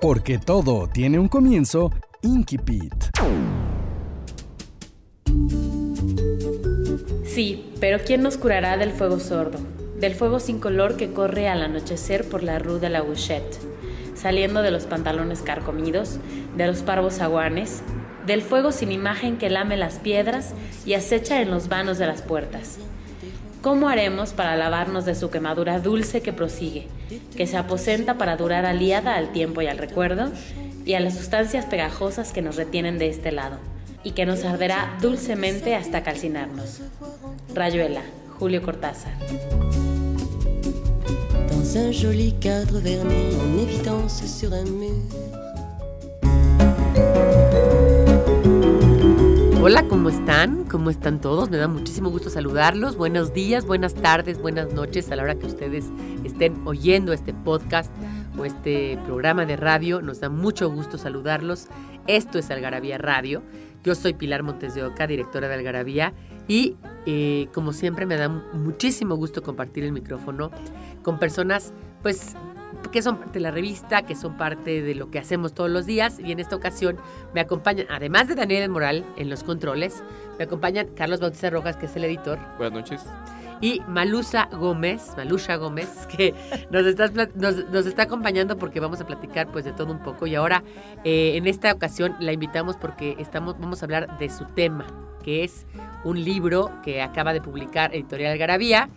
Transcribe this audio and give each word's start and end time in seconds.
Porque 0.00 0.38
todo 0.38 0.88
tiene 0.88 1.18
un 1.18 1.28
comienzo, 1.28 1.90
Inkipit. 2.22 2.94
Sí, 7.26 7.70
pero 7.80 7.98
¿quién 8.02 8.22
nos 8.22 8.38
curará 8.38 8.78
del 8.78 8.92
fuego 8.92 9.20
sordo? 9.20 9.58
Del 9.98 10.14
fuego 10.14 10.40
sin 10.40 10.58
color 10.58 10.96
que 10.96 11.12
corre 11.12 11.48
al 11.48 11.62
anochecer 11.62 12.26
por 12.26 12.42
la 12.42 12.58
Rue 12.58 12.80
de 12.80 12.88
la 12.88 13.02
Huchette, 13.02 13.58
saliendo 14.14 14.62
de 14.62 14.70
los 14.70 14.86
pantalones 14.86 15.42
carcomidos, 15.42 16.18
de 16.56 16.66
los 16.66 16.78
parvos 16.82 17.20
aguanes, 17.20 17.82
del 18.26 18.40
fuego 18.40 18.72
sin 18.72 18.92
imagen 18.92 19.36
que 19.36 19.50
lame 19.50 19.76
las 19.76 19.98
piedras 19.98 20.54
y 20.86 20.94
acecha 20.94 21.42
en 21.42 21.50
los 21.50 21.68
vanos 21.68 21.98
de 21.98 22.06
las 22.06 22.22
puertas. 22.22 22.78
¿Cómo 23.62 23.90
haremos 23.90 24.32
para 24.32 24.56
lavarnos 24.56 25.04
de 25.04 25.14
su 25.14 25.28
quemadura 25.28 25.80
dulce 25.80 26.22
que 26.22 26.32
prosigue, 26.32 26.88
que 27.36 27.46
se 27.46 27.58
aposenta 27.58 28.16
para 28.16 28.36
durar 28.36 28.64
aliada 28.64 29.16
al 29.16 29.32
tiempo 29.32 29.60
y 29.60 29.66
al 29.66 29.76
recuerdo, 29.76 30.30
y 30.86 30.94
a 30.94 31.00
las 31.00 31.18
sustancias 31.18 31.66
pegajosas 31.66 32.32
que 32.32 32.40
nos 32.40 32.56
retienen 32.56 32.98
de 32.98 33.08
este 33.08 33.32
lado, 33.32 33.58
y 34.02 34.12
que 34.12 34.24
nos 34.24 34.46
arderá 34.46 34.96
dulcemente 35.02 35.76
hasta 35.76 36.02
calcinarnos? 36.02 36.80
Rayuela, 37.54 38.00
Julio 38.38 38.62
Cortázar. 38.62 39.12
Hola, 49.62 49.86
¿cómo 49.88 50.08
están? 50.08 50.64
¿Cómo 50.64 50.88
están 50.88 51.20
todos? 51.20 51.50
Me 51.50 51.58
da 51.58 51.68
muchísimo 51.68 52.08
gusto 52.08 52.30
saludarlos. 52.30 52.96
Buenos 52.96 53.34
días, 53.34 53.66
buenas 53.66 53.92
tardes, 53.92 54.40
buenas 54.40 54.72
noches 54.72 55.12
a 55.12 55.16
la 55.16 55.22
hora 55.22 55.34
que 55.34 55.44
ustedes 55.44 55.84
estén 56.24 56.66
oyendo 56.66 57.12
este 57.12 57.34
podcast 57.34 57.92
o 58.38 58.46
este 58.46 58.98
programa 59.04 59.44
de 59.44 59.56
radio. 59.56 60.00
Nos 60.00 60.18
da 60.20 60.30
mucho 60.30 60.70
gusto 60.70 60.96
saludarlos. 60.96 61.68
Esto 62.06 62.38
es 62.38 62.50
Algarabía 62.50 62.96
Radio. 62.96 63.42
Yo 63.84 63.94
soy 63.94 64.14
Pilar 64.14 64.42
Montes 64.42 64.74
de 64.74 64.82
Oca, 64.82 65.06
directora 65.06 65.46
de 65.46 65.56
Algarabía, 65.56 66.14
y 66.48 66.76
eh, 67.04 67.48
como 67.52 67.74
siempre 67.74 68.06
me 68.06 68.16
da 68.16 68.30
muchísimo 68.30 69.14
gusto 69.14 69.42
compartir 69.42 69.84
el 69.84 69.92
micrófono 69.92 70.50
con 71.02 71.18
personas, 71.18 71.74
pues 72.00 72.34
que 72.92 73.02
son 73.02 73.18
parte 73.18 73.38
de 73.38 73.40
la 73.40 73.50
revista, 73.50 74.02
que 74.02 74.14
son 74.14 74.36
parte 74.36 74.82
de 74.82 74.94
lo 74.94 75.10
que 75.10 75.18
hacemos 75.18 75.54
todos 75.54 75.70
los 75.70 75.86
días. 75.86 76.18
Y 76.18 76.32
en 76.32 76.40
esta 76.40 76.56
ocasión 76.56 76.96
me 77.34 77.40
acompañan, 77.40 77.86
además 77.90 78.28
de 78.28 78.34
Daniel 78.34 78.68
Moral 78.68 79.04
en 79.16 79.30
los 79.30 79.44
controles, 79.44 80.02
me 80.38 80.44
acompañan 80.44 80.88
Carlos 80.96 81.20
Bautista 81.20 81.50
Rojas, 81.50 81.76
que 81.76 81.86
es 81.86 81.96
el 81.96 82.04
editor. 82.04 82.38
Buenas 82.58 82.72
noches. 82.72 83.06
Y 83.62 83.82
Malusa 83.86 84.48
Gómez, 84.52 85.12
Malusha 85.16 85.56
Gómez, 85.56 86.06
que 86.16 86.34
nos 86.70 86.86
está, 86.86 87.08
nos, 87.34 87.68
nos 87.68 87.86
está 87.86 88.04
acompañando 88.04 88.56
porque 88.56 88.80
vamos 88.80 89.00
a 89.00 89.06
platicar 89.06 89.48
pues 89.48 89.64
de 89.64 89.72
todo 89.72 89.92
un 89.92 89.98
poco. 89.98 90.26
Y 90.26 90.34
ahora, 90.34 90.62
eh, 91.04 91.36
en 91.36 91.46
esta 91.46 91.72
ocasión, 91.72 92.16
la 92.20 92.32
invitamos 92.32 92.76
porque 92.76 93.16
estamos, 93.18 93.58
vamos 93.58 93.82
a 93.82 93.86
hablar 93.86 94.18
de 94.18 94.30
su 94.30 94.46
tema, 94.46 94.86
que 95.22 95.44
es 95.44 95.66
un 96.04 96.24
libro 96.24 96.70
que 96.82 97.02
acaba 97.02 97.34
de 97.34 97.42
publicar 97.42 97.94
Editorial 97.94 98.38
Garabía 98.38 98.88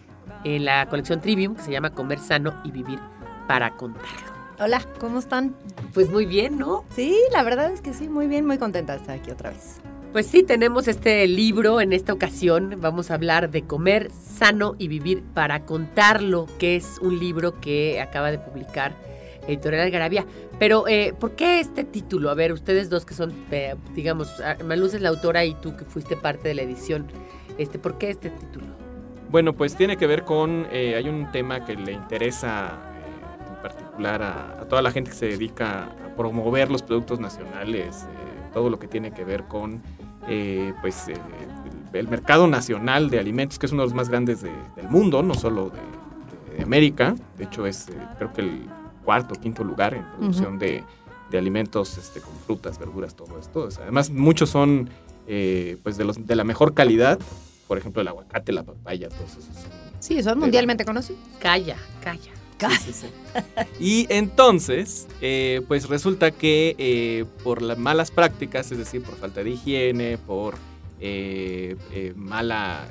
en 0.46 0.64
la 0.64 0.86
colección 0.88 1.20
Trivium, 1.20 1.56
que 1.56 1.62
se 1.62 1.72
llama 1.72 1.90
Comer 1.90 2.20
Sano 2.20 2.54
y 2.64 2.72
Vivir 2.72 3.00
para 3.48 3.76
contarlo. 3.76 4.34
Hola, 4.60 4.82
¿cómo 5.00 5.20
están? 5.20 5.56
Pues 5.94 6.10
muy 6.10 6.26
bien, 6.26 6.58
¿no? 6.58 6.86
Sí, 6.96 7.18
la 7.32 7.44
verdad 7.44 7.72
es 7.72 7.82
que 7.82 7.94
sí, 7.94 8.08
muy 8.08 8.28
bien, 8.28 8.46
muy 8.46 8.58
contenta 8.58 8.94
de 8.94 9.00
estar 9.00 9.18
aquí 9.18 9.32
otra 9.32 9.50
vez. 9.50 9.82
Pues 10.12 10.28
sí, 10.28 10.44
tenemos 10.44 10.88
este 10.88 11.28
libro 11.28 11.82
en 11.82 11.92
esta 11.92 12.14
ocasión. 12.14 12.76
Vamos 12.78 13.10
a 13.10 13.16
hablar 13.16 13.50
de 13.50 13.64
comer 13.64 14.12
sano 14.12 14.76
y 14.78 14.88
vivir 14.88 15.24
para 15.34 15.66
contarlo, 15.66 16.46
que 16.60 16.76
es 16.76 17.00
un 17.02 17.20
libro 17.20 17.60
que 17.60 18.00
acaba 18.00 18.30
de 18.30 18.38
publicar 18.38 18.96
Editorial 19.48 19.86
Algarabía. 19.86 20.26
Pero, 20.60 20.88
eh, 20.88 21.16
¿por 21.20 21.32
qué 21.32 21.60
este 21.60 21.84
título? 21.84 22.30
A 22.30 22.36
ver, 22.36 22.54
ustedes 22.54 22.92
dos 22.92 23.06
que 23.06 23.16
son, 23.16 23.34
eh, 23.50 23.76
digamos, 23.96 24.32
Maluz 24.64 24.94
es 24.94 25.02
la 25.02 25.10
autora 25.10 25.46
y 25.46 25.56
tú 25.56 25.76
que 25.76 25.84
fuiste 25.84 26.16
parte 26.16 26.48
de 26.48 26.54
la 26.54 26.62
edición, 26.62 27.08
este, 27.58 27.80
¿por 27.80 27.98
qué 27.98 28.12
este 28.12 28.30
título? 28.30 28.68
Bueno, 29.32 29.54
pues 29.54 29.76
tiene 29.76 29.98
que 29.98 30.06
ver 30.06 30.26
con, 30.26 30.68
eh, 30.72 30.94
hay 30.96 31.10
un 31.10 31.32
tema 31.32 31.66
que 31.66 31.76
le 31.76 31.92
interesa 31.92 32.93
particular 33.94 34.22
a, 34.24 34.62
a, 34.62 34.66
toda 34.68 34.82
la 34.82 34.92
gente 34.92 35.12
que 35.12 35.18
se 35.18 35.28
dedica 35.28 35.84
a 35.84 36.16
promover 36.16 36.72
los 36.72 36.82
productos 36.82 37.20
nacionales, 37.20 38.04
eh, 38.04 38.50
todo 38.54 38.70
lo 38.70 38.80
que 38.80 38.88
tiene 38.88 39.12
que 39.12 39.24
ver 39.24 39.44
con, 39.46 39.82
pues, 40.82 41.08
el, 41.08 41.20
el, 41.94 42.08
mercado 42.08 42.48
nacional 42.48 43.10
de 43.10 43.20
alimentos, 43.20 43.60
que 43.60 43.66
es 43.66 43.72
uno 43.72 43.84
de 43.84 43.88
los 43.88 43.96
más 43.96 44.10
grandes 44.10 44.42
de, 44.42 44.52
del 44.76 44.90
mundo, 44.90 45.22
no 45.24 45.34
solo 45.34 45.70
de, 45.70 46.58
de 46.58 46.64
América, 46.64 47.16
de 47.38 47.46
hecho 47.46 47.66
es, 47.66 47.88
creo 48.18 48.34
que 48.34 48.42
el 48.42 48.66
cuarto 49.04 49.36
o 49.36 49.40
quinto 49.40 49.64
lugar 49.64 49.94
en 49.94 50.06
producción 50.18 50.54
uh 50.54 50.58
-huh. 50.58 50.60
de, 50.60 50.84
de, 51.30 51.38
alimentos 51.38 51.98
este, 51.98 52.22
con 52.22 52.34
frutas, 52.46 52.80
verduras, 52.80 53.16
todo 53.16 53.40
esto. 53.40 53.68
Además, 53.82 54.10
muchos 54.10 54.50
son, 54.50 54.90
pues, 55.26 55.98
de, 55.98 56.04
los, 56.04 56.26
de 56.26 56.36
la 56.36 56.44
mejor 56.44 56.74
calidad, 56.74 57.20
por 57.68 57.78
ejemplo, 57.78 58.02
el 58.02 58.08
aguacate, 58.08 58.52
la 58.52 58.64
papaya, 58.64 59.10
todos 59.10 59.32
esos. 59.32 59.68
Sí, 60.00 60.22
son 60.22 60.40
mundialmente 60.40 60.86
conocidos. 60.86 61.22
Calla, 61.40 61.78
calla. 62.04 62.43
Sí, 62.70 62.94
sí, 62.94 62.94
sí. 62.94 63.08
Y 63.80 64.08
entonces, 64.10 65.08
eh, 65.22 65.62
pues 65.68 65.90
resulta 65.90 66.32
que 66.32 66.76
eh, 66.78 67.26
por 67.44 67.62
las 67.62 67.78
malas 67.78 68.12
prácticas, 68.12 68.72
es 68.72 68.78
decir, 68.78 69.04
por 69.04 69.16
falta 69.16 69.44
de 69.44 69.52
higiene, 69.52 70.18
por 70.18 70.56
eh, 71.00 71.76
mala, 72.16 72.88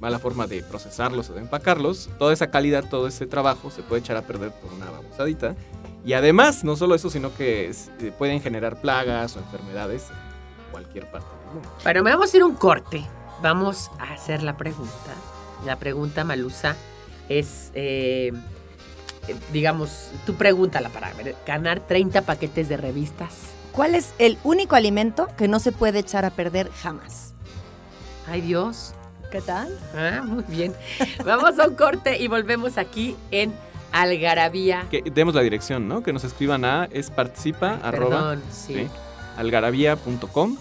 mala 0.00 0.18
forma 0.18 0.46
de 0.46 0.62
procesarlos 0.62 1.30
o 1.30 1.34
de 1.34 1.40
empacarlos, 1.40 2.10
toda 2.18 2.32
esa 2.32 2.50
calidad, 2.50 2.88
todo 2.88 3.06
ese 3.06 3.26
trabajo 3.26 3.70
se 3.70 3.82
puede 3.82 4.00
echar 4.00 4.16
a 4.16 4.22
perder 4.22 4.52
por 4.52 4.72
una 4.72 4.90
babosadita. 4.90 5.56
Y 6.04 6.12
además, 6.12 6.62
no 6.62 6.76
solo 6.76 6.94
eso, 6.94 7.10
sino 7.10 7.34
que 7.34 7.72
pueden 8.18 8.40
generar 8.40 8.80
plagas 8.80 9.36
o 9.36 9.40
enfermedades 9.40 10.04
en 10.10 10.70
cualquier 10.72 11.10
parte 11.10 11.28
del 11.28 11.54
mundo. 11.54 11.68
Pero 11.82 12.04
me 12.04 12.10
vamos 12.10 12.32
a 12.32 12.36
ir 12.36 12.44
un 12.44 12.54
corte 12.54 13.04
vamos 13.42 13.90
a 13.98 14.12
hacer 14.12 14.42
la 14.42 14.56
pregunta. 14.56 15.14
La 15.64 15.76
pregunta, 15.76 16.24
Malusa, 16.24 16.76
es, 17.28 17.72
digamos, 19.52 20.10
tú 20.24 20.34
pregúntala 20.34 20.88
para 20.88 21.12
ganar 21.46 21.80
30 21.80 22.22
paquetes 22.22 22.68
de 22.68 22.76
revistas. 22.76 23.34
¿Cuál 23.72 23.94
es 23.94 24.14
el 24.18 24.38
único 24.44 24.74
alimento 24.76 25.28
que 25.36 25.48
no 25.48 25.60
se 25.60 25.72
puede 25.72 25.98
echar 25.98 26.24
a 26.24 26.30
perder 26.30 26.70
jamás? 26.70 27.34
Ay 28.26 28.40
Dios. 28.40 28.94
¿Qué 29.30 29.40
tal? 29.40 29.76
Ah, 29.94 30.22
muy 30.24 30.44
bien. 30.48 30.74
Vamos 31.24 31.58
a 31.58 31.68
un 31.68 31.74
corte 31.74 32.16
y 32.18 32.28
volvemos 32.28 32.78
aquí 32.78 33.16
en 33.30 33.52
Algarabía. 33.92 34.86
Que 34.90 35.02
demos 35.02 35.34
la 35.34 35.42
dirección, 35.42 35.88
¿no? 35.88 36.02
Que 36.02 36.12
nos 36.12 36.24
escriban 36.24 36.64
a 36.64 36.88
es 36.90 37.10
participa 37.10 37.80
Ay, 37.82 37.90
perdón, 37.90 38.12
arroba, 38.12 38.36
sí. 38.50 38.74
¿sí? 38.74 38.88
algarabía.com 39.36 40.56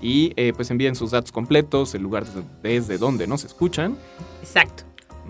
y 0.00 0.32
eh, 0.36 0.52
pues 0.54 0.70
envíen 0.70 0.94
sus 0.94 1.10
datos 1.10 1.32
completos, 1.32 1.94
el 1.94 2.02
lugar 2.02 2.24
desde, 2.24 2.42
desde 2.62 2.98
donde 2.98 3.26
nos 3.26 3.44
escuchan. 3.44 3.96
Exacto. 4.42 4.84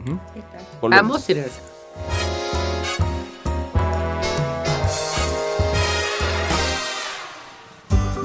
Uh 0.05 0.10
-huh. 0.10 0.91
Vamos 0.91 1.28
y 1.31 1.34
regresamos. 1.34 2.28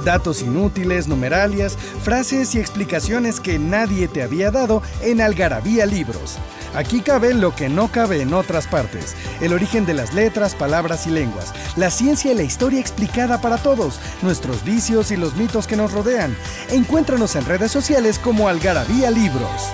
Datos 0.03 0.41
inútiles, 0.41 1.07
numeralias, 1.07 1.77
frases 2.03 2.55
y 2.55 2.59
explicaciones 2.59 3.39
que 3.39 3.59
nadie 3.59 4.07
te 4.07 4.21
había 4.21 4.51
dado 4.51 4.81
en 5.01 5.21
Algarabía 5.21 5.85
Libros. 5.85 6.37
Aquí 6.75 7.01
cabe 7.01 7.33
lo 7.33 7.55
que 7.55 7.69
no 7.69 7.89
cabe 7.89 8.21
en 8.21 8.33
otras 8.33 8.67
partes. 8.67 9.15
El 9.41 9.53
origen 9.53 9.85
de 9.85 9.93
las 9.93 10.13
letras, 10.13 10.55
palabras 10.55 11.05
y 11.07 11.11
lenguas. 11.11 11.53
La 11.75 11.89
ciencia 11.89 12.31
y 12.31 12.35
la 12.35 12.43
historia 12.43 12.79
explicada 12.79 13.41
para 13.41 13.57
todos. 13.57 13.99
Nuestros 14.21 14.63
vicios 14.63 15.11
y 15.11 15.17
los 15.17 15.35
mitos 15.35 15.67
que 15.67 15.75
nos 15.77 15.91
rodean. 15.91 16.35
Encuéntranos 16.71 17.35
en 17.35 17.45
redes 17.45 17.71
sociales 17.71 18.17
como 18.17 18.47
Algarabía 18.47 19.11
Libros. 19.11 19.69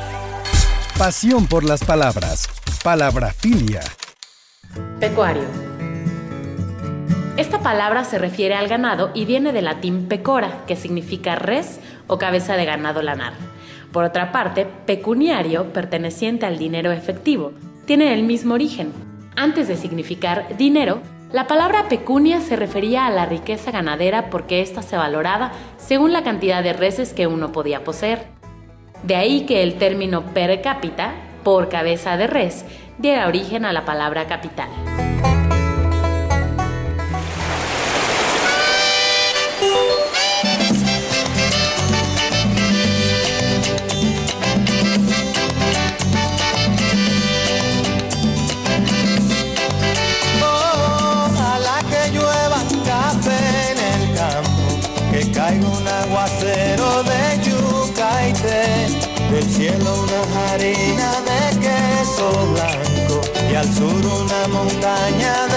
Pasión 0.97 1.47
por 1.47 1.63
las 1.63 1.83
palabras. 1.83 2.49
Palabrafilia. 2.83 3.81
Pecuario. 4.99 5.68
Esta 7.39 7.59
palabra 7.59 8.03
se 8.03 8.17
refiere 8.17 8.53
al 8.53 8.67
ganado 8.67 9.11
y 9.13 9.23
viene 9.23 9.53
del 9.53 9.63
latín 9.63 10.09
pecora, 10.09 10.65
que 10.67 10.75
significa 10.75 11.35
res 11.35 11.79
o 12.07 12.17
cabeza 12.17 12.57
de 12.57 12.65
ganado 12.65 13.01
lanar. 13.01 13.31
Por 13.93 14.03
otra 14.03 14.33
parte, 14.33 14.67
pecuniario, 14.85 15.71
perteneciente 15.71 16.45
al 16.45 16.57
dinero 16.57 16.91
efectivo, 16.91 17.53
tiene 17.85 18.13
el 18.13 18.23
mismo 18.23 18.55
origen. 18.55 18.91
Antes 19.37 19.69
de 19.69 19.77
significar 19.77 20.57
dinero, 20.57 20.99
La 21.31 21.45
palabra 21.45 21.87
pecunia 21.89 22.41
se 22.41 22.55
refería 22.55 23.05
a 23.05 23.11
la 23.11 23.27
riqueza 23.27 23.69
ganadera 23.69 24.31
porque 24.31 24.61
ésta 24.61 24.81
se 24.81 24.97
valoraba 24.97 25.51
según 25.77 26.11
la 26.11 26.23
cantidad 26.23 26.63
de 26.63 26.73
reses 26.73 27.13
que 27.13 27.27
uno 27.27 27.51
podía 27.51 27.83
poseer. 27.83 28.25
De 29.03 29.15
ahí 29.15 29.45
que 29.45 29.61
el 29.61 29.75
término 29.75 30.23
per 30.33 30.59
cápita, 30.63 31.13
por 31.43 31.69
cabeza 31.69 32.17
de 32.17 32.25
res, 32.25 32.65
diera 32.97 33.27
origen 33.27 33.63
a 33.63 33.73
la 33.73 33.85
palabra 33.85 34.25
capital. 34.25 34.69
Al 63.59 63.73
sur 63.73 64.05
una 64.05 64.47
montaña 64.47 65.48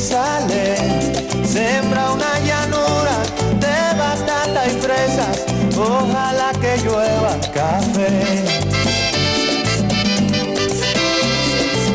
sale. 0.00 0.76
Sembra 1.44 2.12
una 2.12 2.38
llanura 2.40 3.16
de 3.58 3.98
batata 3.98 4.66
y 4.66 4.70
fresas. 4.80 5.44
Ojalá 5.76 6.50
que 6.60 6.76
llueva 6.84 7.36
café. 7.52 8.44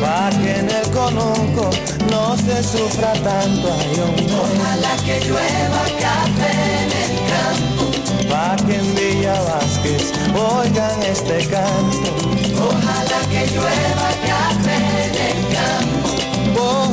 Pa' 0.00 0.30
que 0.30 0.58
en 0.58 0.70
el 0.70 0.90
conuco 0.90 1.70
no 2.10 2.36
se 2.36 2.62
sufra 2.62 3.12
tanto 3.14 3.72
ay, 3.78 4.00
hombre. 4.00 4.26
Ojalá 4.34 4.96
que 5.04 5.20
llueva 5.26 5.84
café 6.00 6.52
en 6.82 6.90
el 7.04 7.14
campo. 7.32 7.84
Pa' 8.28 8.56
que 8.66 8.76
en 8.76 8.94
Villa 8.94 9.40
Vázquez 9.42 10.12
oigan 10.34 11.02
este 11.02 11.46
canto. 11.46 12.10
Ojalá 12.68 13.20
que 13.30 13.46
llueva 13.46 14.08
café 14.28 14.76
en 15.06 15.14
el 15.14 15.38
campo. 15.56 16.83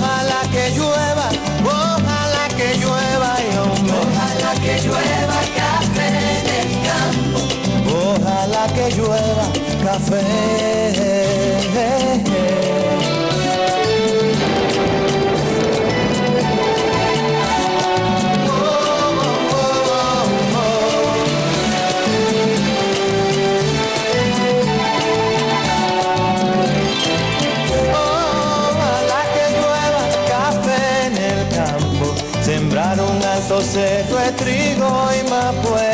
Campo, 31.50 32.14
sembrar 32.42 33.00
un 33.00 33.24
alto 33.24 33.62
cerro 33.62 34.18
de 34.18 34.32
trigo 34.34 34.92
y 35.18 35.30
mapuey, 35.30 35.91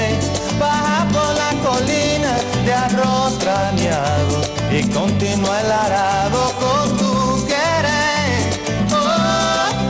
continúa 5.08 5.62
el 5.62 5.72
arado 5.72 6.52
con 6.60 6.98
tu 6.98 7.48
querer. 7.48 8.44
Oh, 8.92 8.98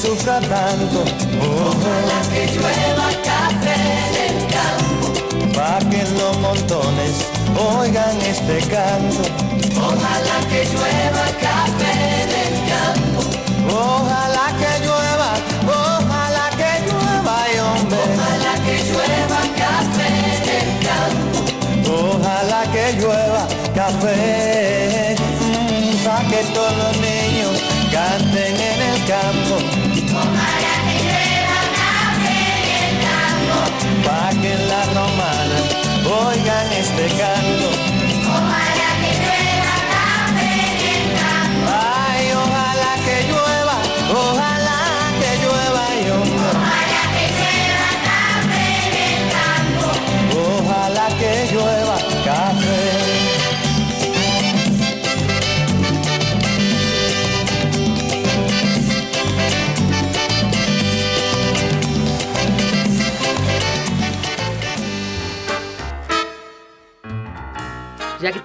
Sufra 0.00 0.40
tanto. 0.40 1.00
Ojalá 1.42 2.20
que 2.32 2.46
llueva 2.54 3.08
café 3.28 3.76
en 4.06 4.14
el 4.26 4.36
campo. 4.54 5.06
Pa' 5.54 5.78
que 5.90 6.00
en 6.00 6.18
los 6.18 6.38
montones 6.38 7.14
oigan 7.78 8.16
este 8.22 8.58
canto. 8.74 9.22
Ojalá 9.76 10.36
que 10.48 10.60
llueva 10.72 11.24
café 11.46 11.92
en 12.22 12.30
el 12.44 12.54
campo. 12.72 13.20
Ojalá 13.68 14.46
que 14.60 14.72
llueva, 14.84 15.30
ojalá 15.68 16.46
que 16.60 16.70
llueva, 16.86 17.32
ay, 17.44 17.58
hombre. 17.58 17.98
Ojalá 18.16 18.54
que 18.64 18.76
llueva 18.88 19.40
café 19.64 20.08
en 20.36 20.44
el 20.60 20.70
campo. 20.88 21.38
Ojalá 22.08 22.62
que 22.72 22.84
llueva 23.00 23.42
café. 23.74 25.16
mm, 25.18 26.04
pa' 26.04 26.22
que 26.30 26.40
todos 26.54 26.99
oigan 37.00 37.39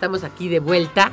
estamos 0.05 0.23
aquí 0.23 0.49
de 0.49 0.59
vuelta, 0.59 1.11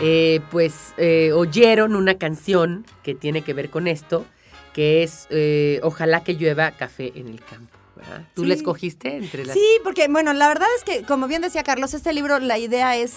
eh, 0.00 0.40
pues 0.50 0.94
eh, 0.96 1.30
oyeron 1.32 1.94
una 1.94 2.18
canción 2.18 2.84
que 3.04 3.14
tiene 3.14 3.42
que 3.42 3.54
ver 3.54 3.70
con 3.70 3.86
esto, 3.86 4.26
que 4.72 5.04
es 5.04 5.28
eh, 5.30 5.78
Ojalá 5.84 6.24
que 6.24 6.34
llueva 6.34 6.72
café 6.72 7.12
en 7.14 7.28
el 7.28 7.40
campo. 7.44 7.78
¿verdad? 7.94 8.26
¿Tú 8.34 8.42
Sí. 8.42 8.48
la 8.48 8.54
escogiste 8.54 9.16
entre 9.16 9.44
las... 9.44 9.54
Sí, 9.54 9.64
porque 9.84 10.08
bueno, 10.08 10.32
la 10.32 10.48
verdad 10.48 10.66
es 10.76 10.82
que, 10.82 11.04
como 11.04 11.28
bien 11.28 11.40
decía 11.40 11.62
Carlos, 11.62 11.94
este 11.94 12.12
libro, 12.12 12.40
la 12.40 12.58
idea 12.58 12.96
es 12.96 13.14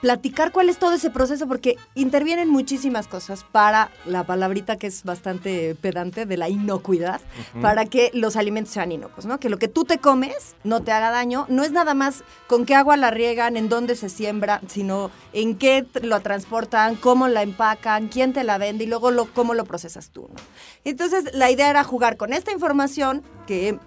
platicar 0.00 0.52
cuál 0.52 0.68
es 0.68 0.78
todo 0.78 0.92
ese 0.92 1.10
proceso, 1.10 1.46
porque 1.46 1.76
intervienen 1.94 2.48
muchísimas 2.48 3.08
cosas 3.08 3.44
para 3.44 3.90
la 4.06 4.24
palabrita 4.24 4.76
que 4.76 4.86
es 4.86 5.04
bastante 5.04 5.74
pedante 5.74 6.26
de 6.26 6.36
la 6.36 6.48
inocuidad, 6.48 7.20
para 7.60 7.86
que 7.86 8.10
los 8.14 8.36
alimentos 8.36 8.72
sean 8.74 8.92
inocuos, 8.92 9.26
¿no? 9.26 9.40
Que 9.40 9.48
lo 9.48 9.58
que 9.58 9.68
tú 9.68 9.84
te 9.84 9.98
comes 9.98 10.54
no 10.64 10.82
te 10.82 10.92
haga 10.92 11.10
daño, 11.10 11.46
no 11.48 11.64
es 11.64 11.72
nada 11.72 11.94
más 11.94 12.22
con 12.46 12.64
qué 12.64 12.74
agua 12.74 12.96
la 12.96 13.10
riegan, 13.10 13.56
en 13.56 13.68
dónde 13.68 13.96
se 13.96 14.08
siembra, 14.08 14.60
sino 14.68 15.10
en 15.32 15.56
qué 15.56 15.86
lo 16.02 16.20
transportan, 16.20 16.96
cómo 16.96 17.28
la 17.28 17.42
empacan, 17.42 18.08
quién 18.08 18.32
te 18.32 18.44
la 18.44 18.58
vende 18.58 18.84
y 18.84 18.86
luego 18.86 19.10
lo, 19.10 19.26
cómo 19.26 19.54
lo 19.54 19.64
procesas 19.64 20.10
tú, 20.10 20.28
¿no? 20.28 20.36
Entonces, 20.84 21.34
la 21.34 21.50
idea 21.50 21.70
era 21.70 21.84
jugar 21.84 22.16
con 22.16 22.32
esta 22.32 22.52
información 22.52 23.22
que 23.46 23.78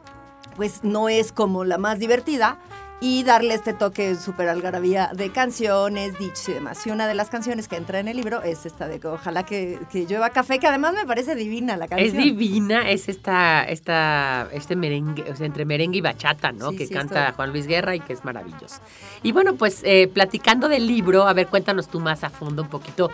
pues 0.56 0.84
no 0.84 1.10
es 1.10 1.32
como 1.32 1.64
la 1.64 1.78
más 1.78 2.00
divertida 2.00 2.60
y 3.04 3.24
darle 3.24 3.56
este 3.56 3.74
toque 3.74 4.16
súper 4.16 4.48
algarabía 4.48 5.10
de 5.16 5.32
canciones, 5.32 6.18
dichos 6.20 6.48
y 6.50 6.54
demás. 6.54 6.86
Y 6.86 6.92
una 6.92 7.08
de 7.08 7.16
las 7.16 7.32
canciones 7.32 7.68
que 7.68 7.76
entra 7.76 8.00
en 8.00 8.08
el 8.08 8.16
libro 8.16 8.44
es 8.44 8.66
esta 8.66 8.88
de 8.88 9.00
que 9.00 9.08
Ojalá 9.08 9.44
que, 9.44 9.80
que 9.92 10.06
llueva 10.06 10.30
café, 10.30 10.60
que 10.60 10.68
además 10.68 10.94
me 10.94 11.06
parece 11.06 11.36
divina 11.36 11.76
la 11.78 11.88
canción. 11.88 12.08
Es 12.08 12.24
divina, 12.24 12.90
es 12.90 13.10
esta, 13.10 13.64
esta, 13.64 14.48
este 14.54 14.76
merengue, 14.76 15.30
o 15.32 15.36
sea, 15.36 15.48
entre 15.48 15.66
merengue 15.66 15.98
y 15.98 16.02
bachata, 16.02 16.52
¿no? 16.52 16.70
Sí, 16.70 16.78
que 16.78 16.88
sí, 16.88 16.94
canta 16.94 17.34
Juan 17.34 17.52
Luis 17.52 17.66
Guerra 17.66 17.96
y 17.96 18.00
que 18.00 18.14
es 18.14 18.24
maravilloso. 18.24 18.80
Y 19.24 19.32
bueno, 19.32 19.56
pues 19.56 19.82
eh, 19.84 20.08
platicando 20.08 20.70
del 20.70 20.86
libro, 20.86 21.28
a 21.28 21.34
ver, 21.34 21.48
cuéntanos 21.48 21.88
tú 21.90 22.00
más 22.00 22.24
a 22.24 22.30
fondo 22.30 22.62
un 22.62 22.70
poquito. 22.70 23.10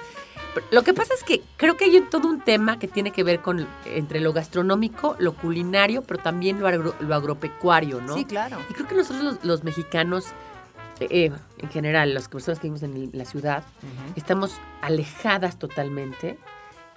Lo 0.72 0.84
que 0.84 0.94
pasa 0.94 1.14
es 1.14 1.24
que 1.24 1.42
creo 1.58 1.78
que 1.78 1.86
hay 1.86 2.02
todo 2.10 2.28
un 2.28 2.42
tema 2.42 2.80
que 2.80 2.88
tiene 2.88 3.12
que 3.12 3.24
ver 3.24 3.42
con 3.42 3.68
entre 3.86 4.20
lo 4.20 4.34
gastronómico, 4.34 5.16
lo 5.20 5.34
culinario, 5.34 6.02
pero 6.04 6.22
también 6.22 6.60
lo, 6.60 6.68
agro- 6.68 6.96
lo 7.00 7.16
agropecuario, 7.16 8.02
¿no? 8.02 8.16
Sí, 8.16 8.26
claro. 8.26 8.58
Y 8.70 8.74
creo 8.74 8.88
que 8.88 8.96
nosotros 8.96 9.24
los, 9.24 9.44
los 9.46 9.64
mexicanos, 9.64 10.26
eh, 11.00 11.32
en 11.60 11.70
general, 11.70 12.14
las 12.14 12.28
personas 12.28 12.60
que 12.60 12.68
vivimos 12.70 12.84
en 12.84 12.96
el- 12.96 13.10
la 13.14 13.26
ciudad, 13.26 13.64
estamos 14.16 14.54
alejadas 14.82 15.58
totalmente 15.60 16.38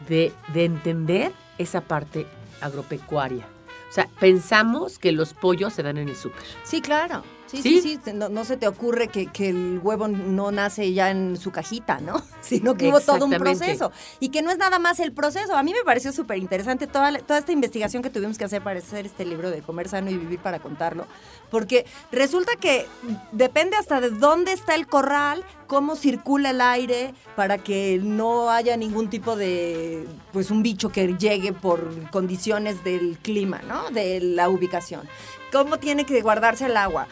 de, 0.09 0.33
de 0.55 0.65
entender 0.65 1.33
esa 1.59 1.81
parte 1.83 2.27
agropecuaria. 2.61 3.47
O 3.89 3.93
sea, 3.93 4.09
pensamos 4.21 4.99
que 4.99 5.13
los 5.13 5.35
pollos 5.35 5.73
se 5.73 5.83
dan 5.83 5.99
en 5.99 6.09
el 6.09 6.17
súper. 6.17 6.43
Sí, 6.63 6.81
claro. 6.81 7.25
Sí, 7.51 7.63
¿Sí? 7.63 7.81
sí, 7.81 7.99
sí. 8.05 8.13
No, 8.13 8.29
no 8.29 8.45
se 8.45 8.57
te 8.57 8.69
ocurre 8.69 9.09
que, 9.09 9.27
que 9.27 9.49
el 9.49 9.81
huevo 9.83 10.07
no 10.07 10.53
nace 10.53 10.93
ya 10.93 11.11
en 11.11 11.37
su 11.37 11.51
cajita, 11.51 12.01
¿no? 12.01 12.23
Sino 12.41 12.77
que 12.77 12.89
hubo 12.89 13.01
todo 13.01 13.25
un 13.25 13.33
proceso. 13.33 13.91
Y 14.21 14.29
que 14.29 14.41
no 14.41 14.53
es 14.53 14.59
nada 14.59 14.79
más 14.79 15.01
el 15.01 15.11
proceso. 15.11 15.57
A 15.57 15.65
mí 15.65 15.73
me 15.73 15.83
pareció 15.85 16.13
súper 16.13 16.39
interesante 16.39 16.87
toda, 16.87 17.19
toda 17.19 17.41
esta 17.41 17.51
investigación 17.51 18.05
que 18.05 18.11
tuvimos 18.11 18.39
que 18.39 18.45
hacer 18.45 18.63
para 18.63 18.79
hacer 18.79 19.05
este 19.05 19.25
libro 19.25 19.51
de 19.51 19.63
Comer 19.63 19.89
Sano 19.89 20.11
y 20.11 20.17
Vivir 20.17 20.39
para 20.39 20.61
contarlo. 20.61 21.07
Porque 21.51 21.87
resulta 22.13 22.53
que 22.55 22.87
depende 23.33 23.77
hasta 23.77 24.01
de 24.01 24.11
dónde 24.11 24.53
está 24.53 24.77
el 24.77 24.87
corral, 24.87 25.45
cómo 25.67 25.97
circula 25.97 26.51
el 26.51 26.61
aire, 26.61 27.15
para 27.35 27.59
que 27.59 28.01
no 28.01 28.51
haya 28.51 28.77
ningún 28.77 29.11
tipo 29.11 29.35
de, 29.35 30.07
pues 30.33 30.53
un 30.53 30.63
bicho 30.63 30.91
que 30.91 31.17
llegue 31.19 31.53
por 31.53 32.11
condiciones 32.11 32.85
del 32.85 33.19
clima, 33.19 33.61
¿no? 33.67 33.91
De 33.91 34.21
la 34.21 34.49
ubicación. 34.49 35.09
Cómo 35.51 35.79
tiene 35.79 36.07
que 36.07 36.23
guardarse 36.23 36.67
el 36.67 36.77
agua. 36.77 37.09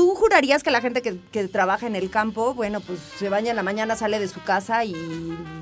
¿Tú 0.00 0.14
jurarías 0.14 0.62
que 0.62 0.70
la 0.70 0.80
gente 0.80 1.02
que, 1.02 1.18
que 1.30 1.46
trabaja 1.46 1.86
en 1.86 1.94
el 1.94 2.08
campo, 2.08 2.54
bueno, 2.54 2.80
pues 2.80 2.98
se 3.18 3.28
baña 3.28 3.50
en 3.50 3.56
la 3.56 3.62
mañana, 3.62 3.96
sale 3.96 4.18
de 4.18 4.28
su 4.28 4.42
casa 4.42 4.82
y 4.86 4.94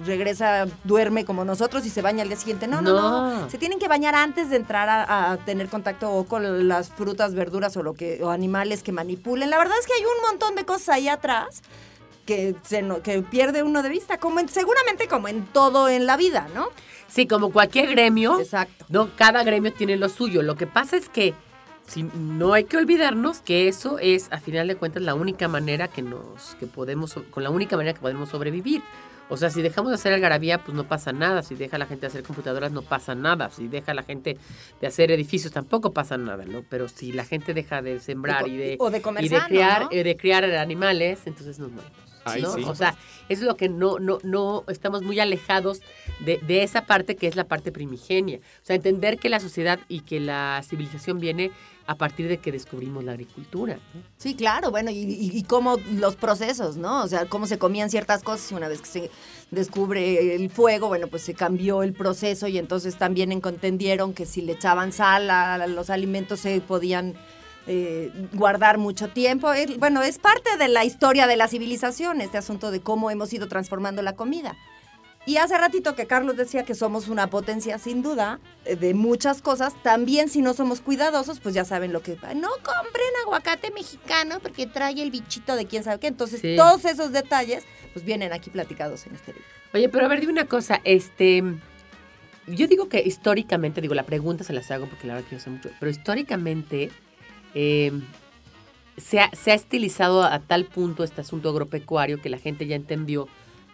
regresa, 0.07 0.66
duerme 0.85 1.25
como 1.25 1.45
nosotros 1.45 1.85
y 1.87 1.90
se 1.90 2.02
baña 2.02 2.23
al 2.23 2.28
día 2.28 2.37
siguiente? 2.37 2.68
No, 2.68 2.80
no, 2.80 2.92
no. 2.92 3.35
No. 3.40 3.50
Se 3.50 3.59
tienen 3.59 3.80
que 3.80 3.88
bañar 3.88 4.14
antes 4.14 4.49
de 4.49 4.54
entrar 4.54 4.88
a, 4.88 5.33
a 5.33 5.37
tener 5.38 5.68
contacto 5.68 6.12
o 6.12 6.25
con 6.25 6.68
las 6.68 6.90
frutas, 6.90 7.35
verduras 7.35 7.76
o 7.76 7.83
lo 7.83 7.95
que 7.95 8.23
o 8.23 8.30
animales 8.30 8.85
que 8.85 8.92
manipulen. 8.92 9.50
La 9.50 9.59
verdad 9.59 9.75
es 9.80 9.87
que 9.88 9.95
hay 9.95 10.02
un 10.04 10.23
montón 10.30 10.54
de 10.54 10.64
cosas 10.64 10.90
ahí 10.90 11.09
atrás 11.09 11.61
que 12.25 12.54
se 12.62 12.80
no- 12.83 13.02
que 13.02 13.21
pierde 13.23 13.64
uno 13.64 13.83
de 13.83 13.88
vista, 13.88 14.18
como 14.18 14.38
en- 14.38 14.49
seguramente 14.49 15.09
como 15.09 15.26
en 15.26 15.47
todo 15.47 15.88
en 15.88 16.07
la 16.07 16.16
vida, 16.16 16.47
¿no? 16.54 16.68
Sí, 17.09 17.26
como 17.26 17.50
cualquier 17.50 17.90
gremio, 17.90 18.38
Exacto. 18.38 18.85
no, 18.88 19.11
cada 19.16 19.42
gremio 19.42 19.73
tiene 19.73 19.97
lo 19.97 20.09
suyo. 20.09 20.42
Lo 20.42 20.54
que 20.54 20.68
pasa 20.68 20.97
es 20.97 21.09
que 21.09 21.35
si, 21.88 22.02
no 22.02 22.52
hay 22.52 22.64
que 22.64 22.76
olvidarnos 22.76 23.40
que 23.40 23.68
eso 23.68 23.99
es, 23.99 24.28
a 24.30 24.38
final 24.38 24.68
de 24.68 24.76
cuentas, 24.76 25.02
la 25.02 25.14
única 25.14 25.49
manera 25.49 25.88
que 25.88 26.02
nos, 26.02 26.54
que 26.57 26.66
podemos, 26.66 27.14
con 27.30 27.42
la 27.42 27.50
única 27.50 27.76
manera 27.76 27.95
que 27.95 28.00
podemos 28.00 28.28
sobrevivir. 28.28 28.83
O 29.30 29.37
sea, 29.37 29.50
si 29.50 29.61
dejamos 29.61 29.90
de 29.90 29.97
hacer 29.97 30.12
algarabía, 30.12 30.64
pues 30.64 30.75
no 30.75 30.85
pasa 30.85 31.12
nada. 31.12 31.42
Si 31.42 31.54
deja 31.54 31.76
a 31.76 31.78
la 31.78 31.87
gente 31.87 32.02
de 32.02 32.07
hacer 32.09 32.23
computadoras, 32.23 32.73
no 32.73 32.83
pasa 32.83 33.14
nada. 33.14 33.50
Si 33.50 33.68
deja 33.68 33.92
a 33.92 33.95
la 33.95 34.02
gente 34.02 34.38
de 34.80 34.87
hacer 34.87 35.11
edificios, 35.11 35.52
tampoco 35.52 35.92
pasa 35.92 36.16
nada, 36.16 36.45
¿no? 36.47 36.62
Pero 36.68 36.88
si 36.88 37.12
la 37.12 37.25
gente 37.25 37.52
deja 37.52 37.83
de 37.83 38.00
sembrar 38.00 38.49
y 38.49 38.57
de, 38.57 38.76
o 38.78 38.90
de 38.90 39.02
comer 39.02 39.25
y 39.25 39.28
de 39.28 39.38
¿no? 39.38 39.88
eh, 39.90 40.02
de 40.02 40.16
criar 40.16 40.45
animales, 40.45 41.21
entonces 41.26 41.59
nos 41.59 41.71
morimos. 41.71 42.09
Ay, 42.25 42.42
¿no? 42.42 42.54
sí. 42.54 42.64
O 42.64 42.75
sea, 42.75 42.97
eso 43.28 43.42
es 43.42 43.47
lo 43.47 43.57
que 43.57 43.68
no, 43.68 43.99
no, 43.99 44.18
no 44.23 44.64
estamos 44.68 45.02
muy 45.02 45.21
alejados 45.21 45.80
de, 46.21 46.38
de 46.38 46.62
esa 46.62 46.87
parte 46.87 47.16
que 47.16 47.26
es 47.26 47.37
la 47.37 47.45
parte 47.45 47.71
primigenia. 47.71 48.38
O 48.38 48.66
sea, 48.66 48.76
entender 48.76 49.18
que 49.18 49.28
la 49.28 49.40
sociedad 49.40 49.78
y 49.88 50.00
que 50.00 50.21
la 50.21 50.62
civilización 50.66 51.21
viene 51.21 51.52
a 51.88 51.95
partir 51.95 52.28
de 52.28 52.37
que 52.37 52.52
descubrimos 52.52 53.02
la 53.02 53.12
agricultura. 53.12 53.78
Sí, 54.18 54.35
claro, 54.35 54.71
bueno, 54.71 54.90
y, 54.92 55.42
cómo 55.49 55.78
los 55.95 56.16
procesos, 56.16 56.76
¿no? 56.76 57.02
O 57.02 57.09
sea, 57.09 57.25
cómo 57.25 57.47
se 57.47 57.59
comían 57.59 57.88
ciertas 57.88 58.23
cosas 58.23 58.52
y 58.52 58.54
una 58.54 58.68
vez 58.68 58.83
que 58.83 58.87
se 58.87 59.11
descubre 59.50 60.35
el 60.35 60.50
fuego, 60.50 60.88
bueno, 60.88 61.07
pues 61.07 61.23
se 61.23 61.33
cambió 61.33 61.83
el 61.83 61.95
proceso 61.95 62.47
y 62.47 62.59
entonces 62.59 62.99
también 62.99 63.33
entendieron 63.33 64.12
que 64.12 64.26
si 64.26 64.42
le 64.42 64.52
echaban 64.52 64.92
sal 64.92 65.30
a, 65.30 65.66
los 65.66 65.88
alimentos 65.88 66.40
se 66.40 66.61
podían 66.61 67.14
eh, 67.66 68.12
guardar 68.35 68.76
mucho 68.76 69.09
tiempo. 69.09 69.49
Bueno, 69.78 70.02
es 70.02 70.18
parte 70.18 70.59
de 70.59 70.68
la 70.68 70.85
historia 70.85 71.26
de 71.26 71.38
la 71.38 71.49
civilización, 71.49 72.21
este 72.21 72.37
asunto 72.37 72.71
de 72.71 72.80
cómo 72.80 73.11
hemos 73.11 73.33
ido 73.33 73.49
transformando 73.49 74.02
la 74.02 74.14
comida. 74.14 74.59
Y 75.28 75.37
hace 75.37 75.58
ratito 75.58 75.94
que 75.94 76.06
Carlos 76.06 76.38
decía 76.38 76.64
que 76.64 76.75
somos 76.75 77.08
una 77.08 77.28
potencia 77.28 77.76
sin 77.78 78.00
duda 78.00 78.40
eh, 78.64 78.76
de 78.76 78.94
muchas 78.94 79.42
cosas, 79.42 79.75
también 79.82 80.30
si 80.30 80.40
no 80.40 80.54
somos 80.54 80.80
cuidadosos, 80.80 81.38
pues 81.38 81.54
ya 81.54 81.66
saben 81.66 81.92
lo 81.92 82.00
que... 82.00 82.12
No 82.35 82.49
compren 82.62 83.12
aguacate 83.26 83.70
mexicano 83.70 84.40
porque 84.40 84.66
trae 84.66 85.02
el 85.02 85.11
bichito 85.11 85.54
de 85.54 85.66
quién 85.66 85.85
sabe 85.85 86.00
qué. 86.00 86.06
Entonces 86.06 86.40
Sí. 86.40 86.56
todos 86.56 86.87
esos 86.87 87.12
detalles 87.12 87.64
pues 87.92 88.06
vienen 88.06 88.32
aquí 88.32 88.49
platicados 88.49 89.06
en 89.06 89.16
este 89.16 89.35
libro. 89.35 89.47
Oye, 89.75 89.90
pero 89.90 90.06
a 90.06 90.08
ver, 90.08 90.20
dime 90.20 90.32
una 90.32 90.47
cosa, 90.47 90.80
este... 90.85 91.44
Yo 92.47 92.66
digo 92.66 92.88
que 92.88 93.02
históricamente, 93.02 93.82
digo, 93.82 93.92
la 93.94 94.04
pregunta 94.04 94.44
se 94.44 94.54
las 94.54 94.70
hago 94.70 94.87
porque 94.87 95.06
la 95.06 95.12
verdad 95.12 95.28
que 95.28 95.37
yo 95.37 95.42
sé 95.42 95.50
mucho, 95.50 95.68
pero 95.78 95.90
históricamente 95.90 96.90
eh, 97.54 97.92
se, 98.97 99.20
ha, 99.20 99.30
se 99.32 99.50
ha 99.50 99.54
estilizado 99.54 100.23
a 100.23 100.38
tal 100.38 100.64
punto 100.64 101.04
este 101.04 101.20
asunto 101.20 101.50
agropecuario 101.50 102.23
que 102.23 102.30
la 102.30 102.38
gente 102.38 102.66
ya 102.66 102.76
entendió 102.76 103.28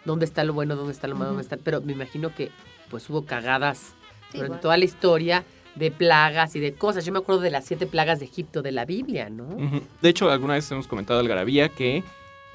dónde 0.05 0.25
está 0.25 0.43
lo 0.43 0.53
bueno, 0.53 0.75
dónde 0.75 0.93
está 0.93 1.07
lo 1.07 1.15
malo, 1.15 1.29
dónde 1.31 1.43
está... 1.43 1.57
Pero 1.57 1.81
me 1.81 1.93
imagino 1.93 2.33
que 2.33 2.51
pues 2.89 3.09
hubo 3.09 3.25
cagadas 3.25 3.93
Sí, 4.31 4.37
durante 4.37 4.47
bueno. 4.49 4.61
toda 4.61 4.77
la 4.77 4.85
historia 4.85 5.43
de 5.75 5.91
plagas 5.91 6.55
y 6.55 6.59
de 6.59 6.73
cosas. 6.73 7.05
Yo 7.05 7.11
me 7.11 7.19
acuerdo 7.19 7.41
de 7.41 7.51
las 7.51 7.65
siete 7.65 7.85
plagas 7.85 8.19
de 8.19 8.25
Egipto 8.25 8.61
de 8.61 8.71
la 8.71 8.85
Biblia, 8.85 9.29
¿no? 9.29 9.43
Ujú. 9.47 9.81
De 10.01 10.09
hecho, 10.09 10.29
alguna 10.31 10.53
vez 10.55 10.69
hemos 10.71 10.87
comentado 10.87 11.19
Algarabía 11.19 11.69
que, 11.69 12.03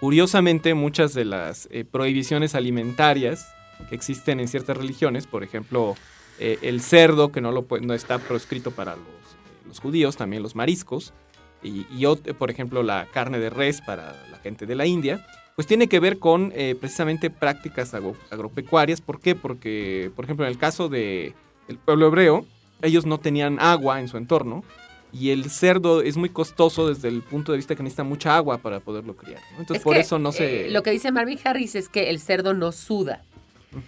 curiosamente, 0.01 0.75
muchas 0.75 1.15
de 1.15 1.25
las 1.25 1.69
eh, 1.71 1.85
prohibiciones 1.85 2.55
alimentarias 2.55 3.47
que 3.89 3.95
existen 3.95 4.41
en 4.41 4.49
ciertas 4.49 4.77
religiones, 4.77 5.27
por 5.27 5.43
ejemplo, 5.45 5.95
eh, 6.39 6.59
el 6.63 6.81
cerdo, 6.81 7.33
que 7.33 7.41
no, 7.41 7.53
lo, 7.53 7.63
puede- 7.67 7.85
no 7.87 7.95
está 7.95 8.19
proscrito 8.19 8.71
para 8.71 8.93
los, 8.97 9.05
eh, 9.05 9.67
los 9.67 9.81
judíos, 9.81 10.17
también 10.17 10.43
los 10.43 10.55
mariscos, 10.55 11.13
y, 11.63 11.85
por 12.39 12.51
ejemplo, 12.51 12.83
la 12.83 13.07
carne 13.13 13.39
de 13.39 13.51
res 13.51 13.83
para 13.83 14.15
la 14.31 14.39
gente 14.39 14.65
de 14.65 14.75
la 14.75 14.87
India, 14.87 15.27
pues 15.61 15.67
tiene 15.67 15.89
que 15.89 16.01
ver 16.01 16.19
con 16.19 16.55
eh, 16.57 16.75
precisamente 16.75 17.29
prácticas 17.29 17.93
agro- 17.93 18.17
agropecuarias. 18.31 19.03
¿Por 19.03 19.21
qué? 19.21 19.35
Porque, 19.35 20.11
por 20.17 20.25
ejemplo, 20.25 20.47
en 20.47 20.51
el 20.53 20.57
caso 20.57 20.89
del 20.89 21.35
pueblo 21.85 22.07
hebreo, 22.07 22.47
ellos 22.81 23.05
no 23.05 23.19
tenían 23.19 23.59
agua 23.61 24.01
en 24.01 24.09
su 24.09 24.17
entorno, 24.17 24.65
y 25.13 25.29
el 25.33 25.51
cerdo 25.51 26.01
es 26.01 26.17
muy 26.17 26.31
costoso 26.31 26.89
desde 26.89 27.09
el 27.09 27.21
punto 27.21 27.53
de 27.53 27.57
vista 27.59 27.77
que 27.77 27.83
necesita 27.83 28.05
mucha 28.05 28.37
agua 28.39 28.57
para 28.57 28.81
poderlo 28.81 29.15
criar. 29.17 29.43
¿no? 29.53 29.59
Entonces, 29.61 29.81
Es 29.81 29.85
por 29.85 29.93
que, 29.97 30.01
eso 30.01 30.19
no 30.19 30.33
se. 30.33 30.69
eh, 30.69 30.71
lo 30.71 30.83
que 30.83 30.93
dice 30.93 31.13
Marvin 31.13 31.39
Harris 31.45 31.75
es 31.75 31.91
que 31.91 32.09
el 32.09 32.21
cerdo 32.21 32.55
no 32.55 32.73
suda. 32.73 33.23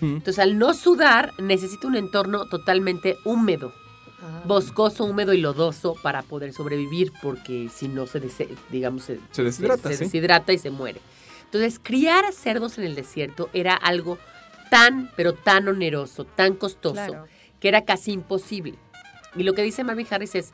Entonces, 0.02 0.38
al 0.40 0.58
no 0.58 0.74
sudar, 0.74 1.32
necesita 1.40 1.86
un 1.86 1.96
entorno 1.96 2.44
totalmente 2.50 3.16
húmedo, 3.24 3.72
boscoso, 4.44 5.04
húmedo 5.06 5.32
y 5.32 5.38
lodoso 5.38 5.96
para 6.02 6.20
poder 6.22 6.52
sobrevivir, 6.52 7.12
porque 7.22 7.70
si 7.74 7.88
no 7.88 8.06
se, 8.06 8.20
dese- 8.20 8.48
digamos, 8.70 9.04
se, 9.04 9.20
Se 9.30 9.42
deshidrata, 9.42 9.88
se 9.88 9.96
sí. 9.96 10.04
deshidrata 10.04 10.52
y 10.52 10.58
se 10.58 10.68
muere. 10.70 11.00
Entonces, 11.52 11.78
criar 11.82 12.24
a 12.24 12.32
cerdos 12.32 12.78
en 12.78 12.84
el 12.84 12.94
desierto 12.94 13.50
era 13.52 13.74
algo 13.74 14.18
tan, 14.70 15.10
pero 15.16 15.34
tan 15.34 15.68
oneroso, 15.68 16.24
tan 16.24 16.54
costoso, 16.54 16.94
Claro. 16.94 17.26
que 17.60 17.68
era 17.68 17.84
casi 17.84 18.12
imposible. 18.12 18.76
Y 19.36 19.42
lo 19.42 19.52
que 19.52 19.60
dice 19.62 19.84
Marvin 19.84 20.06
Harris 20.10 20.34
es, 20.34 20.52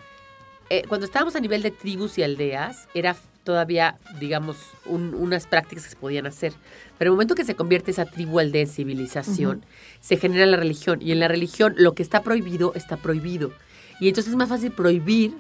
eh, 0.71 0.83
cuando 0.89 1.07
estábamos 1.07 1.37
a 1.37 1.41
nivel 1.41 1.63
de 1.63 1.71
tribus 1.71 2.19
y 2.19 2.25
aldeas, 2.25 2.89
era 2.95 3.15
todavía, 3.45 3.97
digamos, 4.19 4.57
un- 4.87 5.15
unas 5.15 5.47
prácticas 5.47 5.85
que 5.85 5.91
se 5.91 5.97
podían 5.97 6.27
hacer. 6.27 6.53
Pero 6.99 7.11
en 7.11 7.13
el 7.13 7.17
momento 7.17 7.37
que 7.37 7.45
se 7.45 7.55
convierte 7.55 7.93
esa 7.93 8.05
tribu 8.05 8.41
aldea 8.41 8.63
en 8.63 8.69
civilización, 8.69 9.65
se 10.01 10.17
genera 10.17 10.47
la 10.47 10.57
religión. 10.57 10.99
Y 11.01 11.13
en 11.13 11.21
la 11.21 11.29
religión 11.29 11.75
lo 11.79 11.95
que 11.95 12.03
está 12.03 12.23
prohibido, 12.25 12.73
está 12.75 12.97
prohibido. 12.97 13.53
Y 14.01 14.09
entonces 14.09 14.33
es 14.33 14.37
más 14.37 14.49
fácil 14.49 14.73
prohibir 14.73 15.33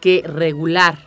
que 0.00 0.22
regular. 0.26 0.98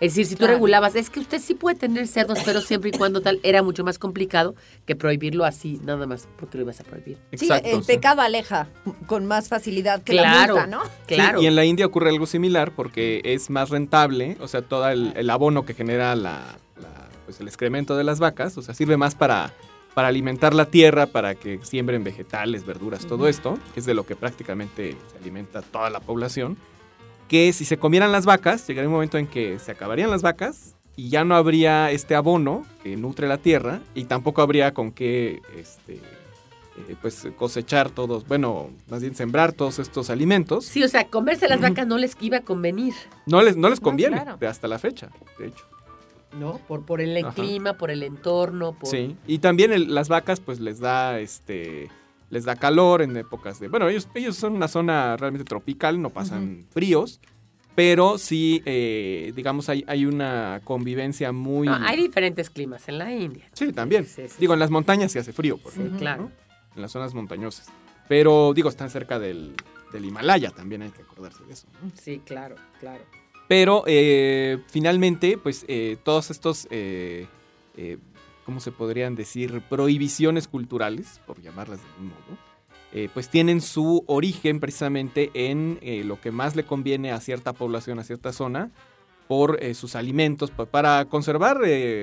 Es 0.00 0.12
decir, 0.12 0.26
si 0.26 0.34
tú 0.34 0.40
Claro. 0.40 0.54
regulabas, 0.54 0.94
es 0.94 1.08
que 1.10 1.20
usted 1.20 1.40
sí 1.40 1.54
puede 1.54 1.76
tener 1.78 2.06
cerdos, 2.06 2.38
pero 2.44 2.60
siempre 2.60 2.90
y 2.90 2.92
cuando 2.92 3.20
tal, 3.22 3.40
era 3.42 3.62
mucho 3.62 3.82
más 3.84 3.98
complicado 3.98 4.54
que 4.84 4.94
prohibirlo 4.94 5.44
así, 5.44 5.80
nada 5.84 6.06
más 6.06 6.28
porque 6.38 6.58
lo 6.58 6.64
ibas 6.64 6.80
a 6.80 6.84
prohibir. 6.84 7.18
Sí, 7.32 7.48
el 7.64 7.82
sí. 7.82 7.86
pecado 7.86 8.20
aleja 8.20 8.68
con 9.06 9.24
más 9.26 9.48
facilidad 9.48 10.02
que 10.02 10.12
Claro, 10.12 10.54
la 10.56 10.62
multa, 10.62 10.66
¿no? 10.84 10.90
claro. 11.06 11.38
Sí, 11.38 11.44
y 11.44 11.48
en 11.48 11.54
la 11.56 11.64
India 11.64 11.86
ocurre 11.86 12.10
algo 12.10 12.26
similar 12.26 12.72
porque 12.72 13.20
es 13.24 13.48
más 13.50 13.70
rentable, 13.70 14.36
o 14.40 14.48
sea, 14.48 14.62
todo 14.62 14.88
el, 14.88 15.12
el 15.16 15.30
abono 15.30 15.64
que 15.64 15.72
genera 15.74 16.14
la, 16.14 16.42
la- 16.80 17.08
pues 17.24 17.40
el 17.40 17.48
excremento 17.48 17.96
de 17.96 18.04
las 18.04 18.18
vacas, 18.20 18.56
o 18.58 18.62
sea, 18.62 18.74
sirve 18.74 18.96
más 18.98 19.14
para, 19.14 19.52
para 19.94 20.08
alimentar 20.08 20.52
la 20.54 20.66
tierra, 20.66 21.06
para 21.06 21.34
que 21.36 21.58
siembren 21.62 22.04
vegetales, 22.04 22.66
verduras, 22.66 23.06
todo 23.06 23.28
esto, 23.28 23.58
que 23.72 23.80
es 23.80 23.86
de 23.86 23.94
lo 23.94 24.04
que 24.04 24.14
prácticamente 24.14 24.94
se 25.10 25.16
alimenta 25.18 25.62
toda 25.62 25.88
la 25.88 26.00
población. 26.00 26.58
Que 27.28 27.52
si 27.52 27.64
se 27.64 27.76
comieran 27.78 28.12
las 28.12 28.24
vacas, 28.26 28.66
llegaría 28.66 28.88
un 28.88 28.94
momento 28.94 29.18
en 29.18 29.26
que 29.26 29.58
se 29.58 29.72
acabarían 29.72 30.10
las 30.10 30.22
vacas 30.22 30.74
y 30.96 31.08
ya 31.10 31.24
no 31.24 31.34
habría 31.36 31.90
este 31.90 32.14
abono 32.14 32.64
que 32.82 32.96
nutre 32.96 33.28
la 33.28 33.38
tierra 33.38 33.80
y 33.94 34.04
tampoco 34.04 34.42
habría 34.42 34.72
con 34.72 34.92
qué 34.92 35.42
este, 35.56 35.94
eh, 35.94 36.94
pues 37.02 37.26
cosechar 37.36 37.90
todos, 37.90 38.26
bueno, 38.26 38.70
más 38.88 39.02
bien 39.02 39.14
sembrar 39.14 39.52
todos 39.52 39.78
estos 39.78 40.08
alimentos. 40.10 40.64
Sí, 40.64 40.82
o 40.82 40.88
sea, 40.88 41.08
comerse 41.08 41.48
las 41.48 41.60
vacas 41.60 41.86
no 41.86 41.98
les 41.98 42.16
iba 42.20 42.38
a 42.38 42.40
convenir, 42.42 42.94
No 43.26 43.42
les, 43.42 43.56
no 43.56 43.68
les 43.68 43.80
conviene 43.80 44.16
claro. 44.16 44.36
de 44.38 44.46
hasta 44.46 44.68
la 44.68 44.78
fecha, 44.78 45.10
de 45.38 45.48
hecho. 45.48 45.64
¿no? 46.38 46.58
Por, 46.68 46.84
por 46.84 47.00
el 47.00 47.16
Ajá. 47.16 47.32
clima, 47.34 47.78
por 47.78 47.90
el 47.90 48.02
entorno, 48.02 48.72
por... 48.78 48.90
Sí, 48.90 49.16
y 49.26 49.38
también 49.38 49.72
el- 49.72 49.94
las 49.94 50.08
vacas 50.08 50.40
pues 50.40 50.60
les 50.60 50.80
da 50.80 51.18
este 51.18 51.88
les 52.30 52.44
da 52.44 52.56
calor 52.56 53.02
en 53.02 53.16
épocas 53.16 53.60
de, 53.60 53.68
bueno, 53.68 53.88
ellos 53.88 54.08
ellos 54.14 54.36
son 54.36 54.54
una 54.54 54.68
zona 54.68 55.16
realmente 55.16 55.44
tropical, 55.44 56.00
no 56.02 56.10
pasan 56.10 56.66
fríos, 56.70 57.20
pero 57.74 58.18
sí 58.18 58.62
eh, 58.64 59.32
digamos 59.36 59.68
hay, 59.68 59.84
hay 59.86 60.06
una 60.06 60.60
convivencia 60.64 61.30
muy 61.32 61.66
No, 61.68 61.74
hay 61.74 61.96
diferentes 62.02 62.50
climas 62.50 62.88
en 62.88 62.98
la 62.98 63.12
India. 63.14 63.48
Sí, 63.52 63.72
también. 63.72 64.06
Sí, 64.06 64.22
sí, 64.28 64.34
digo, 64.38 64.54
en 64.54 64.60
las 64.60 64.70
montañas 64.70 65.12
sí 65.12 65.18
hace 65.18 65.32
frío, 65.32 65.58
por 65.58 65.72
Sí, 65.72 65.80
ejemplo, 65.80 65.98
claro. 66.00 66.22
¿no? 66.22 66.32
En 66.74 66.82
las 66.82 66.90
zonas 66.92 67.14
montañosas. 67.14 67.68
Pero 68.08 68.52
digo, 68.54 68.68
están 68.68 68.88
cerca 68.90 69.18
del, 69.18 69.54
del 69.92 70.04
Himalaya, 70.04 70.50
también 70.50 70.82
hay 70.82 70.90
que 70.90 71.02
acordarse 71.02 71.44
de 71.44 71.52
eso. 71.52 71.66
¿no? 71.82 71.90
Sí, 72.00 72.20
claro, 72.24 72.56
claro. 72.80 73.02
Pero 73.48 73.84
eh, 73.86 74.58
finalmente, 74.68 75.38
pues 75.38 75.64
eh, 75.68 75.96
todos 76.02 76.30
estos, 76.30 76.66
eh, 76.70 77.26
¿cómo 78.46 78.60
se 78.60 78.72
podrían 78.72 79.14
decir? 79.16 79.60
Prohibiciones 79.68 80.48
culturales, 80.48 81.20
por 81.26 81.42
llamarlas 81.42 81.82
de 81.82 81.88
algún 81.90 82.06
modo, 82.08 82.38
eh, 82.92 83.10
pues 83.12 83.28
tienen 83.28 83.60
su 83.60 84.04
origen 84.06 84.60
precisamente 84.60 85.30
en 85.34 85.78
eh, 85.82 86.04
lo 86.04 86.18
que 86.20 86.30
más 86.30 86.56
le 86.56 86.64
conviene 86.64 87.12
a 87.12 87.20
cierta 87.20 87.52
población, 87.52 87.98
a 87.98 88.04
cierta 88.04 88.32
zona, 88.32 88.70
por 89.28 89.58
eh, 89.60 89.74
sus 89.74 89.96
alimentos, 89.96 90.52
pa- 90.52 90.66
para 90.66 91.04
conservar 91.06 91.58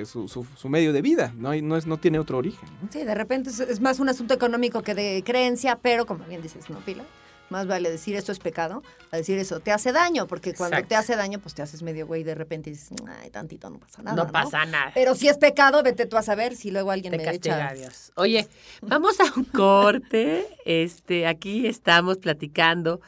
su, 0.05 0.45
medio 0.69 0.91
de 0.91 1.01
vida. 1.01 1.33
No, 1.37 1.53
es, 1.53 1.87
no 1.87 1.97
tiene 1.97 2.19
otro 2.19 2.37
origen. 2.37 2.67
Sí, 2.89 3.03
de 3.03 3.15
repente 3.15 3.49
es, 3.49 3.61
es 3.61 3.79
más 3.79 3.99
un 4.01 4.09
asunto 4.09 4.33
económico 4.33 4.81
que 4.83 4.93
de 4.93 5.23
creencia, 5.25 5.79
pero 5.81 6.05
como 6.05 6.25
bien 6.25 6.41
dices, 6.41 6.69
¿no, 6.69 6.79
Pila? 6.79 7.05
Más 7.53 7.67
vale 7.67 7.91
decir 7.91 8.15
esto 8.15 8.31
es 8.31 8.39
pecado 8.39 8.81
a 9.11 9.17
decir 9.17 9.37
eso 9.37 9.59
te 9.59 9.71
hace 9.71 9.91
daño, 9.91 10.25
porque 10.25 10.55
cuando 10.55 10.77
Exacto. 10.77 10.89
te 10.89 10.95
hace 10.95 11.15
daño, 11.15 11.37
pues 11.37 11.53
te 11.53 11.61
haces 11.61 11.83
medio 11.83 12.07
güey 12.07 12.21
y 12.21 12.23
de 12.23 12.33
repente 12.33 12.71
dices, 12.71 12.89
ay, 13.21 13.29
tantito, 13.29 13.69
no 13.69 13.77
pasa 13.77 14.01
nada. 14.01 14.17
no 14.17 14.31
pasa 14.31 14.65
nada. 14.65 14.91
Pero 14.95 15.13
si 15.13 15.27
es 15.27 15.37
pecado, 15.37 15.83
vete 15.83 16.07
tú 16.07 16.17
a 16.17 16.23
saber 16.23 16.55
si 16.55 16.71
luego 16.71 16.89
alguien 16.89 17.11
Te 17.11 17.17
me 17.19 17.23
castiga 17.23 17.71
echa. 17.71 17.73
Dios. 17.75 18.11
Oye, 18.15 18.47
vamos 18.81 19.19
a 19.19 19.25
un 19.37 19.43
corte. 19.43 20.47
Este, 20.65 21.27
aquí 21.27 21.67
estamos 21.67 22.17
platicando 22.17 23.01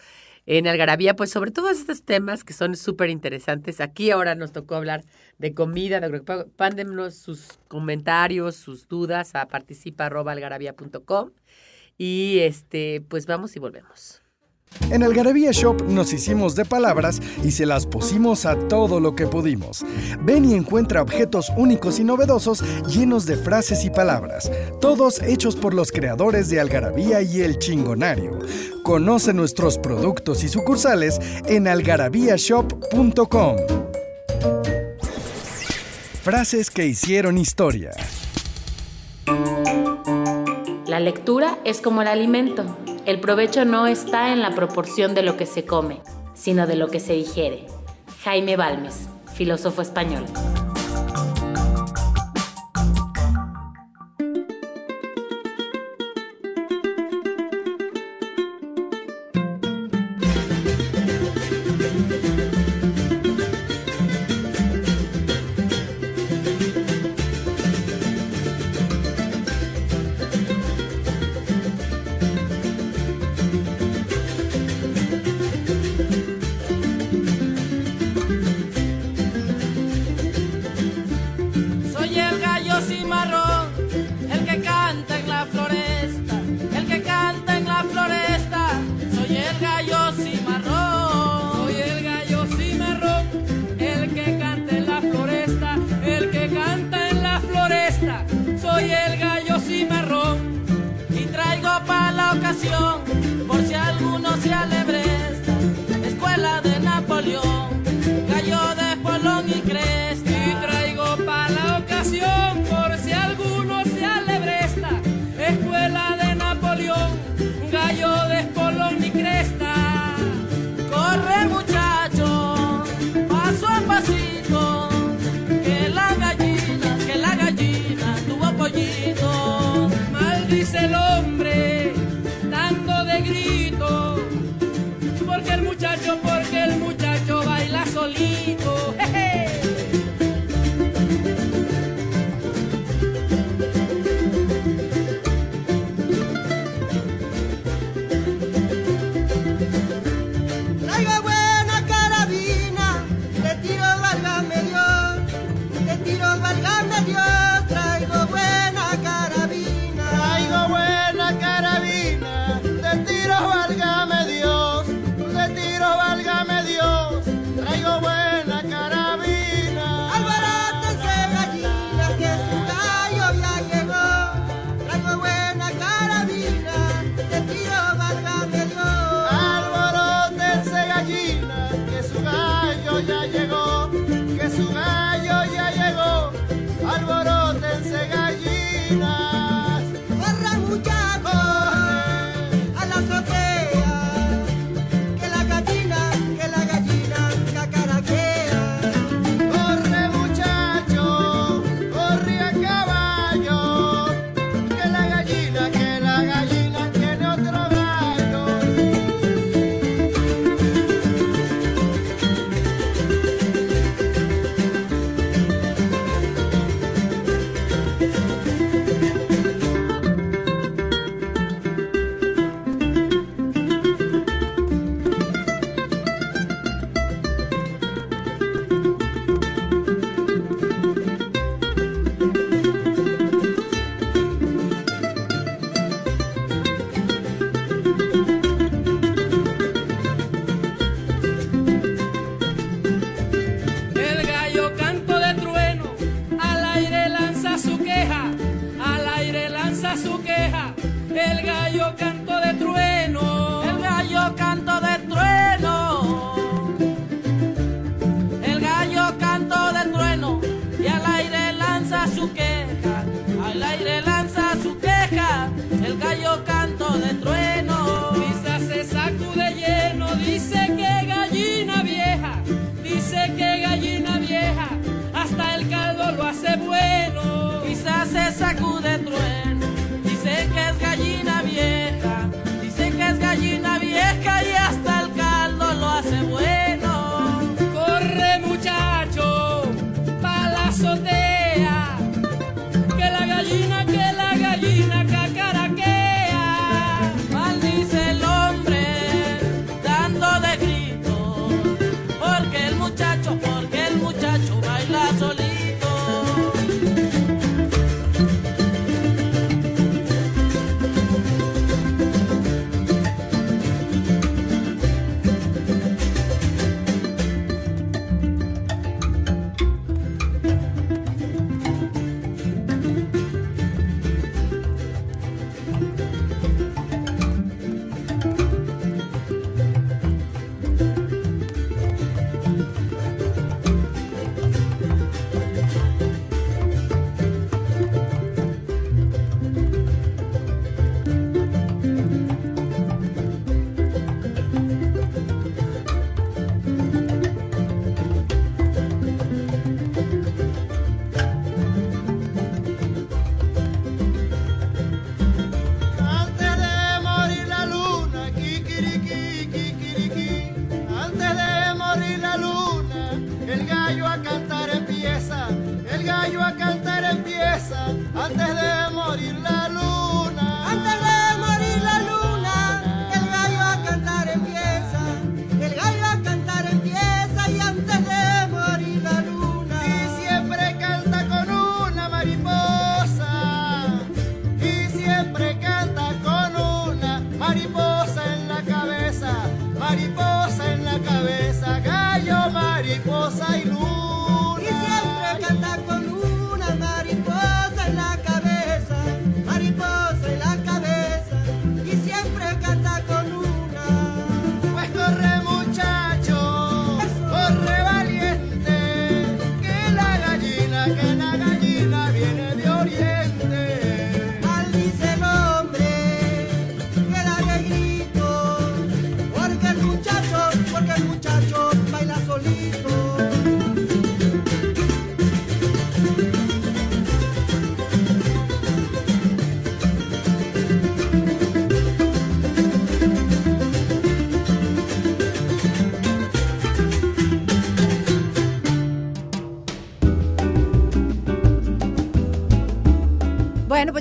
en 0.46 0.68
Algarabía, 0.68 1.16
pues 1.16 1.32
sobre 1.32 1.50
todos 1.50 1.80
estos 1.80 2.04
temas 2.04 2.44
que 2.44 2.54
son 2.54 2.76
súper 2.76 3.10
interesantes. 3.10 3.82
Aquí 3.82 4.12
ahora 4.12 4.36
nos 4.36 4.52
tocó 4.52 4.76
hablar 4.76 5.04
de 5.40 5.56
comida, 5.56 6.00
de. 6.00 6.22
Pándenos 6.56 7.16
sus 7.16 7.48
comentarios, 7.68 8.56
sus 8.56 8.88
dudas 8.88 9.34
a 9.34 9.48
participa.algarabía.com 9.48 11.32
y 11.98 12.40
este, 12.42 13.02
pues 13.10 13.26
vamos 13.26 13.56
y 13.56 13.60
volvemos. 13.60 14.22
En 14.90 15.04
Algarabía 15.04 15.52
Shop 15.52 15.82
nos 15.88 16.14
hicimos 16.14 16.56
de 16.56 16.66
palabras 16.66 17.22
y 17.44 17.52
se 17.52 17.66
las 17.66 17.86
pusimos 17.86 18.46
a 18.46 18.56
todo 18.68 19.00
lo 19.00 19.16
que 19.16 19.28
pudimos. 19.28 19.86
Ven 20.22 20.46
y 20.46 20.54
encuentra 20.54 21.02
objetos 21.02 21.52
únicos 21.58 22.00
y 22.00 22.04
novedosos 22.04 22.64
llenos 22.88 23.26
de 23.26 23.38
frases 23.38 23.84
y 23.84 23.90
palabras, 23.90 24.52
todos 24.80 25.22
hechos 25.22 25.56
por 25.56 25.74
los 25.74 25.92
creadores 25.92 26.50
de 26.50 26.60
Algarabía 26.60 27.22
y 27.22 27.42
El 27.42 27.58
Chingonario. 27.60 28.40
Conoce 28.84 29.34
nuestros 29.34 29.78
productos 29.78 30.44
y 30.44 30.50
sucursales 30.50 31.20
en 31.48 31.68
algarabíashop.com. 31.68 33.56
Frases 36.22 36.72
que 36.72 36.88
hicieron 36.88 37.38
historia. 37.38 37.92
La 40.88 41.00
lectura 41.00 41.58
es 41.64 41.82
como 41.82 42.04
el 42.04 42.08
alimento. 42.08 42.64
El 43.08 43.20
provecho 43.20 43.66
no 43.66 43.88
está 43.88 44.32
en 44.32 44.44
la 44.44 44.52
proporción 44.52 45.16
de 45.16 45.24
lo 45.24 45.36
que 45.36 45.48
se 45.48 45.66
come, 45.66 46.00
sino 46.36 46.68
de 46.68 46.76
lo 46.76 46.90
que 46.90 47.00
se 47.00 47.14
digiere. 47.14 47.66
Jaime 48.24 48.56
Balmes, 48.56 49.10
filósofo 49.34 49.82
español. 49.82 50.26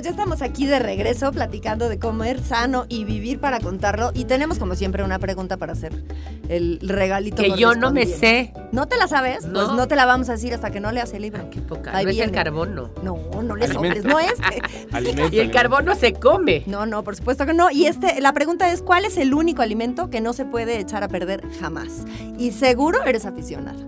Ya 0.05 0.11
estamos 0.11 0.43
aquí 0.43 0.67
de 0.67 0.77
regreso 0.77 1.31
platicando 1.31 1.89
de 1.89 1.97
comer 1.97 2.39
sano 2.39 2.85
y 2.89 3.05
vivir 3.05 3.39
para 3.39 3.59
contarlo. 3.59 4.11
Y 4.13 4.25
tenemos, 4.25 4.59
como 4.59 4.75
siempre, 4.75 5.03
una 5.03 5.17
pregunta 5.17 5.57
para 5.57 5.73
hacer 5.73 6.03
el 6.47 6.79
regalito. 6.83 7.41
Que 7.41 7.57
yo 7.57 7.73
no 7.73 7.91
me 7.91 8.05
sé. 8.05 8.53
¿No 8.71 8.87
te 8.87 8.97
la 8.97 9.07
sabes? 9.07 9.47
No. 9.47 9.53
Pues 9.53 9.71
no 9.75 9.87
te 9.87 9.95
la 9.95 10.05
vamos 10.05 10.29
a 10.29 10.33
decir 10.33 10.53
hasta 10.53 10.69
que 10.69 10.79
no 10.79 10.91
leas 10.91 11.11
el 11.13 11.23
libro. 11.23 11.49
Qué 11.49 11.59
poca. 11.59 11.97
Ahí 11.97 12.05
no 12.05 12.11
es 12.11 12.17
el 12.17 12.29
viene. 12.29 12.31
carbono. 12.33 12.91
No, 13.01 13.17
no 13.41 13.55
le 13.55 13.67
sobres, 13.67 14.03
no 14.03 14.19
es. 14.19 14.35
Y 15.31 15.39
el 15.39 15.51
carbono 15.51 15.95
se 15.95 16.13
come. 16.13 16.61
No, 16.67 16.85
no, 16.85 17.03
por 17.03 17.15
supuesto 17.15 17.47
que 17.47 17.55
no. 17.55 17.71
Y 17.71 17.87
este, 17.87 18.21
la 18.21 18.31
pregunta 18.31 18.71
es, 18.71 18.83
¿cuál 18.83 19.05
es 19.05 19.17
el 19.17 19.33
único 19.33 19.63
alimento 19.63 20.11
que 20.11 20.21
no 20.21 20.33
se 20.33 20.45
puede 20.45 20.79
echar 20.79 21.03
a 21.03 21.07
perder 21.07 21.41
jamás? 21.59 22.05
Y 22.37 22.51
seguro 22.51 23.03
eres 23.05 23.25
aficionada. 23.25 23.79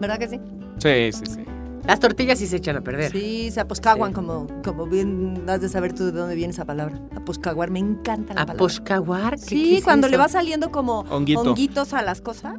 ¿Verdad 0.00 0.18
que 0.18 0.28
sí? 0.28 0.40
Sí, 0.78 1.12
sí, 1.12 1.32
sí. 1.32 1.53
Las 1.86 2.00
tortillas 2.00 2.38
sí 2.38 2.46
se 2.46 2.56
echan 2.56 2.76
a 2.76 2.80
perder. 2.80 3.12
Sí, 3.12 3.50
se 3.50 3.60
aposcaguan 3.60 4.10
Sí. 4.10 4.14
como, 4.14 4.46
como 4.64 4.86
bien 4.86 5.42
has 5.48 5.60
de 5.60 5.68
saber 5.68 5.92
tú 5.92 6.06
de 6.06 6.12
dónde 6.12 6.34
viene 6.34 6.52
esa 6.52 6.64
palabra. 6.64 6.98
Aposcaguar, 7.14 7.70
me 7.70 7.78
encanta 7.78 8.32
la 8.34 8.40
palabra. 8.40 8.54
Aposcaguar. 8.54 9.34
¿qué- 9.36 9.40
qué 9.40 9.46
Sí, 9.46 9.76
es 9.76 9.84
cuando 9.84 10.08
le 10.08 10.16
va 10.16 10.28
saliendo 10.28 10.70
como 10.70 11.00
Honguito. 11.10 11.40
honguitos 11.42 11.92
a 11.92 12.02
las 12.02 12.20
cosas. 12.20 12.54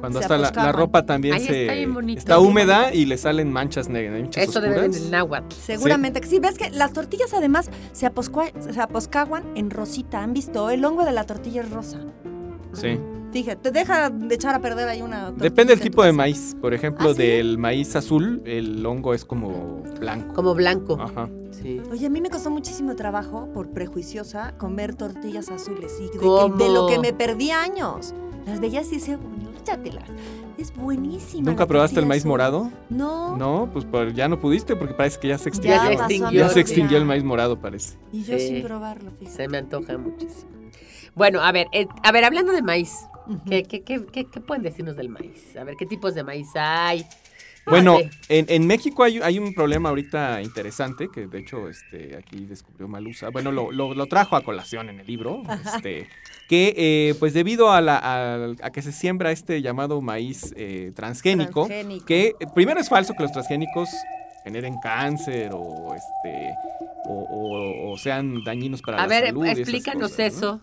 Cuando 0.00 0.18
hasta 0.18 0.38
la, 0.38 0.72
ropa 0.72 1.04
también 1.04 1.34
Ahí 1.34 1.44
se 1.44 1.60
está 1.62 1.74
bien 1.74 1.92
bonito. 1.92 2.18
está 2.18 2.38
húmeda 2.38 2.94
y 2.94 3.04
le 3.04 3.18
salen 3.18 3.52
manchas 3.52 3.90
negras, 3.90 4.18
manchas 4.18 4.44
Eso 4.44 4.62
debe 4.62 4.76
oscuras. 4.76 4.92
venir 4.94 5.04
en 5.04 5.10
náhuatl. 5.10 5.54
Seguramente 5.54 6.22
que 6.22 6.26
sí. 6.26 6.38
¿Ves 6.38 6.56
que 6.56 6.70
las 6.70 6.94
tortillas 6.94 7.34
además 7.34 7.68
se, 7.92 8.06
aposcua- 8.06 8.50
se 8.72 8.80
aposcaguan 8.80 9.42
en 9.56 9.68
rosita? 9.70 10.22
¿Han 10.22 10.32
visto? 10.32 10.70
El 10.70 10.82
hongo 10.86 11.04
de 11.04 11.12
la 11.12 11.24
tortilla 11.26 11.60
es 11.60 11.70
rosa. 11.70 11.98
Sí. 12.72 12.98
Fíjate, 13.32 13.70
deja 13.70 14.10
de 14.10 14.34
echar 14.34 14.54
a 14.54 14.60
perder 14.60 14.88
ahí 14.88 15.02
una 15.02 15.30
Depende 15.30 15.72
del 15.74 15.80
tipo 15.80 16.02
de 16.02 16.12
maíz. 16.12 16.56
Por 16.60 16.74
ejemplo, 16.74 17.10
¿Ah, 17.10 17.14
sí? 17.14 17.22
del 17.22 17.58
maíz 17.58 17.94
azul, 17.94 18.42
el 18.44 18.84
hongo 18.84 19.14
es 19.14 19.24
como 19.24 19.82
blanco. 20.00 20.34
Como 20.34 20.54
blanco. 20.54 20.98
Ajá. 21.00 21.28
Sí. 21.52 21.80
Oye, 21.90 22.06
a 22.06 22.10
mí 22.10 22.20
me 22.20 22.28
costó 22.30 22.50
muchísimo 22.50 22.96
trabajo, 22.96 23.48
por 23.52 23.70
prejuiciosa, 23.70 24.54
comer 24.58 24.94
tortillas 24.94 25.48
azules. 25.50 25.92
Y 26.00 26.04
de, 26.04 26.10
que- 26.12 26.18
¿Cómo? 26.18 26.56
de 26.56 26.68
lo 26.70 26.86
que 26.88 26.98
me 26.98 27.12
perdí 27.12 27.50
años. 27.50 28.14
Las 28.46 28.58
veías 28.60 28.90
y 28.90 28.96
decía, 28.96 29.18
échatelas. 29.60 30.08
Es 30.58 30.74
buenísima. 30.74 31.48
¿Nunca 31.50 31.66
probaste 31.66 32.00
el 32.00 32.06
maíz 32.06 32.22
azul. 32.22 32.30
morado? 32.30 32.70
No. 32.90 33.36
No, 33.36 33.70
pues 33.72 33.86
ya 34.14 34.28
no 34.28 34.40
pudiste 34.40 34.76
porque 34.76 34.92
parece 34.94 35.18
que 35.20 35.28
ya 35.28 35.38
se 35.38 35.48
extinguió. 35.50 36.30
Ya 36.30 36.48
se 36.48 36.60
extinguió 36.60 36.98
el 36.98 37.04
maíz 37.04 37.22
morado, 37.24 37.58
parece. 37.60 37.96
Y 38.12 38.22
yo 38.24 38.38
Sí. 38.38 38.48
sin 38.48 38.62
probarlo, 38.62 39.10
fíjate. 39.12 39.36
Se 39.36 39.48
me 39.48 39.58
antoja 39.58 39.96
muchísimo. 39.96 40.50
Bueno, 41.14 41.40
a 41.40 41.50
ver, 41.52 41.66
eh, 41.72 41.86
a 42.02 42.12
ver, 42.12 42.24
hablando 42.24 42.52
de 42.52 42.62
maíz, 42.62 42.92
¿qué, 43.48 43.62
qué, 43.64 43.82
qué, 43.82 44.04
qué- 44.12 44.26
qué 44.26 44.40
pueden 44.40 44.62
decirnos 44.62 44.96
del 44.96 45.08
maíz? 45.08 45.56
A 45.56 45.64
ver, 45.64 45.76
¿qué 45.76 45.86
tipos 45.86 46.14
de 46.14 46.24
maíz 46.24 46.48
hay? 46.54 47.04
Bueno, 47.66 47.98
en, 48.28 48.46
en 48.48 48.66
México 48.66 49.04
hay, 49.04 49.18
hay 49.20 49.38
un 49.38 49.52
problema 49.54 49.90
ahorita 49.90 50.40
interesante 50.42 51.08
que 51.12 51.26
de 51.26 51.38
hecho 51.40 51.68
este, 51.68 52.16
aquí 52.16 52.46
descubrió 52.46 52.88
Malusa. 52.88 53.28
Bueno, 53.28 53.52
lo, 53.52 53.70
lo- 53.70 53.94
lo 53.94 54.06
trajo 54.06 54.34
a 54.34 54.42
colación 54.42 54.88
en 54.88 54.98
el 55.00 55.06
libro. 55.06 55.42
Este, 55.74 56.08
que 56.48 56.74
eh, 56.76 57.14
pues 57.20 57.32
debido 57.34 57.70
a, 57.70 57.80
la, 57.80 57.96
a, 57.98 58.54
a 58.62 58.70
que 58.72 58.82
se 58.82 58.90
siembra 58.92 59.30
este 59.30 59.62
llamado 59.62 60.00
maíz 60.00 60.52
eh, 60.56 60.90
transgénico, 60.96 61.66
Transgénico. 61.66 62.06
que 62.06 62.34
eh, 62.40 62.46
primero 62.54 62.80
es 62.80 62.88
falso 62.88 63.12
que 63.14 63.22
los 63.22 63.30
transgénicos 63.32 63.88
generen 64.42 64.80
cáncer 64.80 65.50
o 65.52 65.94
este 65.94 66.54
o, 67.04 67.12
o- 67.12 67.92
o 67.92 67.98
sean 67.98 68.42
dañinos 68.42 68.80
para 68.82 68.96
A 68.96 69.02
la 69.02 69.06
ver, 69.06 69.26
salud. 69.26 69.44
y 69.44 69.48
esas 69.48 69.58
explícanos 69.60 70.10
cosas, 70.12 70.40
¿no? 70.40 70.60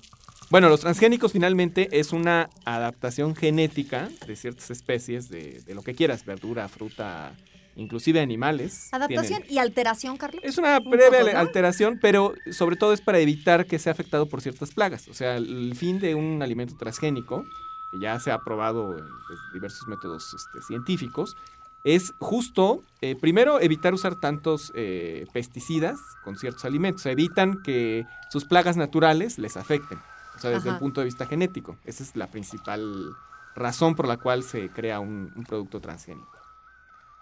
Bueno, 0.49 0.69
los 0.69 0.79
transgénicos 0.79 1.33
finalmente 1.33 1.89
es 1.91 2.13
una 2.13 2.49
adaptación 2.63 3.36
genética 3.36 4.10
de 4.25 4.36
ciertas 4.38 4.71
especies 4.71 5.29
de, 5.29 5.62
de 5.65 5.75
lo 5.75 5.81
que 5.81 5.93
quieras, 5.93 6.25
verdura, 6.25 6.69
fruta, 6.69 7.33
inclusive 7.75 8.21
animales. 8.21 8.88
Adaptación 8.93 9.41
Tienen- 9.41 9.53
y 9.53 9.57
alteración, 9.60 10.15
Carlos. 10.15 10.41
Es 10.45 10.57
una 10.57 10.77
Un 10.77 10.89
breve 10.89 11.31
alteración, 11.33 11.99
pero 12.01 12.33
sobre 12.51 12.77
todo 12.77 12.93
es 12.93 13.01
para 13.01 13.19
evitar 13.19 13.65
que 13.65 13.77
sea 13.77 13.91
afectado 13.91 14.27
por 14.27 14.41
ciertas 14.41 14.71
plagas. 14.71 15.10
O 15.10 15.13
sea, 15.13 15.36
el 15.36 15.75
fin 15.75 15.99
de 15.99 16.15
un 16.15 16.41
alimento 16.41 16.75
transgénico, 16.77 17.43
que 17.91 17.99
ya 17.99 18.17
se 18.21 18.31
ha 18.31 18.39
probado 18.39 18.97
en 18.97 19.05
pues, 19.27 19.39
diversos 19.53 19.86
métodos 19.89 20.33
este, 20.33 20.65
científicos, 20.65 21.36
es 21.83 22.13
justo, 22.19 22.83
eh, 23.01 23.15
primero, 23.19 23.60
evitar 23.60 23.93
usar 23.93 24.15
tantos 24.15 24.71
eh, 24.75 25.25
pesticidas 25.33 25.99
con 26.23 26.38
ciertos 26.38 26.63
alimentos. 26.63 27.01
O 27.01 27.03
sea, 27.03 27.12
evitan 27.12 27.62
que 27.63 28.05
sus 28.31 28.45
plagas 28.45 28.77
naturales 28.77 29.38
les 29.39 29.57
afecten. 29.57 29.99
O 30.38 30.39
sea, 30.39 30.52
desde 30.52 30.69
Ajá. 30.69 30.78
el 30.78 30.80
punto 30.80 31.02
de 31.02 31.06
vista 31.06 31.26
genético. 31.26 31.78
Esa 31.84 32.04
es 32.04 32.15
la 32.15 32.28
principal 32.28 33.12
razón 33.56 33.95
por 33.95 34.08
la 34.08 34.17
cual 34.17 34.43
se 34.43 34.69
crea 34.69 35.00
un, 35.00 35.34
un 35.36 35.43
producto 35.43 35.82
transgénico. 35.82 36.32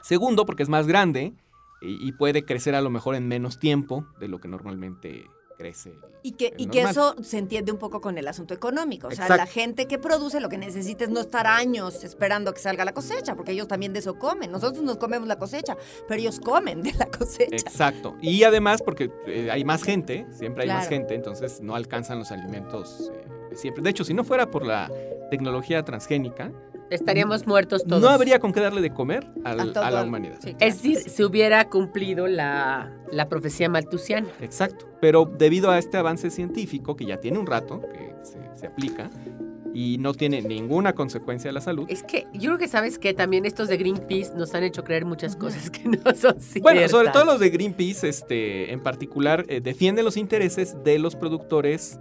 Segundo, 0.01 0.45
porque 0.45 0.63
es 0.63 0.69
más 0.69 0.85
grande 0.85 1.33
y, 1.81 2.07
y 2.07 2.11
puede 2.11 2.43
crecer 2.45 2.75
a 2.75 2.81
lo 2.81 2.89
mejor 2.89 3.15
en 3.15 3.27
menos 3.27 3.57
tiempo 3.57 4.05
de 4.19 4.27
lo 4.27 4.39
que 4.39 4.47
normalmente 4.47 5.25
crece. 5.55 5.93
Y 6.23 6.33
que, 6.33 6.53
y 6.57 6.67
que 6.67 6.81
eso 6.81 7.15
se 7.21 7.37
entiende 7.37 7.71
un 7.71 7.77
poco 7.77 8.01
con 8.01 8.17
el 8.17 8.27
asunto 8.27 8.53
económico. 8.53 9.07
O 9.07 9.11
sea, 9.11 9.25
Exacto. 9.25 9.43
la 9.43 9.47
gente 9.47 9.87
que 9.87 9.97
produce 9.97 10.39
lo 10.39 10.49
que 10.49 10.57
necesita 10.57 11.03
es 11.03 11.09
no 11.09 11.21
estar 11.21 11.47
años 11.47 12.03
esperando 12.03 12.53
que 12.53 12.59
salga 12.59 12.85
la 12.85 12.93
cosecha, 12.93 13.35
porque 13.35 13.51
ellos 13.51 13.67
también 13.67 13.93
de 13.93 13.99
eso 13.99 14.17
comen. 14.17 14.51
Nosotros 14.51 14.83
nos 14.83 14.97
comemos 14.97 15.27
la 15.27 15.37
cosecha, 15.37 15.77
pero 16.07 16.19
ellos 16.19 16.39
comen 16.39 16.81
de 16.83 16.93
la 16.93 17.05
cosecha. 17.07 17.55
Exacto. 17.55 18.15
Y 18.21 18.43
además 18.43 18.81
porque 18.81 19.11
eh, 19.27 19.49
hay 19.51 19.63
más 19.63 19.83
gente, 19.83 20.25
siempre 20.31 20.63
hay 20.63 20.69
más 20.69 20.87
gente, 20.87 21.15
entonces 21.15 21.61
no 21.61 21.75
alcanzan 21.75 22.19
los 22.19 22.31
alimentos 22.31 23.11
eh, 23.13 23.55
siempre. 23.55 23.83
De 23.83 23.89
hecho, 23.89 24.03
si 24.03 24.13
no 24.13 24.23
fuera 24.23 24.49
por 24.49 24.65
la 24.65 24.91
tecnología 25.29 25.83
transgénica, 25.83 26.51
Estaríamos 26.89 27.47
muertos 27.47 27.83
todos. 27.83 28.01
no 28.01 28.09
habría 28.09 28.39
con 28.39 28.53
qué 28.53 28.59
darle 28.61 28.81
de 28.81 28.91
comer 28.93 29.25
al- 29.43 29.75
A 29.75 29.91
la 29.91 30.03
humanidad. 30.03 30.37
sí, 30.41 30.55
Es 30.59 30.75
decir, 30.81 30.97
se 30.99 31.25
hubiera 31.25 31.67
cumplido 31.69 32.27
la, 32.27 32.91
la 33.11 33.27
profecía 33.27 33.69
maltusiana. 33.69 34.27
Exacto. 34.41 34.87
Pero 35.01 35.25
debido 35.25 35.71
a 35.71 35.77
este 35.79 35.97
avance 35.97 36.29
científico, 36.29 36.95
que 36.95 37.05
ya 37.05 37.17
tiene 37.17 37.39
un 37.39 37.47
rato, 37.47 37.81
que 37.81 38.13
se, 38.23 38.37
se 38.59 38.67
aplica, 38.67 39.09
y 39.73 39.97
no 39.97 40.13
tiene 40.13 40.41
ninguna 40.41 40.93
consecuencia 40.93 41.49
a 41.49 41.53
la 41.53 41.59
salud. 41.59 41.85
Es 41.89 42.01
que 42.01 42.27
yo 42.33 42.51
creo 42.51 42.57
que 42.57 42.67
sabes 42.69 42.97
que 42.97 43.13
también 43.13 43.45
estos 43.45 43.67
de 43.67 43.75
Greenpeace 43.75 44.33
nos 44.35 44.53
han 44.55 44.63
hecho 44.63 44.85
creer 44.85 45.03
muchas 45.03 45.35
cosas 45.35 45.69
que 45.69 45.83
no 45.89 45.97
son 46.15 46.39
ciertas. 46.39 46.61
Bueno, 46.61 46.87
sobre 46.87 47.09
todo 47.09 47.25
los 47.25 47.39
de 47.41 47.49
Greenpeace, 47.49 48.07
este, 48.07 48.71
en 48.71 48.79
particular, 48.81 49.43
eh, 49.49 49.59
defienden 49.59 50.05
los 50.05 50.15
intereses 50.15 50.77
de 50.85 50.97
los 50.97 51.15
productores 51.17 51.99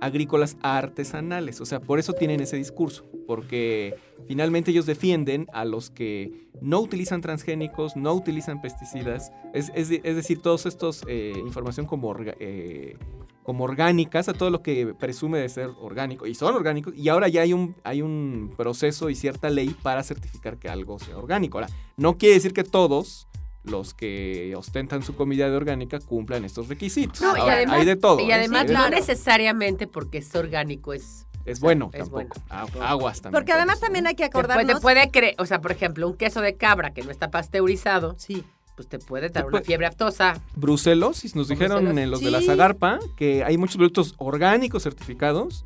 agrícolas 0.00 0.56
artesanales. 0.62 1.60
O 1.60 1.66
sea, 1.66 1.80
por 1.80 1.98
eso 1.98 2.12
tienen 2.12 2.40
ese 2.40 2.56
discurso, 2.56 3.04
porque 3.26 3.94
finalmente 4.26 4.70
ellos 4.70 4.86
defienden 4.86 5.46
a 5.52 5.64
los 5.64 5.90
que 5.90 6.48
no 6.60 6.80
utilizan 6.80 7.20
transgénicos, 7.20 7.96
no 7.96 8.12
utilizan 8.14 8.60
pesticidas, 8.60 9.32
es, 9.52 9.70
es 9.74 9.88
de- 9.88 10.00
es 10.04 10.16
decir, 10.16 10.40
todos 10.40 10.66
estos 10.66 11.02
eh, 11.08 11.32
información 11.46 11.86
como, 11.86 12.12
orga- 12.12 12.36
eh, 12.40 12.96
como 13.42 13.64
orgánicas, 13.64 14.28
a 14.28 14.32
todo 14.34 14.50
lo 14.50 14.62
que 14.62 14.94
presume 14.94 15.38
de 15.38 15.48
ser 15.48 15.70
orgánico, 15.80 16.26
y 16.26 16.34
son 16.34 16.54
orgánicos, 16.54 16.94
y 16.96 17.08
ahora 17.08 17.28
ya 17.28 17.42
hay 17.42 17.52
un, 17.52 17.74
hay 17.84 18.00
un 18.02 18.52
proceso 18.56 19.10
y 19.10 19.14
cierta 19.14 19.50
ley 19.50 19.74
para 19.82 20.02
certificar 20.02 20.58
que 20.58 20.68
algo 20.68 20.98
sea 20.98 21.18
orgánico. 21.18 21.58
Ahora, 21.58 21.70
no 21.96 22.16
quiere 22.16 22.34
decir 22.36 22.52
que 22.54 22.64
todos 22.64 23.26
los 23.64 23.94
que 23.94 24.54
ostentan 24.56 25.02
su 25.02 25.14
comida 25.16 25.48
de 25.48 25.56
orgánica 25.56 25.98
cumplan 26.00 26.44
estos 26.44 26.68
requisitos. 26.68 27.20
No, 27.20 27.36
y 27.36 27.40
además, 27.48 27.80
hay 27.80 27.86
de 27.86 27.96
todo. 27.96 28.20
y 28.20 28.30
¿eh? 28.30 28.34
además 28.34 28.66
no 28.70 28.88
necesariamente 28.90 29.86
porque 29.86 30.18
es 30.18 30.34
orgánico 30.34 30.92
es... 30.92 31.26
Es 31.46 31.60
bueno 31.60 31.90
es 31.92 31.98
tampoco. 32.08 32.40
bueno. 32.48 32.86
Aguas 32.86 33.20
también. 33.20 33.38
Porque 33.38 33.52
además 33.52 33.78
también 33.80 34.06
hay 34.06 34.14
que 34.14 34.24
Te 34.24 34.30
puede, 34.30 34.44
acordarnos... 34.44 34.76
te 34.76 34.80
puede 34.80 35.10
creer, 35.10 35.34
o 35.38 35.44
sea, 35.46 35.60
por 35.60 35.72
ejemplo, 35.72 36.08
un 36.08 36.16
queso 36.16 36.40
de 36.40 36.56
cabra 36.56 36.92
que 36.94 37.02
no 37.02 37.10
está 37.10 37.30
pasteurizado, 37.30 38.14
Sí. 38.18 38.44
pues 38.76 38.88
te 38.88 38.98
puede 38.98 39.28
dar 39.28 39.44
Te 39.44 39.48
una 39.50 39.60
fiebre 39.60 39.86
aftosa. 39.86 40.40
Brucelosis, 40.56 41.36
nos 41.36 41.48
dijeron 41.48 41.84
brucelosis. 41.84 42.02
en 42.04 42.10
los 42.10 42.20
de 42.22 42.30
la. 42.30 42.40
Zagarpa 42.40 42.98
que 43.16 43.44
hay 43.44 43.58
muchos 43.58 43.76
productos 43.76 44.14
orgánicos 44.16 44.82
certificados 44.84 45.64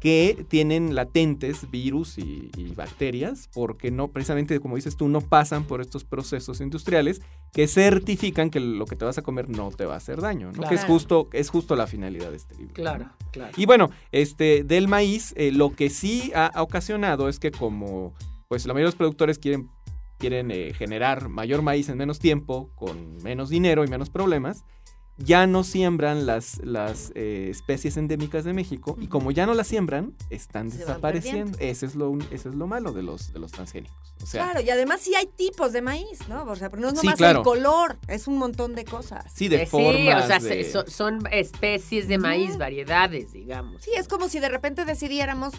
que 0.00 0.46
tienen 0.48 0.94
latentes 0.94 1.70
virus 1.70 2.18
y, 2.18 2.50
y 2.56 2.74
bacterias 2.74 3.48
porque 3.52 3.90
no, 3.90 4.08
precisamente 4.08 4.58
como 4.58 4.76
dices 4.76 4.96
tú, 4.96 5.08
no 5.08 5.20
pasan 5.20 5.64
por 5.64 5.80
estos 5.80 6.04
procesos 6.04 6.60
industriales 6.60 7.20
que 7.52 7.68
certifican 7.68 8.50
que 8.50 8.60
lo 8.60 8.86
que 8.86 8.96
te 8.96 9.04
vas 9.04 9.18
a 9.18 9.22
comer 9.22 9.48
no 9.48 9.70
te 9.70 9.84
va 9.84 9.94
a 9.94 9.96
hacer 9.98 10.20
daño, 10.20 10.52
¿no? 10.52 10.68
Que 10.68 10.74
es 10.74 10.84
justo, 10.84 11.28
es 11.32 11.50
justo 11.50 11.76
la 11.76 11.86
finalidad 11.86 12.30
de 12.30 12.36
este 12.36 12.56
libro. 12.56 12.74
Claro, 12.74 13.10
claro. 13.30 13.52
Y 13.56 13.66
bueno, 13.66 13.90
este, 14.10 14.64
del 14.64 14.88
maíz, 14.88 15.34
eh, 15.36 15.52
lo 15.52 15.74
que 15.74 15.90
sí 15.90 16.32
ha, 16.34 16.46
ha 16.46 16.62
ocasionado 16.62 17.28
es 17.28 17.38
que 17.38 17.50
como 17.50 18.14
pues 18.50 18.66
la 18.66 18.74
mayoría 18.74 18.86
de 18.86 18.92
los 18.92 18.96
productores 18.96 19.38
quieren, 19.38 19.70
quieren 20.18 20.50
eh, 20.50 20.72
generar 20.74 21.28
mayor 21.28 21.62
maíz 21.62 21.88
en 21.88 21.96
menos 21.96 22.18
tiempo, 22.18 22.68
con 22.74 23.16
menos 23.22 23.48
dinero 23.48 23.84
y 23.84 23.88
menos 23.88 24.10
problemas, 24.10 24.64
ya 25.22 25.46
no 25.46 25.64
siembran 25.64 26.24
las, 26.26 26.58
las 26.64 27.12
eh, 27.14 27.48
especies 27.50 27.96
endémicas 27.96 28.44
de 28.44 28.52
México 28.52 28.96
y 29.00 29.06
como 29.08 29.30
ya 29.30 29.46
no 29.46 29.54
las 29.54 29.66
siembran, 29.66 30.14
están 30.30 30.70
Se 30.70 30.78
desapareciendo. 30.78 31.58
Ese 31.60 31.86
es, 31.86 31.94
lo, 31.94 32.10
un- 32.10 32.22
ese 32.30 32.48
es 32.48 32.54
lo 32.54 32.66
malo 32.66 32.92
de 32.92 33.02
los, 33.02 33.32
de 33.32 33.38
los 33.38 33.52
transgénicos. 33.52 33.96
O 34.22 34.26
sea, 34.26 34.44
Claro, 34.44 34.60
y 34.66 34.70
además 34.70 35.00
sí 35.00 35.14
hay 35.14 35.26
tipos 35.26 35.72
de 35.72 35.82
maíz, 35.82 36.18
¿no? 36.28 36.44
O 36.44 36.56
sea, 36.56 36.70
pero 36.70 36.82
no 36.82 36.88
es 36.88 36.98
Sí, 37.00 37.06
nomás 37.06 37.18
claro. 37.18 37.38
el 37.40 37.44
color, 37.44 37.98
es 38.08 38.26
un 38.28 38.38
montón 38.38 38.74
de 38.74 38.84
cosas. 38.84 39.24
sí, 39.34 39.48
de 39.48 39.62
Eh, 39.62 39.66
sí, 39.66 39.70
formas 39.70 40.24
o 40.24 40.26
sea, 40.26 40.38
de- 40.38 40.84
son 40.90 41.20
especies 41.30 42.08
de 42.08 42.18
maíz, 42.18 42.56
variedades, 42.58 43.32
digamos. 43.32 43.82
Sí, 43.82 43.90
es 43.96 44.08
como 44.08 44.28
si 44.28 44.40
de 44.40 44.48
repente 44.48 44.84
decidiéramos 44.84 45.52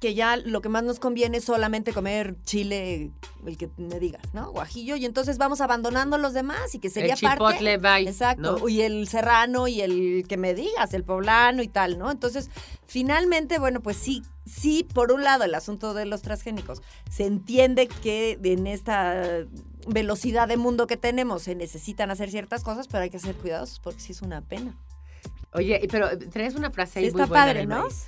que 0.00 0.14
ya 0.14 0.38
lo 0.38 0.62
que 0.62 0.70
más 0.70 0.82
nos 0.82 0.98
conviene 0.98 1.38
es 1.38 1.44
solamente 1.44 1.92
comer 1.92 2.34
chile, 2.44 3.10
el 3.46 3.58
que 3.58 3.68
me 3.76 4.00
digas, 4.00 4.22
¿no? 4.32 4.50
Guajillo, 4.50 4.96
y 4.96 5.04
entonces 5.04 5.36
vamos 5.36 5.60
abandonando 5.60 6.16
los 6.16 6.32
demás 6.32 6.74
y 6.74 6.78
que 6.78 6.88
sería 6.88 7.14
el 7.14 7.20
parte... 7.20 7.36
chipotle 7.36 7.76
bye, 7.76 8.08
Exacto, 8.08 8.58
¿no? 8.58 8.68
y 8.68 8.80
el 8.80 9.06
serrano 9.08 9.68
y 9.68 9.82
el 9.82 10.24
que 10.26 10.38
me 10.38 10.54
digas, 10.54 10.94
el 10.94 11.04
poblano 11.04 11.62
y 11.62 11.68
tal, 11.68 11.98
¿no? 11.98 12.10
Entonces, 12.10 12.48
finalmente, 12.86 13.58
bueno, 13.58 13.82
pues 13.82 13.98
sí, 13.98 14.22
sí, 14.46 14.88
por 14.94 15.12
un 15.12 15.22
lado 15.22 15.44
el 15.44 15.54
asunto 15.54 15.92
de 15.92 16.06
los 16.06 16.22
transgénicos, 16.22 16.80
se 17.10 17.26
entiende 17.26 17.86
que 17.86 18.38
en 18.42 18.66
esta 18.66 19.44
velocidad 19.86 20.48
de 20.48 20.56
mundo 20.56 20.86
que 20.86 20.96
tenemos 20.96 21.42
se 21.42 21.54
necesitan 21.54 22.10
hacer 22.10 22.30
ciertas 22.30 22.64
cosas, 22.64 22.88
pero 22.88 23.02
hay 23.04 23.10
que 23.10 23.18
ser 23.18 23.34
cuidadosos 23.34 23.80
porque 23.80 24.00
sí 24.00 24.12
es 24.12 24.22
una 24.22 24.40
pena. 24.40 24.74
Oye, 25.52 25.86
pero 25.90 26.16
traes 26.30 26.54
una 26.54 26.70
frase 26.70 27.00
ahí 27.00 27.06
Sí, 27.06 27.12
muy 27.12 27.20
está 27.22 27.28
buena 27.30 27.44
padre, 27.44 27.66
¿no? 27.66 27.82
maíz. 27.82 28.06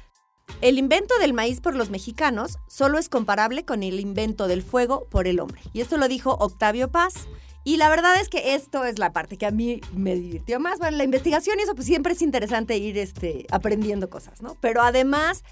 El 0.60 0.78
invento 0.78 1.18
del 1.18 1.32
maíz 1.32 1.60
por 1.60 1.74
los 1.74 1.90
mexicanos 1.90 2.58
solo 2.68 2.98
es 2.98 3.08
comparable 3.08 3.64
con 3.64 3.82
el 3.82 3.98
invento 3.98 4.46
del 4.46 4.62
fuego 4.62 5.06
por 5.10 5.26
el 5.26 5.40
hombre. 5.40 5.60
Y 5.72 5.80
esto 5.80 5.96
lo 5.96 6.08
dijo 6.08 6.36
Octavio 6.38 6.90
Paz. 6.90 7.26
Y 7.64 7.76
la 7.76 7.88
verdad 7.88 8.20
es 8.20 8.28
que 8.28 8.54
esto 8.54 8.84
es 8.84 8.98
la 8.98 9.12
parte 9.12 9.36
que 9.38 9.46
a 9.46 9.52
mí 9.52 9.80
me 9.92 10.14
divirtió 10.16 10.58
más. 10.58 10.78
Bueno, 10.78 10.96
la 10.96 11.04
investigación 11.04 11.58
y 11.58 11.62
eso, 11.62 11.74
pues 11.74 11.86
siempre 11.86 12.12
es 12.12 12.22
interesante 12.22 12.76
ir 12.76 12.98
este, 12.98 13.46
aprendiendo 13.50 14.10
cosas, 14.10 14.42
¿no? 14.42 14.56
Pero 14.60 14.82
además, 14.82 15.44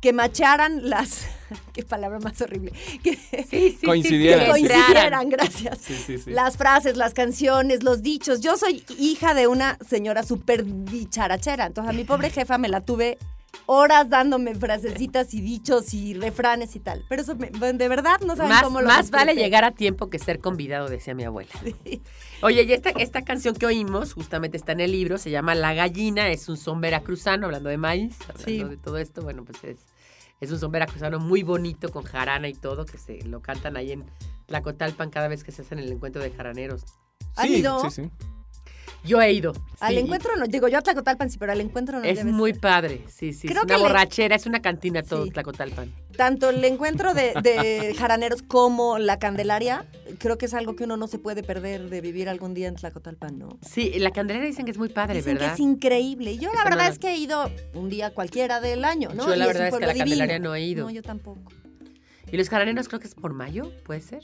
que 0.00 0.12
macharan 0.12 0.90
las... 0.90 1.26
Qué 1.72 1.82
palabra 1.82 2.18
más 2.20 2.40
horrible. 2.42 2.72
Que, 3.02 3.16
Sí, 3.50 3.76
sí, 3.80 3.86
Coincidieran. 3.86 4.40
que 4.40 4.44
sí, 4.44 4.50
coincidieran, 4.50 5.28
gracias. 5.30 5.78
Sí, 5.78 5.94
sí, 5.96 6.18
sí. 6.18 6.30
Las 6.30 6.56
frases, 6.56 6.96
las 6.96 7.14
canciones, 7.14 7.82
los 7.82 8.02
dichos. 8.02 8.40
Yo 8.40 8.56
soy 8.56 8.84
hija 8.98 9.32
de 9.32 9.46
una 9.46 9.78
señora 9.88 10.22
súper 10.22 10.64
dicharachera. 10.66 11.66
Entonces 11.66 11.90
a 11.90 11.96
mi 11.96 12.04
pobre 12.04 12.28
jefa 12.28 12.58
me 12.58 12.68
la 12.68 12.82
tuve 12.82 13.16
horas 13.66 14.08
dándome 14.10 14.54
frasecitas 14.54 15.32
y 15.34 15.40
dichos 15.40 15.94
y 15.94 16.14
refranes 16.14 16.76
y 16.76 16.80
tal. 16.80 17.04
Pero 17.08 17.22
eso, 17.22 17.36
me- 17.36 17.50
de 17.50 17.88
verdad, 17.88 18.20
no 18.20 18.36
saben 18.36 18.52
Más, 18.52 18.62
cómo 18.62 18.80
lo 18.80 18.86
más 18.88 19.10
vale 19.10 19.34
llegar 19.34 19.64
a 19.64 19.70
tiempo 19.72 20.10
que 20.10 20.18
ser 20.18 20.38
convidado, 20.40 20.88
decía 20.88 21.14
mi 21.14 21.24
abuela. 21.24 21.50
Oye, 22.42 22.62
y 22.64 22.72
esta, 22.72 22.90
esta 22.90 23.22
canción 23.22 23.54
que 23.54 23.66
oímos, 23.66 24.12
justamente 24.12 24.56
está 24.56 24.72
en 24.72 24.80
el 24.80 24.92
libro, 24.92 25.16
se 25.18 25.30
llama 25.30 25.54
La 25.54 25.72
Gallina, 25.74 26.28
es 26.28 26.48
un 26.48 26.56
son 26.56 26.80
veracruzano, 26.80 27.46
hablando 27.46 27.68
de 27.70 27.78
maíz, 27.78 28.18
hablando 28.22 28.44
Sí. 28.44 28.62
de 28.64 28.76
todo 28.76 28.98
esto, 28.98 29.22
bueno, 29.22 29.44
pues 29.44 29.62
es, 29.64 29.78
es 30.40 30.50
un 30.50 30.58
son 30.58 30.70
veracruzano 30.72 31.18
muy 31.20 31.42
bonito, 31.42 31.90
con 31.90 32.02
jarana 32.04 32.48
y 32.48 32.54
todo, 32.54 32.84
que 32.84 32.98
se 32.98 33.22
lo 33.24 33.40
cantan 33.40 33.76
ahí 33.76 33.92
en 33.92 34.04
Tlacotalpan 34.46 35.08
cada 35.10 35.28
vez 35.28 35.42
que 35.42 35.52
se 35.52 35.62
hacen 35.62 35.78
el 35.78 35.90
encuentro 35.90 36.22
de 36.22 36.30
jaraneros. 36.30 36.84
¿Han 37.36 37.48
Sí, 37.48 37.62
sí, 37.62 37.90
sí. 37.90 38.10
Yo 39.04 39.20
he 39.20 39.32
ido. 39.32 39.52
Al 39.80 39.92
sí, 39.94 40.00
encuentro 40.00 40.34
no, 40.36 40.46
digo 40.46 40.66
yo 40.68 40.78
a 40.78 40.80
Tlacotalpan 40.80 41.28
sí, 41.30 41.36
pero 41.38 41.52
al 41.52 41.60
encuentro 41.60 41.98
no 41.98 42.04
Es 42.04 42.16
debes 42.18 42.32
muy 42.32 42.54
padre, 42.54 43.02
sí, 43.08 43.32
sí. 43.34 43.46
Creo 43.46 43.62
es 43.62 43.66
que 43.66 43.74
una 43.74 43.76
le- 43.76 43.82
borrachera, 43.82 44.34
es 44.34 44.46
una 44.46 44.62
cantina 44.62 45.02
todo 45.02 45.24
Sí. 45.24 45.30
Tlacotalpan. 45.30 45.92
Tanto 46.16 46.48
el 46.50 46.64
encuentro 46.64 47.12
de, 47.12 47.34
de 47.42 47.94
jaraneros 47.98 48.42
como 48.42 48.98
la 48.98 49.18
Candelaria, 49.18 49.84
creo 50.18 50.38
que 50.38 50.46
es 50.46 50.54
algo 50.54 50.74
que 50.74 50.84
uno 50.84 50.96
no 50.96 51.06
se 51.06 51.18
puede 51.18 51.42
perder 51.42 51.90
de 51.90 52.00
vivir 52.00 52.28
algún 52.30 52.54
día 52.54 52.68
en 52.68 52.76
Tlacotalpan, 52.76 53.38
¿no? 53.38 53.58
Sí, 53.60 53.92
la 53.98 54.10
Candelaria 54.10 54.48
dicen 54.48 54.64
que 54.64 54.70
es 54.70 54.78
muy 54.78 54.88
padre, 54.88 55.16
Dicen 55.18 55.34
¿verdad? 55.34 55.48
que 55.48 55.54
es 55.54 55.60
increíble. 55.60 56.38
Yo 56.38 56.50
la 56.54 56.64
verdad 56.64 56.88
es 56.88 56.98
que 56.98 57.08
he 57.10 57.18
ido 57.18 57.50
un 57.74 57.90
día 57.90 58.10
cualquiera 58.10 58.60
del 58.60 58.84
año, 58.86 59.10
¿no? 59.14 59.26
Yo 59.26 59.36
la 59.36 59.44
Y 59.44 59.48
verdad 59.48 59.68
es 59.68 59.76
que 59.76 59.84
a 59.84 59.86
la 59.88 59.92
divino. 59.92 60.10
Candelaria 60.16 60.38
no 60.38 60.54
he 60.54 60.62
ido. 60.62 60.84
No, 60.86 60.90
yo 60.90 61.02
tampoco. 61.02 61.52
Y 62.32 62.36
los 62.38 62.48
jaraneros 62.48 62.88
creo 62.88 63.00
que 63.00 63.06
es 63.06 63.14
por 63.14 63.34
mayo, 63.34 63.70
¿puede 63.84 64.00
ser? 64.00 64.22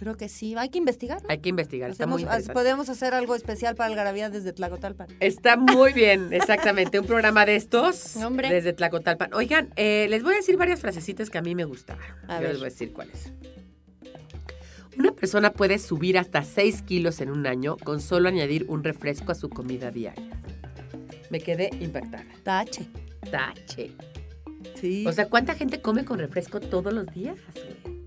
Creo 0.00 0.16
que 0.16 0.30
sí. 0.30 0.54
Hay 0.56 0.70
que 0.70 0.78
investigar. 0.78 1.22
¿no? 1.22 1.28
Hay 1.28 1.38
que 1.40 1.50
investigar, 1.50 1.90
está 1.90 2.04
Hacemos- 2.04 2.20
muy 2.20 2.22
ah, 2.22 2.32
interesante. 2.32 2.54
podemos 2.54 2.88
hacer 2.88 3.12
algo 3.12 3.34
especial 3.34 3.74
para 3.76 3.90
Algarabía 3.90 4.30
desde 4.30 4.54
Tlacotalpan. 4.54 5.08
Está 5.20 5.58
muy 5.58 5.92
bien, 5.92 6.32
exactamente. 6.32 6.98
Un 6.98 7.04
programa 7.06 7.44
de 7.44 7.56
estos 7.56 8.16
Hombre. 8.24 8.48
desde 8.48 8.72
Tlacotalpan. 8.72 9.34
Oigan, 9.34 9.68
eh, 9.76 10.06
les 10.08 10.22
voy 10.22 10.32
a 10.32 10.36
decir 10.38 10.56
varias 10.56 10.80
frasecitas 10.80 11.28
que 11.28 11.36
a 11.36 11.42
mí 11.42 11.54
me 11.54 11.64
gustaron. 11.66 12.02
A 12.28 12.36
Yo 12.36 12.40
ver. 12.40 12.48
les 12.52 12.58
voy 12.60 12.66
a 12.68 12.70
decir 12.70 12.94
cuáles. 12.94 13.30
Una 14.98 15.12
persona 15.12 15.52
puede 15.52 15.78
subir 15.78 16.16
hasta 16.18 16.42
6 16.44 16.80
kilos 16.80 17.20
en 17.20 17.30
un 17.30 17.46
año 17.46 17.76
con 17.76 18.00
solo 18.00 18.28
añadir 18.30 18.64
un 18.68 18.82
refresco 18.82 19.32
a 19.32 19.34
su 19.34 19.50
comida 19.50 19.90
diaria. 19.90 20.24
Me 21.28 21.40
quedé 21.40 21.68
impactada. 21.78 22.24
Tache. 22.42 22.86
Tache. 23.30 23.92
Sí. 24.80 25.04
O 25.06 25.12
sea, 25.12 25.28
¿cuánta 25.28 25.54
gente 25.54 25.82
come 25.82 26.06
con 26.06 26.18
refresco 26.18 26.58
todos 26.58 26.90
los 26.92 27.06
días? 27.14 27.36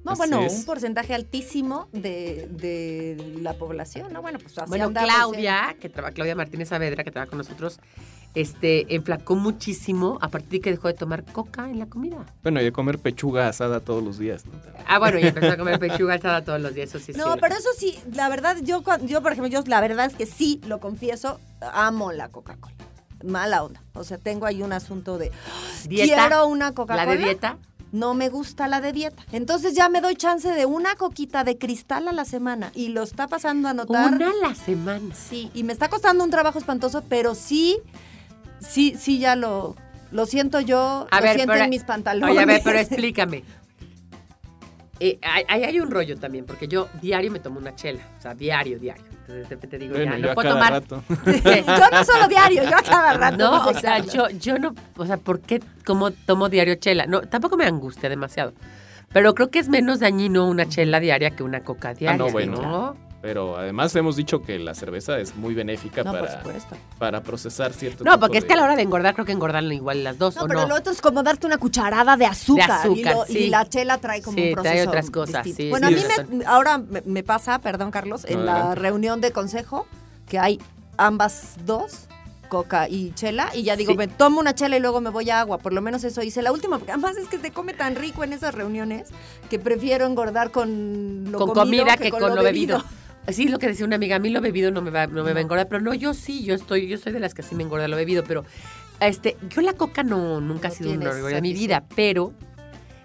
No, 0.04 0.12
así 0.12 0.18
bueno, 0.18 0.42
es. 0.42 0.54
un 0.54 0.66
porcentaje 0.66 1.14
altísimo 1.14 1.88
de, 1.92 2.48
de 2.52 3.38
la 3.42 3.54
población, 3.54 4.12
¿no? 4.12 4.22
Bueno, 4.22 4.40
pues 4.40 4.58
así 4.58 4.70
Bueno, 4.70 4.86
andamos, 4.86 5.10
Claudia, 5.10 5.76
que 5.80 5.90
trabaja, 5.90 6.14
Claudia 6.14 6.36
Martínez 6.36 6.70
Saavedra, 6.70 7.04
que 7.04 7.12
trabaja 7.12 7.30
con 7.30 7.38
nosotros, 7.38 7.80
este, 8.36 8.96
enflacó 8.96 9.36
muchísimo 9.36 10.18
a 10.22 10.30
partir 10.30 10.52
de 10.52 10.62
que 10.62 10.72
dejó 10.72 10.88
de 10.88 10.96
tomar 10.96 11.24
coca 11.24 11.70
en 11.70 11.80
la 11.80 11.86
comida. 11.86 12.26
Bueno, 12.42 12.62
y 12.62 12.64
de 12.64 12.72
comer 12.72 13.00
pechuga 13.00 13.48
asada 13.48 13.80
todos 13.80 14.04
los 14.04 14.18
días. 14.18 14.46
¿no? 14.46 14.54
Ah, 14.88 15.00
bueno, 15.00 15.20
y 15.20 15.24
empezó 15.24 15.52
a 15.52 15.58
comer 15.58 15.80
pechuga 15.80 16.16
alzada 16.16 16.44
todos 16.44 16.60
los 16.60 16.74
días, 16.74 16.90
eso 16.90 17.00
sí 17.00 17.12
es 17.12 17.18
No, 17.18 17.38
pero 17.38 17.56
eso 17.56 17.70
sí, 17.78 17.98
la 18.14 18.30
verdad, 18.30 18.58
yo, 18.62 18.84
yo, 19.04 19.22
por 19.22 19.32
ejemplo, 19.32 19.52
yo 19.52 19.64
la 19.68 19.82
verdad 19.82 20.08
es 20.08 20.16
que 20.16 20.26
sí, 20.26 20.60
lo 20.66 20.80
confieso, 20.80 21.40
amo 21.62 22.12
la 22.12 22.30
Coca-Cola. 22.30 22.74
Mala 23.24 23.64
onda. 23.64 23.82
O 23.94 24.04
sea, 24.04 24.18
tengo 24.18 24.46
ahí 24.46 24.64
un 24.64 24.74
asunto 24.74 25.18
de. 25.18 25.32
¿Dieta? 25.88 26.28
Quiero 26.28 26.48
una 26.48 26.74
Coca-Cola. 26.74 27.06
¿La 27.06 27.12
de 27.12 27.18
dieta? 27.18 27.58
No 27.94 28.16
me 28.16 28.28
gusta 28.30 28.68
la 28.68 28.82
de 28.82 28.92
dieta. 28.92 29.24
Entonces 29.32 29.76
ya 29.76 29.88
me 29.88 30.02
doy 30.02 30.16
chance 30.16 30.50
de 30.52 30.66
una 30.66 30.96
coquita 30.96 31.44
de 31.44 31.58
cristal 31.60 32.08
a 32.08 32.12
la 32.12 32.26
semana. 32.26 32.72
Y 32.74 32.88
lo 32.90 33.04
está 33.04 33.28
pasando 33.28 33.70
a 33.70 33.74
notar. 33.74 34.12
Una 34.16 34.32
a 34.32 34.50
la 34.50 34.56
semana. 34.56 35.14
Sí, 35.16 35.52
y 35.54 35.64
me 35.64 35.72
está 35.74 35.90
costando 35.90 36.24
un 36.24 36.32
trabajo 36.32 36.58
espantoso, 36.58 37.04
pero 37.08 37.36
sí, 37.36 37.78
sí, 38.60 38.96
sí, 39.00 39.20
ya 39.20 39.36
lo, 39.36 39.76
lo 40.12 40.26
siento 40.26 40.60
yo, 40.60 41.08
A 41.12 41.18
lo 41.20 41.24
ver, 41.24 41.36
siento 41.36 41.54
pero- 41.54 41.64
en 41.66 41.70
mis 41.70 41.84
pantalones. 41.84 42.32
Oye, 42.32 42.42
a 42.42 42.46
ver, 42.48 42.62
pero 42.64 42.80
explícame. 42.80 43.44
Eh, 45.00 45.20
ahí 45.22 45.44
ahí 45.48 45.64
hay 45.64 45.80
un 45.80 45.92
rollo 45.92 46.18
también, 46.18 46.46
porque 46.46 46.68
yo 46.68 46.90
diario 47.02 47.30
me 47.32 47.40
tomo 47.40 47.60
una 47.60 47.76
chela. 47.76 48.02
O 48.18 48.22
sea, 48.22 48.34
diario, 48.34 48.80
diario. 48.80 49.04
Entonces 49.24 49.50
de 49.50 49.56
repente 49.56 49.78
digo, 49.80 49.96
Bueno, 49.96 50.12
ya, 50.12 50.18
yo 50.18 50.26
no 50.26 50.32
a 50.32 50.36
puedo 50.36 50.50
cada 50.50 50.60
tomar. 50.60 50.74
rato. 50.74 51.04
Sí. 51.54 51.64
yo 51.66 51.90
no 51.98 52.04
solo 52.06 52.28
diario, 52.28 52.64
yo 52.64 52.78
a 52.78 52.82
cada 52.82 53.14
rato. 53.14 53.38
No, 53.38 53.66
o 53.68 53.74
sea, 53.74 54.00
yo, 54.00 54.30
yo 54.30 54.58
no, 54.60 54.76
o 54.98 55.06
sea, 55.06 55.18
¿por 55.18 55.40
qué 55.40 55.62
como 55.86 56.12
tomo 56.12 56.50
diario 56.50 56.76
chela? 56.76 57.06
No, 57.08 57.22
tampoco 57.22 57.56
me 57.58 57.66
angustia 57.66 58.10
demasiado. 58.10 58.54
Pero 59.14 59.34
creo 59.36 59.50
que 59.50 59.60
es 59.60 59.70
menos 59.70 60.00
dañino 60.00 60.48
una 60.48 60.68
chela 60.68 61.00
diaria 61.00 61.32
que 61.32 61.44
una 61.44 61.62
coca 61.62 61.94
diaria. 61.94 62.16
Ah, 62.16 62.28
no, 62.28 62.32
bueno. 62.32 62.62
¿no? 62.62 62.98
Pero 63.24 63.58
además 63.58 63.96
hemos 63.96 64.18
dicho 64.18 64.42
que 64.42 64.60
la 64.60 64.74
cerveza 64.76 65.18
es 65.18 65.34
muy 65.38 65.54
benéfica 65.54 66.04
No, 66.04 66.12
para, 66.12 66.44
para 67.00 67.24
procesar 67.24 67.72
cierto 67.72 68.04
No, 68.04 68.20
porque 68.20 68.38
es 68.40 68.44
que 68.44 68.52
a 68.52 68.58
la 68.58 68.64
hora 68.66 68.76
de 68.76 68.82
engordar 68.82 69.14
creo 69.14 69.26
que 69.26 69.32
engordan 69.32 69.72
igual 69.72 70.04
las 70.04 70.18
dos, 70.18 70.36
No, 70.36 70.42
¿o 70.44 70.48
pero 70.48 70.64
no? 70.64 70.68
lo 70.68 70.76
otro 70.76 70.92
es 70.92 71.00
como 71.00 71.24
darte 71.24 71.48
una 71.48 71.58
cucharada 71.58 72.18
de 72.18 72.26
azúcar. 72.26 72.68
De 72.68 72.74
azúcar, 72.74 72.98
y, 72.98 73.04
lo- 73.16 73.24
y 73.30 73.44
sí. 73.46 73.48
la 73.48 73.66
chela 73.70 73.98
trae 74.00 74.22
como 74.22 74.38
Sí, 74.38 74.50
un 74.50 74.54
trae 74.56 74.64
proceso 74.64 74.90
otras 74.90 75.10
cosas, 75.10 75.48
sí, 75.56 75.70
bueno, 75.70 75.88
sí, 75.88 75.94
a 76.20 76.24
mí 76.26 76.36
me, 76.40 76.46
ahora 76.46 76.80
me, 76.80 77.02
me 77.06 77.24
pasa, 77.24 77.60
perdón 77.60 77.92
Carlos, 77.92 78.26
en 78.26 78.40
No, 78.40 78.44
la 78.44 78.76
reunión 78.76 79.22
de 79.22 79.32
consejo, 79.32 79.88
que 80.28 80.38
hay 80.38 80.60
ambas 80.98 81.56
dos, 81.66 82.08
coca 82.50 82.90
y 82.90 83.14
chela, 83.14 83.52
y 83.56 83.64
ya 83.64 83.78
digo, 83.78 83.94
Sí. 83.94 83.98
me 84.00 84.10
tomo 84.10 84.42
una 84.42 84.54
chela 84.54 84.76
y 84.76 84.82
luego 84.82 85.00
me 85.00 85.12
voy 85.12 85.30
a 85.30 85.40
agua. 85.40 85.60
Por 85.60 85.72
lo 85.72 85.82
menos 85.82 86.04
eso 86.04 86.22
hice 86.24 86.42
la 86.42 86.52
última, 86.52 86.78
porque 86.78 86.92
además 86.92 87.16
es 87.16 87.30
que 87.30 87.38
se 87.40 87.52
come 87.52 87.74
tan 87.74 87.96
rico 87.96 88.26
en 88.26 88.34
esas 88.34 88.54
reuniones 88.54 89.12
que 89.50 89.60
prefiero 89.60 90.06
engordar 90.06 90.52
con 90.52 91.32
lo 91.32 91.38
con 91.40 91.54
comido 91.54 91.84
comida 91.86 91.96
que, 91.96 92.12
con, 92.12 92.20
lo 92.20 92.28
bebido. 92.44 92.44
bebido. 92.80 92.84
Sí, 93.32 93.48
lo 93.48 93.58
que 93.58 93.68
decía 93.68 93.86
una 93.86 93.96
amiga, 93.96 94.18
a 94.18 94.20
mí 94.20 94.30
lo 94.30 94.42
bebido 94.42 94.72
no 94.72 94.82
me 94.82 94.92
va, 94.92 95.08
no 95.08 95.24
me 95.24 95.32
va 95.32 95.40
a 95.40 95.42
engordar, 95.42 95.68
pero 95.70 95.82
no, 95.82 95.94
yo 95.94 96.14
sí, 96.14 96.44
yo 96.44 96.54
estoy, 96.54 96.88
yo 96.88 96.98
soy 96.98 97.14
de 97.14 97.20
las 97.20 97.34
que 97.34 97.42
sí 97.42 97.56
me 97.56 97.64
engorda 97.64 97.88
lo 97.88 97.96
bebido, 97.96 98.24
pero 98.24 98.44
este, 99.00 99.38
yo 99.50 99.62
la 99.62 99.74
coca 99.74 100.04
no, 100.04 100.42
nunca 100.42 100.68
ha 100.68 100.72
sido 100.72 100.92
un 100.92 101.06
orgullo 101.06 101.36
de 101.36 101.42
mi 101.42 101.54
vida, 101.54 101.86
pero 101.96 102.34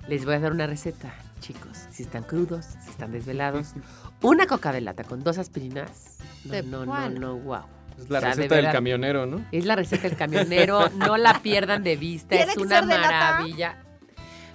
les 0.08 0.24
voy 0.24 0.34
a 0.34 0.40
dar 0.40 0.52
una 0.52 0.66
receta, 0.66 1.14
chicos, 1.40 1.86
si 1.90 2.02
están 2.02 2.24
crudos, 2.24 2.66
si 2.84 2.90
están 2.90 3.12
desvelados, 3.12 3.74
una 4.22 4.46
coca 4.46 4.72
de 4.72 4.80
lata 4.80 5.04
con 5.04 5.22
dos 5.22 5.38
aspirinas, 5.38 6.18
no, 6.44 6.52
De 6.52 6.62
no, 6.64 6.84
no, 6.84 7.10
no, 7.10 7.36
wow. 7.36 7.62
Es 7.96 8.10
la 8.10 8.18
O 8.18 8.20
sea, 8.20 8.30
de 8.30 8.36
receta 8.36 8.54
del 8.56 8.70
camionero, 8.70 9.26
¿no? 9.26 9.44
Es 9.50 9.64
la 9.64 9.76
receta 9.76 10.08
del 10.08 10.16
camionero, 10.16 10.88
no 10.90 11.16
la 11.16 11.40
pierdan 11.40 11.82
de 11.82 11.96
vista, 11.96 12.36
¿Tiene 12.36 12.52
es 12.52 12.58
una 12.58 12.82
maravilla. 12.82 13.84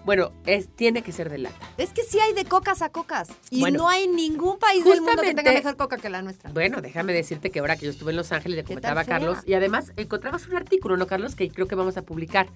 Bueno, 0.05 0.33
es, 0.45 0.67
tiene 0.75 1.01
que 1.01 1.11
ser 1.11 1.29
de 1.29 1.37
lata. 1.37 1.55
Es 1.77 1.91
que 1.91 2.03
sí 2.03 2.19
hay 2.19 2.33
de 2.33 2.43
cocas 2.43 2.81
a 2.81 2.89
cocas. 2.89 3.29
Y 3.49 3.61
Bueno, 3.61 3.79
no 3.79 3.89
hay 3.89 4.07
ningún 4.07 4.59
país 4.59 4.83
del 4.83 5.01
mundo 5.01 5.21
que 5.21 5.33
tenga 5.33 5.53
mejor 5.53 5.77
coca 5.77 5.97
que 5.97 6.09
la 6.09 6.21
nuestra. 6.21 6.51
Bueno, 6.51 6.81
déjame 6.81 7.13
decirte 7.13 7.51
que 7.51 7.59
ahora 7.59 7.77
que 7.77 7.85
yo 7.85 7.91
estuve 7.91 8.11
en 8.11 8.17
Los 8.17 8.31
Ángeles, 8.33 8.57
le 8.57 8.63
¿Qué 8.63 8.67
comentaba 8.67 9.01
a? 9.01 9.05
Carlos, 9.05 9.39
y 9.45 9.53
además 9.53 9.93
encontrabas 9.95 10.45
un 10.47 10.55
artículo, 10.55 10.97
¿no, 10.97 11.07
Carlos? 11.07 11.35
Que 11.35 11.49
creo 11.49 11.67
que 11.67 11.75
vamos 11.75 11.95
a 11.95 12.01
publicar. 12.01 12.47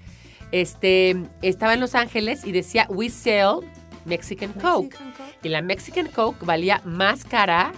Este, 0.52 1.16
estaba 1.42 1.74
en 1.74 1.80
Los 1.80 1.96
Ángeles 1.96 2.44
y 2.46 2.52
decía, 2.52 2.86
we 2.90 3.10
sell 3.10 3.60
Mexican 4.06 4.52
Coke. 4.54 4.90
Mexican 4.98 5.12
Coke. 5.14 5.38
Y 5.44 5.50
la 5.50 5.62
Mexican 5.62 6.08
Coke 6.08 6.46
valía 6.46 6.82
más 6.84 7.24
cara 7.24 7.72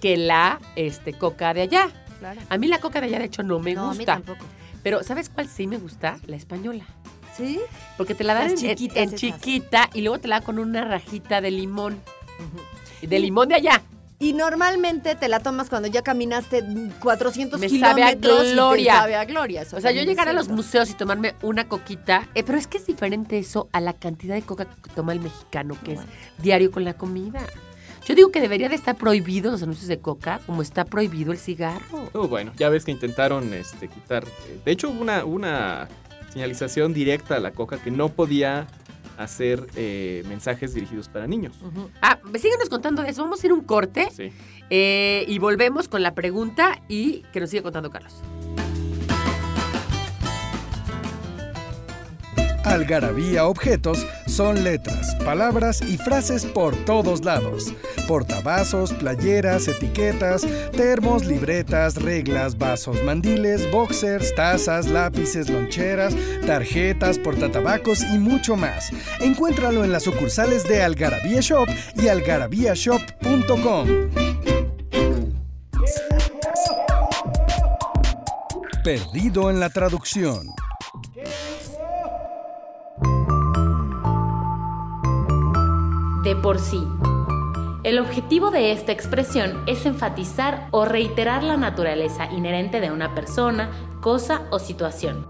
que 0.00 0.16
la 0.16 0.60
este, 0.74 1.12
coca 1.12 1.54
de 1.54 1.62
allá. 1.62 1.88
Claro. 2.18 2.40
A 2.48 2.58
mí 2.58 2.66
la 2.66 2.80
coca 2.80 3.00
de 3.00 3.06
allá, 3.06 3.18
de 3.20 3.26
hecho, 3.26 3.42
no 3.44 3.60
me 3.60 3.74
no, 3.74 3.90
a 3.90 3.92
mí 3.92 3.98
gusta. 3.98 4.14
tampoco. 4.14 4.44
Pero 4.82 5.04
¿sabes 5.04 5.28
cuál 5.28 5.48
sí 5.48 5.68
me 5.68 5.78
gusta? 5.78 6.18
La 6.26 6.34
española. 6.36 6.84
¿Sí? 7.36 7.60
Porque 7.96 8.14
te 8.14 8.24
la 8.24 8.34
dan 8.34 8.50
en- 8.50 8.78
en, 8.94 9.14
chiquita 9.14 9.88
y 9.94 10.02
luego 10.02 10.18
te 10.18 10.28
la 10.28 10.36
dan 10.36 10.44
con 10.44 10.58
una 10.58 10.84
rajita 10.84 11.40
de 11.40 11.50
limón. 11.50 11.98
De 13.00 13.18
limón 13.18 13.48
de 13.48 13.56
allá. 13.56 13.82
Y 14.18 14.34
normalmente 14.34 15.16
te 15.16 15.26
la 15.26 15.40
tomas 15.40 15.68
cuando 15.68 15.88
ya 15.88 16.02
caminaste 16.02 16.62
400 17.00 17.58
Me 17.58 17.68
sabe 17.68 18.04
a 18.04 18.14
kilómetros 18.14 18.42
y 18.44 18.46
te 18.46 18.52
gloria. 18.52 18.94
sabe 18.94 19.16
a 19.16 19.24
gloria. 19.24 19.62
eso 19.62 19.76
O 19.76 19.80
sea, 19.80 19.90
yo 19.90 20.02
llegar 20.04 20.28
a 20.28 20.32
los 20.32 20.48
museos 20.48 20.88
y 20.90 20.94
tomarme 20.94 21.34
una 21.42 21.66
coquita, 21.66 22.28
eh, 22.36 22.44
pero 22.44 22.56
es 22.56 22.68
que 22.68 22.78
es 22.78 22.86
diferente 22.86 23.38
eso 23.38 23.68
a 23.72 23.80
la 23.80 23.94
cantidad 23.94 24.36
de 24.36 24.42
coca 24.42 24.66
que 24.66 24.90
toma 24.94 25.12
el 25.12 25.18
mexicano, 25.20 25.76
que 25.84 25.94
es 25.94 26.00
diario 26.38 26.70
con 26.70 26.84
la 26.84 26.94
comida. 26.94 27.40
Yo 28.06 28.14
digo 28.14 28.30
que 28.30 28.40
debería 28.40 28.68
de 28.68 28.76
estar 28.76 28.96
prohibido 28.96 29.50
los 29.50 29.62
anuncios 29.62 29.88
de 29.88 29.98
coca, 29.98 30.40
como 30.46 30.62
está 30.62 30.84
prohibido 30.84 31.32
el 31.32 31.38
cigarro. 31.38 32.08
Oh, 32.12 32.28
bueno, 32.28 32.52
ya 32.56 32.68
ves 32.68 32.84
que 32.84 32.90
intentaron 32.92 33.52
este, 33.54 33.88
quitar. 33.88 34.24
eh, 34.24 34.60
De 34.64 34.70
hecho, 34.72 34.90
hubo 34.90 35.00
una, 35.02 35.24
una 35.24 35.88
señalización 36.32 36.92
directa 36.94 37.36
a 37.36 37.40
la 37.40 37.52
coca 37.52 37.78
que 37.82 37.90
no 37.90 38.08
podía 38.08 38.66
hacer 39.18 39.66
eh, 39.76 40.24
mensajes 40.28 40.72
dirigidos 40.74 41.08
para 41.08 41.26
niños. 41.26 41.54
Ah, 42.00 42.18
síguenos 42.40 42.68
contando 42.70 43.02
de 43.02 43.10
eso. 43.10 43.22
Vamos 43.22 43.42
a 43.42 43.46
ir 43.46 43.52
un 43.52 43.60
corte 43.62 44.08
Sí. 44.10 44.32
eh, 44.70 45.24
y 45.28 45.38
volvemos 45.38 45.86
con 45.88 46.02
la 46.02 46.14
pregunta 46.14 46.80
y 46.88 47.22
que 47.32 47.40
nos 47.40 47.50
siga 47.50 47.62
contando 47.62 47.90
Carlos. 47.90 48.14
Algarabía 52.64 53.46
objetos 53.46 54.06
son 54.26 54.62
letras, 54.62 55.14
palabras 55.24 55.82
y 55.82 55.98
frases 55.98 56.46
por 56.46 56.76
todos 56.84 57.24
lados. 57.24 57.74
Portavasos, 58.06 58.92
playeras, 58.92 59.66
etiquetas, 59.68 60.46
termos, 60.72 61.24
libretas, 61.24 61.96
reglas, 61.96 62.56
vasos, 62.56 63.02
mandiles, 63.02 63.70
boxers, 63.70 64.34
tazas, 64.34 64.86
lápices, 64.86 65.50
loncheras, 65.50 66.14
tarjetas, 66.46 67.18
portatabacos 67.18 68.02
y 68.02 68.18
mucho 68.18 68.56
más. 68.56 68.90
Encuéntralo 69.20 69.84
en 69.84 69.92
las 69.92 70.04
sucursales 70.04 70.66
de 70.68 70.82
Algarabía 70.82 71.40
Shop 71.40 71.68
y 71.96 72.08
algarabíashop.com. 72.08 73.88
Perdido 78.84 79.50
en 79.50 79.60
la 79.60 79.70
traducción. 79.70 80.48
De 86.32 86.36
por 86.40 86.60
sí. 86.60 86.82
El 87.82 87.98
objetivo 87.98 88.50
de 88.50 88.72
esta 88.72 88.90
expresión 88.90 89.64
es 89.66 89.84
enfatizar 89.84 90.66
o 90.70 90.86
reiterar 90.86 91.42
la 91.42 91.58
naturaleza 91.58 92.24
inherente 92.32 92.80
de 92.80 92.90
una 92.90 93.14
persona, 93.14 93.68
cosa 94.00 94.44
o 94.50 94.58
situación. 94.58 95.26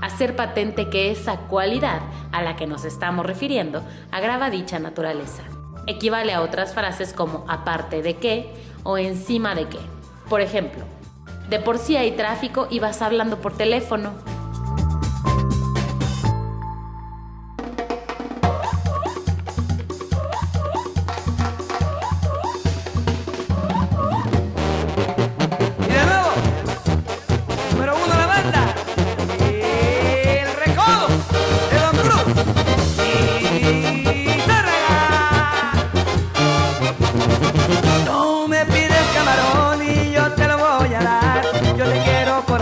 Hacer 0.00 0.36
patente 0.36 0.88
que 0.90 1.10
esa 1.10 1.38
cualidad 1.48 2.02
a 2.30 2.40
la 2.40 2.54
que 2.54 2.68
nos 2.68 2.84
estamos 2.84 3.26
refiriendo 3.26 3.82
agrava 4.12 4.48
dicha 4.48 4.78
naturaleza. 4.78 5.42
Equivale 5.88 6.32
a 6.32 6.42
otras 6.42 6.72
frases 6.72 7.12
como 7.12 7.44
aparte 7.48 8.00
de 8.00 8.14
qué 8.14 8.54
o 8.84 8.96
encima 8.96 9.56
de 9.56 9.66
qué. 9.66 9.80
Por 10.30 10.40
ejemplo, 10.40 10.84
de 11.50 11.58
por 11.58 11.78
sí 11.78 11.96
hay 11.96 12.12
tráfico 12.12 12.68
y 12.70 12.78
vas 12.78 13.02
hablando 13.02 13.38
por 13.38 13.56
teléfono. 13.56 14.12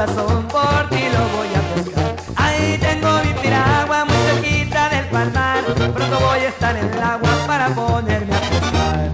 Corazón, 0.02 0.48
por 0.48 0.88
ti 0.90 1.04
lo 1.14 1.22
voy 1.36 1.48
a 1.54 1.62
pescar. 1.74 2.16
Ahí 2.36 2.78
tengo 2.78 3.08
mi 3.24 3.32
piragua 3.40 4.04
muy 4.04 4.16
cerquita 4.16 4.88
del 4.88 5.04
palmar. 5.06 5.64
Pronto 5.64 6.20
voy 6.20 6.40
a 6.40 6.48
estar 6.48 6.76
en 6.76 6.92
el 6.92 7.02
agua 7.02 7.30
para 7.46 7.68
ponerme 7.68 8.34
a 8.34 8.40
pescar. 8.40 9.10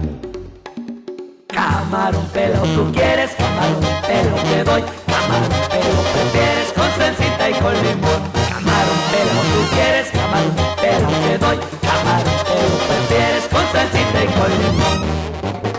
Camarón 1.47 2.25
pelo, 2.33 2.61
tú 2.61 2.91
quieres 2.91 3.31
camarón 3.31 3.83
pelo, 4.07 4.35
te 4.49 4.63
doy 4.63 4.83
camarón 5.07 5.53
pelo, 5.69 6.01
prefieres 6.13 6.73
con 6.73 6.89
salsita 6.97 7.49
y 7.49 7.53
con 7.53 7.73
limón. 7.73 8.21
Camarón 8.49 8.99
pelo, 9.11 9.35
tú 9.51 9.75
quieres 9.75 10.07
camarón 10.09 10.55
pelo, 10.81 11.07
te 11.23 11.37
doy 11.37 11.57
camarón 11.87 12.37
pelo, 12.49 12.75
prefieres 12.89 13.45
con 13.51 13.65
salsita 13.73 14.23
y 14.23 14.27
con 14.37 14.49
limón. 14.61 14.97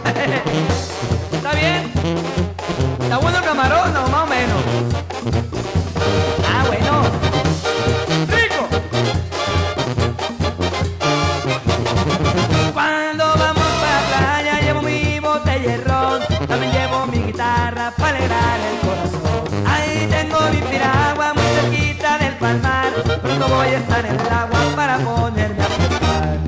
¿Está 1.33 1.53
bien? 1.53 1.91
¿Está 3.03 3.19
bueno 3.19 3.39
el 3.39 3.45
camarón 3.45 3.97
o 3.97 4.09
más 4.09 4.30
voy 23.51 23.67
a 23.67 23.79
estar 23.79 24.07
en 24.07 24.15
el 24.15 24.29
agua 24.29 24.61
para 24.77 24.99
ponerme 24.99 25.63
a 25.63 25.67
pescar. 25.67 26.39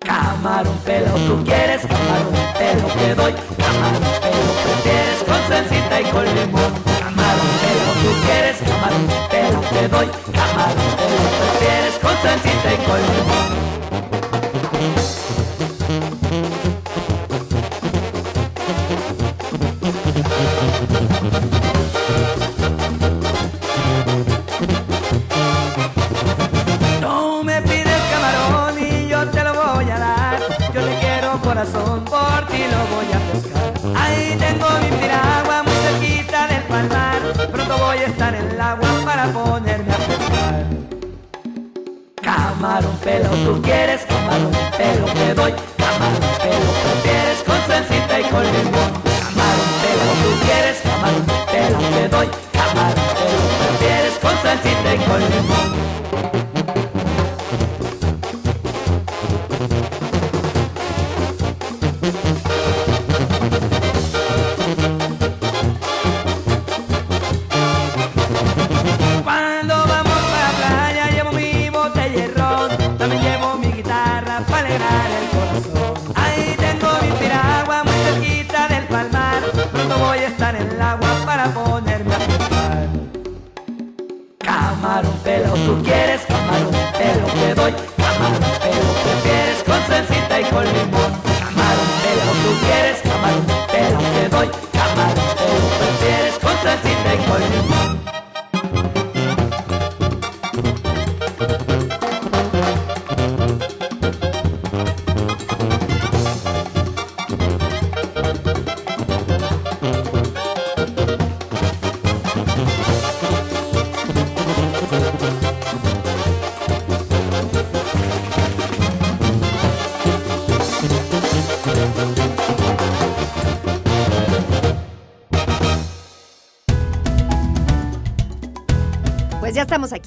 Camarón 0.00 0.78
pelo, 0.78 1.12
tú 1.26 1.44
quieres 1.44 1.82
camarón 1.82 2.34
pelo, 2.58 2.86
te 2.98 3.14
doy 3.14 3.32
camarón 3.58 4.04
pelo, 4.22 4.52
prefieres 4.64 5.20
con 5.28 5.40
salsita 5.48 6.00
y 6.00 6.04
con 6.04 6.24
limón. 6.24 6.72
Camarón 6.98 7.50
pelo, 7.62 7.90
tú 8.02 8.10
quieres 8.24 8.56
camarón 8.68 9.06
pelo, 9.30 9.60
te 9.74 9.88
doy 9.88 10.08
camarón 10.32 10.88
pelo, 10.98 11.28
prefieres 11.40 11.94
con 12.02 12.14
salsita 12.22 12.68
y 12.72 12.78
con 12.86 13.00
limón. 13.10 13.60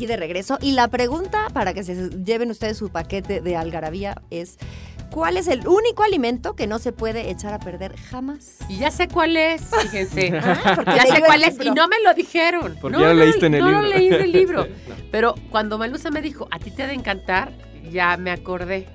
Aquí 0.04 0.08
de 0.08 0.18
regreso 0.18 0.58
y 0.62 0.74
la 0.74 0.88
pregunta 0.90 1.48
para 1.54 1.74
que 1.74 1.84
se 1.84 2.10
lleven 2.24 2.52
ustedes 2.52 2.78
su 2.78 2.90
paquete 2.90 3.42
de 3.42 3.56
algarabía 3.56 4.22
es 4.32 4.58
¿cuál 5.12 5.38
es 5.38 5.48
el 5.48 5.68
único 5.68 6.04
alimento 6.04 6.56
que 6.56 6.68
no 6.68 6.80
se 6.80 6.92
puede 6.92 7.30
echar 7.30 7.54
a 7.54 7.60
perder 7.60 7.96
jamás? 7.96 8.58
Y 8.68 8.80
ya 8.80 8.92
sé 8.92 9.08
cuál 9.08 9.38
es, 9.38 9.62
fíjense. 9.82 10.34
Ah, 10.44 10.96
ya 10.98 11.16
sé 11.16 11.22
cuál 11.26 11.44
es 11.44 11.58
y 11.64 11.70
no 11.72 11.88
me 11.88 12.02
lo 12.04 12.14
dijeron. 12.14 12.78
Porque 12.82 12.98
no, 12.98 13.02
ya 13.04 13.10
lo 13.10 13.14
no, 13.14 13.24
leíste 13.24 13.46
en 13.46 13.54
el 13.56 13.62
no 13.62 13.68
libro. 13.68 13.82
lo 13.82 13.88
leí 13.90 14.08
en 14.08 14.14
el 14.14 14.32
libro. 14.32 14.64
Sí, 14.64 14.70
no. 14.90 14.96
Pero 15.12 15.36
cuando 15.50 15.78
Malusa 15.78 16.10
me 16.12 16.22
dijo, 16.22 16.48
a 16.52 16.60
ti 16.60 16.72
te 16.72 16.84
ha 16.84 16.88
de 16.88 16.94
encantar, 16.94 17.54
ya 17.90 18.18
me 18.18 18.32
acordé. 18.32 18.88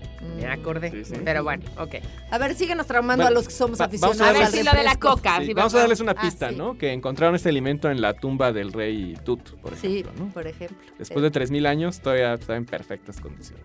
Me 0.49 0.55
acordé. 0.55 0.91
Sí, 0.91 1.05
sí. 1.05 1.21
Pero 1.25 1.45
bueno, 1.45 1.65
ok. 1.79 1.97
A 2.31 2.39
ver, 2.39 2.55
síguenos 2.55 2.87
traumando 2.87 3.23
Bueno, 3.25 3.37
a 3.37 3.39
los 3.41 3.49
que 3.49 3.55
somos 3.55 3.81
aficionados 3.81 4.19
vamos 4.19 4.37
a 4.37 4.41
darles- 4.41 4.51
Sí, 4.59 4.63
lo 4.65 4.73
de 4.73 4.83
la 4.83 4.97
coca. 4.97 5.39
Sí, 5.41 5.47
sí, 5.47 5.55
vamos 5.55 5.75
a 5.75 5.79
darles 5.81 6.01
una 6.01 6.13
Ah, 6.13 6.21
pista, 6.21 6.49
sí. 6.51 6.57
¿no? 6.57 6.79
Que 6.79 6.93
encontraron 6.93 7.35
este 7.35 7.51
alimento 7.51 7.91
en 7.91 8.01
la 8.01 8.15
tumba 8.15 8.51
del 8.53 8.73
rey 8.73 9.15
Tut, 9.25 9.51
por 9.61 9.77
Sí, 9.77 9.99
ejemplo, 10.01 10.25
¿no? 10.27 10.33
por 10.33 10.47
ejemplo. 10.47 10.77
Después 10.99 11.23
de 11.23 11.31
3.000 11.31 11.67
años 11.67 12.01
todavía 12.01 12.35
está 12.35 12.57
en 12.57 12.65
perfectas 12.65 13.21
condiciones. 13.21 13.63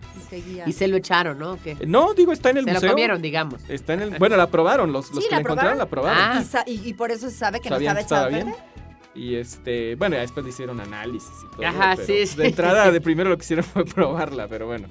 Y 0.66 0.72
se 0.72 0.88
lo 0.88 0.96
echaron, 0.96 1.38
¿no? 1.38 1.52
¿O 1.52 1.58
qué? 1.62 1.72
Eh, 1.72 1.86
No, 1.86 2.12
digo, 2.14 2.32
está 2.32 2.50
en 2.50 2.58
el 2.58 2.64
Se 2.64 2.70
lo 2.70 2.74
museo. 2.76 2.90
comieron, 2.90 3.22
digamos. 3.22 3.60
Está 3.68 3.94
en 3.94 4.02
el, 4.02 4.10
bueno, 4.18 4.36
la 4.36 4.48
probaron, 4.48 4.92
los, 4.92 5.10
los 5.12 5.24
Sí, 5.24 5.28
que 5.30 5.34
la 5.34 5.38
la 5.38 5.40
encontraron 5.42 5.78
la 5.78 5.86
probaron. 5.86 6.18
Ah. 6.22 6.40
Y, 6.40 6.44
sa- 6.44 6.64
y- 6.66 6.80
y 6.88 6.92
por 6.94 7.10
eso 7.10 7.30
se 7.30 7.36
sabe 7.36 7.60
que 7.60 7.70
no 7.70 7.76
Sabían 7.76 7.96
estaba 7.96 8.28
echado 8.28 8.36
estaba 8.38 8.50
a 8.52 8.54
bien. 8.54 8.74
Y 9.16 9.36
este, 9.36 9.94
bueno, 9.94 10.16
ya 10.16 10.22
después 10.22 10.42
le 10.44 10.50
hicieron 10.50 10.80
análisis 10.80 11.30
y 11.44 11.56
todo. 11.56 11.64
Ajá, 11.66 11.92
pero, 11.94 12.06
sí, 12.06 12.12
pues, 12.18 12.30
sí. 12.30 12.36
De 12.36 12.46
entrada, 12.48 12.90
de 12.90 13.00
primero 13.00 13.30
lo 13.30 13.38
que 13.38 13.44
hicieron 13.44 13.64
fue 13.64 13.84
probarla, 13.84 14.48
pero 14.48 14.66
bueno. 14.66 14.88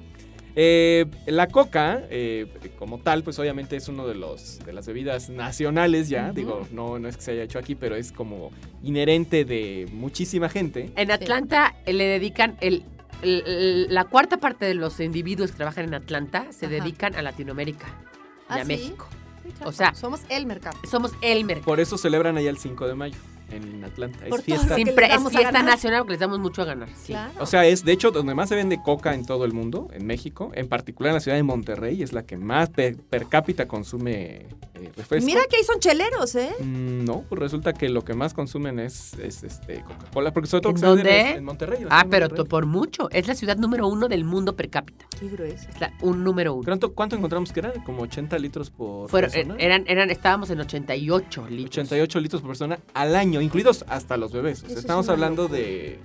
Eh, 0.56 1.06
la 1.26 1.48
coca, 1.48 2.02
eh, 2.10 2.46
como 2.78 2.98
tal, 2.98 3.24
pues 3.24 3.38
obviamente 3.38 3.76
es 3.76 3.88
uno 3.88 4.06
de 4.06 4.14
los 4.14 4.60
de 4.64 4.72
las 4.72 4.86
bebidas 4.86 5.28
nacionales 5.28 6.08
ya. 6.08 6.30
Digo, 6.32 6.66
no, 6.70 6.98
no 6.98 7.08
es 7.08 7.16
que 7.16 7.22
se 7.22 7.32
haya 7.32 7.42
hecho 7.42 7.58
aquí, 7.58 7.74
pero 7.74 7.96
es 7.96 8.12
como 8.12 8.50
inherente 8.82 9.44
de 9.44 9.88
muchísima 9.92 10.48
gente. 10.48 10.90
En 10.96 11.10
Atlanta 11.10 11.74
eh, 11.86 11.92
le 11.92 12.04
dedican 12.04 12.56
el, 12.60 12.84
la 13.22 14.04
cuarta 14.04 14.36
parte 14.36 14.64
de 14.64 14.74
los 14.74 15.00
individuos 15.00 15.50
que 15.50 15.56
trabajan 15.56 15.86
en 15.86 15.94
Atlanta 15.94 16.46
se 16.52 16.66
Ajá. 16.66 16.74
dedican 16.76 17.14
a 17.16 17.22
Latinoamérica 17.22 17.86
y 17.86 18.44
¿Ah, 18.48 18.54
a 18.56 18.60
sí? 18.62 18.68
México. 18.68 19.08
Sí, 19.42 19.50
claro. 19.50 19.70
O 19.70 19.72
sea- 19.72 19.94
somos 19.94 20.20
el 20.28 20.46
mercado. 20.46 20.78
Somos 20.88 21.12
el 21.20 21.44
mercado. 21.44 21.66
Por 21.66 21.80
eso 21.80 21.98
celebran 21.98 22.36
allá 22.36 22.50
el 22.50 22.58
5 22.58 22.86
de 22.86 22.94
mayo 22.94 23.16
en 23.50 23.84
Atlanta. 23.84 24.18
Por 24.28 24.40
Es 24.40 24.44
fiesta. 24.44 24.74
Siempre 24.74 25.06
es 25.06 25.28
fiesta 25.28 25.62
nacional 25.62 26.00
porque 26.00 26.12
les 26.12 26.20
damos 26.20 26.38
mucho 26.38 26.62
a 26.62 26.64
ganar. 26.64 26.88
sí. 26.96 27.12
Claro. 27.12 27.32
O 27.40 27.46
sea, 27.46 27.64
es 27.66 27.84
de 27.84 27.92
hecho 27.92 28.10
donde 28.10 28.34
más 28.34 28.48
se 28.48 28.56
vende 28.56 28.80
coca 28.82 29.14
en 29.14 29.24
todo 29.24 29.44
el 29.44 29.52
mundo, 29.52 29.88
en 29.92 30.06
México, 30.06 30.50
en 30.54 30.68
particular 30.68 31.10
en 31.10 31.14
la 31.14 31.20
ciudad 31.20 31.36
de 31.36 31.42
Monterrey, 31.42 32.02
es 32.02 32.12
la 32.12 32.24
que 32.24 32.36
más 32.36 32.70
per, 32.70 32.96
per 32.96 33.28
cápita 33.28 33.68
consume 33.68 34.46
eh, 34.74 34.92
refresco. 34.96 35.24
Mira 35.26 35.40
que 35.48 35.56
ahí 35.56 35.64
son 35.64 35.78
cheleros, 35.80 36.34
¿eh? 36.34 36.50
Mm, 36.60 37.04
No, 37.04 37.24
pues 37.28 37.38
resulta 37.40 37.72
que 37.72 37.88
lo 37.88 38.02
que 38.04 38.14
más 38.14 38.34
consumen 38.34 38.78
es, 38.78 39.14
es, 39.14 39.42
este 39.42 39.82
Coca-Cola, 39.82 40.32
porque 40.32 40.48
sobre 40.48 40.62
todo 40.62 40.70
¿En 40.70 40.74
que 40.76 40.80
se 40.80 40.86
vende 40.86 41.02
dónde? 41.02 41.30
En, 41.30 41.36
en 41.38 41.44
Monterrey. 41.44 41.78
Ah, 41.90 42.06
pero 42.10 42.26
Monterrey. 42.26 42.48
por 42.48 42.66
mucho. 42.66 43.08
Es 43.10 43.26
la 43.28 43.34
ciudad 43.34 43.56
número 43.56 43.86
uno 43.88 44.08
del 44.08 44.24
mundo 44.24 44.56
per 44.56 44.70
cápita. 44.70 45.06
Qué 45.18 45.28
grueso. 45.28 45.68
Es 45.68 45.80
la, 45.80 45.92
un 46.02 46.24
número 46.24 46.54
uno. 46.54 46.64
¿Cuánto, 46.64 46.92
cuánto 46.94 47.16
encontramos 47.16 47.52
que 47.52 47.60
eran? 47.60 47.82
Como 47.84 48.02
80 48.02 48.38
litros 48.38 48.70
por 48.70 49.08
Fueron, 49.08 49.30
persona. 49.30 49.54
eh, 49.54 49.64
eran, 49.64 49.84
eran, 49.86 50.10
estábamos 50.10 50.50
en 50.50 50.60
88 50.60 51.46
litros. 51.48 51.70
88 51.70 52.20
litros 52.20 52.42
por 52.42 52.50
persona 52.50 52.78
al 52.94 53.14
año, 53.16 53.40
incluidos 53.40 53.84
hasta 53.88 54.16
los 54.16 54.32
bebés. 54.32 54.58
O 54.62 54.66
sea, 54.66 54.72
es 54.74 54.78
estamos 54.80 55.08
hablando 55.08 55.42
locura. 55.42 55.60
de... 55.60 56.00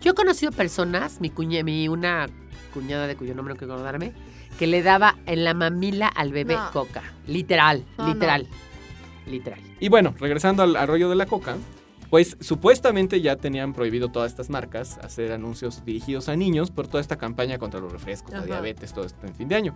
Yo 0.00 0.10
he 0.12 0.14
conocido 0.14 0.52
personas, 0.52 1.20
mi 1.20 1.30
cuña, 1.30 1.62
mi 1.62 1.88
una 1.88 2.28
cuñada 2.72 3.06
de 3.06 3.16
cuyo 3.16 3.34
nombre 3.34 3.54
no 3.54 3.58
quiero 3.58 3.74
acordarme, 3.74 4.12
que 4.58 4.66
le 4.66 4.82
daba 4.82 5.16
en 5.26 5.44
la 5.44 5.54
mamila 5.54 6.08
al 6.08 6.32
bebé 6.32 6.54
No. 6.56 6.70
coca. 6.72 7.02
Literal, 7.26 7.84
No, 7.98 8.08
literal. 8.08 8.46
Literal. 9.26 9.60
Y 9.80 9.88
bueno, 9.88 10.14
regresando 10.18 10.62
al, 10.62 10.76
al 10.76 10.86
rollo 10.88 11.08
de 11.10 11.16
la 11.16 11.26
coca, 11.26 11.56
Pues 12.10 12.36
supuestamente 12.38 13.20
ya 13.22 13.34
tenían 13.34 13.72
prohibido 13.72 14.08
todas 14.10 14.30
estas 14.30 14.48
marcas 14.48 14.98
hacer 14.98 15.32
anuncios 15.32 15.84
dirigidos 15.84 16.28
a 16.28 16.36
niños 16.36 16.70
por 16.70 16.86
toda 16.86 17.00
esta 17.00 17.16
campaña 17.16 17.58
contra 17.58 17.80
los 17.80 17.90
refrescos, 17.90 18.30
la 18.32 18.42
diabetes, 18.42 18.92
todo 18.92 19.04
esto 19.04 19.26
en 19.26 19.34
fin 19.34 19.48
de 19.48 19.56
año. 19.56 19.74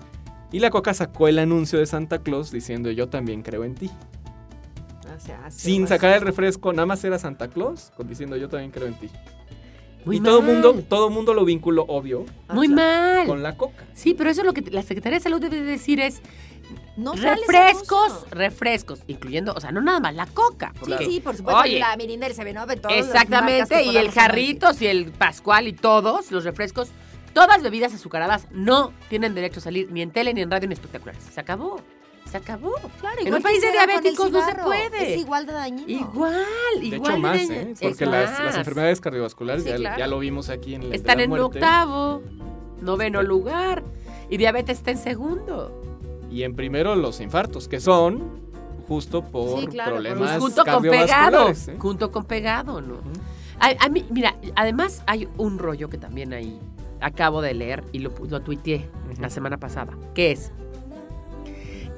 Y 0.52 0.60
la 0.60 0.70
Coca 0.70 0.94
sacó 0.94 1.26
el 1.26 1.40
anuncio 1.40 1.80
de 1.80 1.86
Santa 1.86 2.18
Claus 2.22 2.52
diciendo 2.52 2.92
yo 2.92 3.08
también 3.08 3.42
creo 3.42 3.64
en 3.64 3.74
ti. 3.74 3.90
O 5.16 5.20
sea, 5.20 5.46
así 5.46 5.60
Sin 5.72 5.88
sacar 5.88 6.12
el 6.14 6.20
refresco, 6.20 6.72
nada 6.72 6.86
más 6.86 7.02
era 7.02 7.18
Santa 7.18 7.48
Claus 7.48 7.90
diciendo 8.04 8.36
yo 8.36 8.48
también 8.48 8.70
creo 8.70 8.86
en 8.86 8.94
ti. 8.94 9.10
Muy 10.08 10.16
y 10.16 10.20
todo 10.20 10.42
mundo, 10.42 10.74
todo 10.88 11.10
mundo 11.10 11.34
lo 11.34 11.44
vinculó, 11.44 11.84
obvio, 11.86 12.24
Muy 12.48 12.66
mal. 12.68 13.26
con 13.26 13.42
la 13.42 13.56
Coca. 13.56 13.84
Sí, 13.94 14.14
pero 14.14 14.30
eso 14.30 14.40
es 14.40 14.46
lo 14.46 14.54
que 14.54 14.62
la 14.70 14.82
Secretaría 14.82 15.18
de 15.18 15.22
Salud 15.22 15.40
debe 15.40 15.56
de 15.56 15.62
decir 15.64 16.00
es 16.00 16.20
No 16.96 17.12
refrescos, 17.14 18.24
refrescos, 18.30 19.00
incluyendo, 19.06 19.52
o 19.54 19.60
sea, 19.60 19.70
no 19.70 19.80
nada 19.80 20.00
más 20.00 20.14
la 20.14 20.26
coca. 20.26 20.72
Sí, 20.74 20.80
porque- 20.80 21.04
sí, 21.06 21.20
por 21.20 21.36
supuesto. 21.36 21.60
Oye, 21.62 21.78
la 21.78 21.96
Mirinda 21.96 22.26
y 22.26 22.30
el 22.30 22.36
las 22.36 22.46
marcas 23.06 23.06
Exactamente, 23.06 23.82
y 23.84 23.96
el. 23.96 24.10
Jarritos 24.10 24.82
y 24.82 24.86
el 24.86 25.12
Pascual 25.12 25.68
y 25.68 25.72
todos 25.74 26.30
los 26.32 26.44
refrescos, 26.44 26.88
todas 27.34 27.62
bebidas 27.62 27.94
azucaradas 27.94 28.46
no 28.50 28.92
tienen 29.08 29.34
derecho 29.34 29.60
a 29.60 29.62
salir 29.62 29.92
ni 29.92 30.02
en 30.02 30.10
tele, 30.10 30.34
ni 30.34 30.40
en 30.42 30.50
radio, 30.50 30.66
ni 30.68 30.72
en 30.72 30.78
espectaculares. 30.78 31.22
Se 31.22 31.40
acabó, 31.40 31.80
se 32.28 32.36
acabó. 32.36 32.72
Claro, 33.00 33.20
En 33.20 33.26
igual 33.26 33.38
un 33.38 33.42
país 33.42 33.60
de 33.60 33.72
diabéticos 33.72 34.30
no 34.30 34.44
se 34.46 34.54
puede. 34.54 35.14
Es 35.14 35.20
igual 35.20 35.46
de 35.46 35.52
dañino. 35.52 35.88
Igual, 35.88 36.34
De 36.80 36.86
igual. 36.86 37.10
hecho, 37.12 37.18
más, 37.20 37.48
de- 37.48 37.60
¿eh? 37.62 37.74
Porque 37.80 38.06
las, 38.06 38.56
enfermedades 38.56 39.00
cardiovasculares, 39.00 39.62
Sí, 39.64 39.70
ya, 39.70 39.76
claro. 39.76 39.98
ya 39.98 40.06
lo 40.06 40.18
vimos 40.18 40.48
aquí 40.48 40.74
en 40.74 40.82
el 40.84 40.90
de 40.90 40.96
Están 40.96 41.18
la 41.18 41.24
en 41.24 41.30
muerte. 41.30 41.44
octavo, 41.58 42.22
noveno 42.80 43.22
lugar, 43.22 43.82
y 44.30 44.36
diabetes 44.36 44.78
está 44.78 44.90
en 44.90 44.98
segundo. 44.98 45.82
Y 46.30 46.42
en 46.42 46.54
primero 46.54 46.94
los 46.94 47.20
infartos, 47.20 47.68
que 47.68 47.80
son 47.80 48.38
justo 48.86 49.22
por 49.22 49.60
Sí, 49.60 49.66
claro, 49.66 49.92
por- 49.92 50.02
problemas 50.02 50.30
Pues 50.30 50.40
junto 50.54 50.64
con 50.64 50.82
pegado. 50.82 51.48
¿eh? 51.50 51.54
junto 51.78 52.12
con 52.12 52.24
pegado, 52.24 52.80
¿no? 52.80 52.96
A, 53.60 53.72
a 53.84 53.88
mí, 53.88 54.04
mira, 54.10 54.34
además 54.54 55.02
hay 55.06 55.26
un 55.36 55.58
rollo 55.58 55.88
que 55.88 55.98
también 55.98 56.32
ahí 56.32 56.58
acabo 57.00 57.42
de 57.42 57.54
leer 57.54 57.84
y 57.92 57.98
lo, 58.00 58.12
lo 58.28 58.40
tuiteé 58.40 58.88
Ujú. 59.12 59.20
la 59.22 59.30
semana 59.30 59.56
pasada, 59.56 59.92
que 60.14 60.32
es 60.32 60.52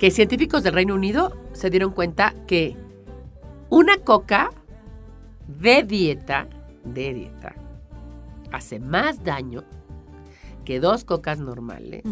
que 0.01 0.11
científicos 0.11 0.63
del 0.63 0.73
Reino 0.73 0.95
Unido 0.95 1.37
se 1.53 1.69
dieron 1.69 1.93
cuenta 1.93 2.35
que 2.47 2.75
una 3.69 3.99
coca 3.99 4.51
de 5.47 5.83
dieta, 5.83 6.49
de 6.85 7.13
dieta, 7.13 7.55
hace 8.51 8.81
más 8.81 9.23
daño 9.23 9.63
que 10.65 10.81
dos 10.81 11.05
cocas 11.05 11.39
normales, 11.39 12.03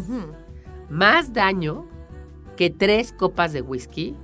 más 0.87 1.33
daño 1.33 1.87
que 2.55 2.69
tres 2.69 3.11
copas 3.11 3.53
de 3.53 3.61
whisky 3.61 4.15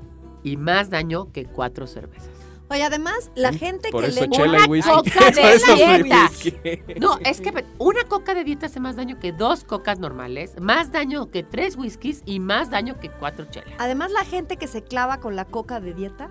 y 0.44 0.58
más 0.58 0.92
daño 0.92 1.32
que 1.32 1.46
cuatro 1.46 1.88
cervezas. 1.88 2.35
Oye, 2.70 2.84
además, 2.84 3.32
la 3.36 3.54
gente 3.54 3.90
Por 3.92 4.04
que 4.04 4.10
eso 4.10 4.22
le 4.22 4.30
chela 4.30 4.58
Una 4.58 4.66
y 4.66 4.70
whisky. 4.70 4.90
coca 4.92 5.26
de 5.32 5.42
Por 5.42 5.52
eso 5.52 5.74
es 5.76 6.04
dieta. 6.04 7.00
No, 7.00 7.18
es 7.24 7.40
que 7.42 7.54
una 7.78 8.04
coca 8.06 8.34
de 8.34 8.44
dieta 8.44 8.66
hace 8.66 8.80
más 8.80 8.96
daño 8.96 9.20
que 9.20 9.32
dos 9.32 9.64
cocas 9.64 10.00
normales, 10.00 10.54
más 10.60 10.92
daño 10.92 11.30
que 11.30 11.44
tres 11.44 11.76
whiskies 11.78 12.22
y 12.26 12.40
más 12.40 12.70
daño 12.72 13.00
que 13.00 13.10
cuatro 13.10 13.46
chelas. 13.52 13.74
Además, 13.78 14.12
la 14.12 14.26
gente 14.26 14.58
que 14.58 14.68
se 14.68 14.84
clava 14.84 15.20
con 15.20 15.36
la 15.36 15.46
coca 15.46 15.80
de 15.80 15.94
dieta 15.94 16.30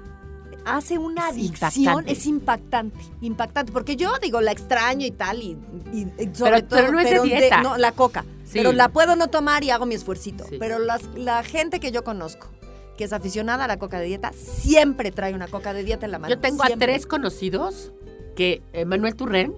hace 0.64 0.96
una 0.98 1.28
Es 1.28 1.34
adicción, 1.34 1.50
impactante. 1.82 2.12
es 2.12 2.26
impactante, 2.26 2.98
impactante. 3.20 3.70
Porque 3.72 3.96
yo 3.96 4.10
digo, 4.20 4.40
la 4.40 4.50
extraño 4.50 5.06
y 5.06 5.10
tal, 5.10 5.40
y, 5.42 5.58
y- 5.92 6.10
y 6.18 6.34
sobre 6.34 6.62
Pero- 6.62 6.66
todo. 6.66 6.80
pero 6.80 6.92
no 6.92 7.00
es 7.00 7.10
de 7.10 7.20
dieta. 7.20 7.62
no, 7.62 7.76
la 7.76 7.92
coca. 7.92 8.24
Sí. 8.44 8.58
Pero 8.58 8.72
la 8.72 8.88
puedo 8.88 9.14
no 9.16 9.28
tomar 9.28 9.62
y 9.64 9.70
hago 9.70 9.84
mi 9.86 9.94
esfuercito. 9.94 10.44
Sí. 10.48 10.56
Pero 10.58 10.78
las- 10.78 11.04
la 11.14 11.42
gente 11.42 11.80
que 11.80 11.92
yo 11.92 12.02
conozco, 12.04 12.48
que 12.96 13.04
es 13.04 13.12
aficionada 13.12 13.64
a 13.64 13.68
la 13.68 13.78
coca 13.78 13.98
de 13.98 14.06
dieta, 14.06 14.32
siempre 14.32 15.10
trae 15.10 15.34
una 15.34 15.48
coca 15.48 15.72
de 15.72 15.84
dieta 15.84 16.06
en 16.06 16.12
la 16.12 16.18
mano. 16.18 16.34
Yo 16.34 16.40
tengo 16.40 16.62
a 16.62 16.68
tres 16.68 17.06
conocidos, 17.06 17.92
que 18.34 18.62
eh, 18.72 18.84
Manuel 18.84 19.14
Turrent, 19.14 19.56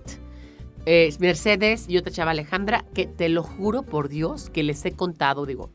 eh, 0.86 1.14
Mercedes 1.18 1.86
y 1.88 1.98
otra 1.98 2.12
chava 2.12 2.30
Alejandra, 2.30 2.84
que 2.94 3.06
te 3.06 3.28
lo 3.28 3.42
juro 3.42 3.82
por 3.82 4.08
Dios 4.08 4.50
que 4.50 4.62
les 4.62 4.84
he 4.84 4.92
contado, 4.92 5.46
digo, 5.46 5.70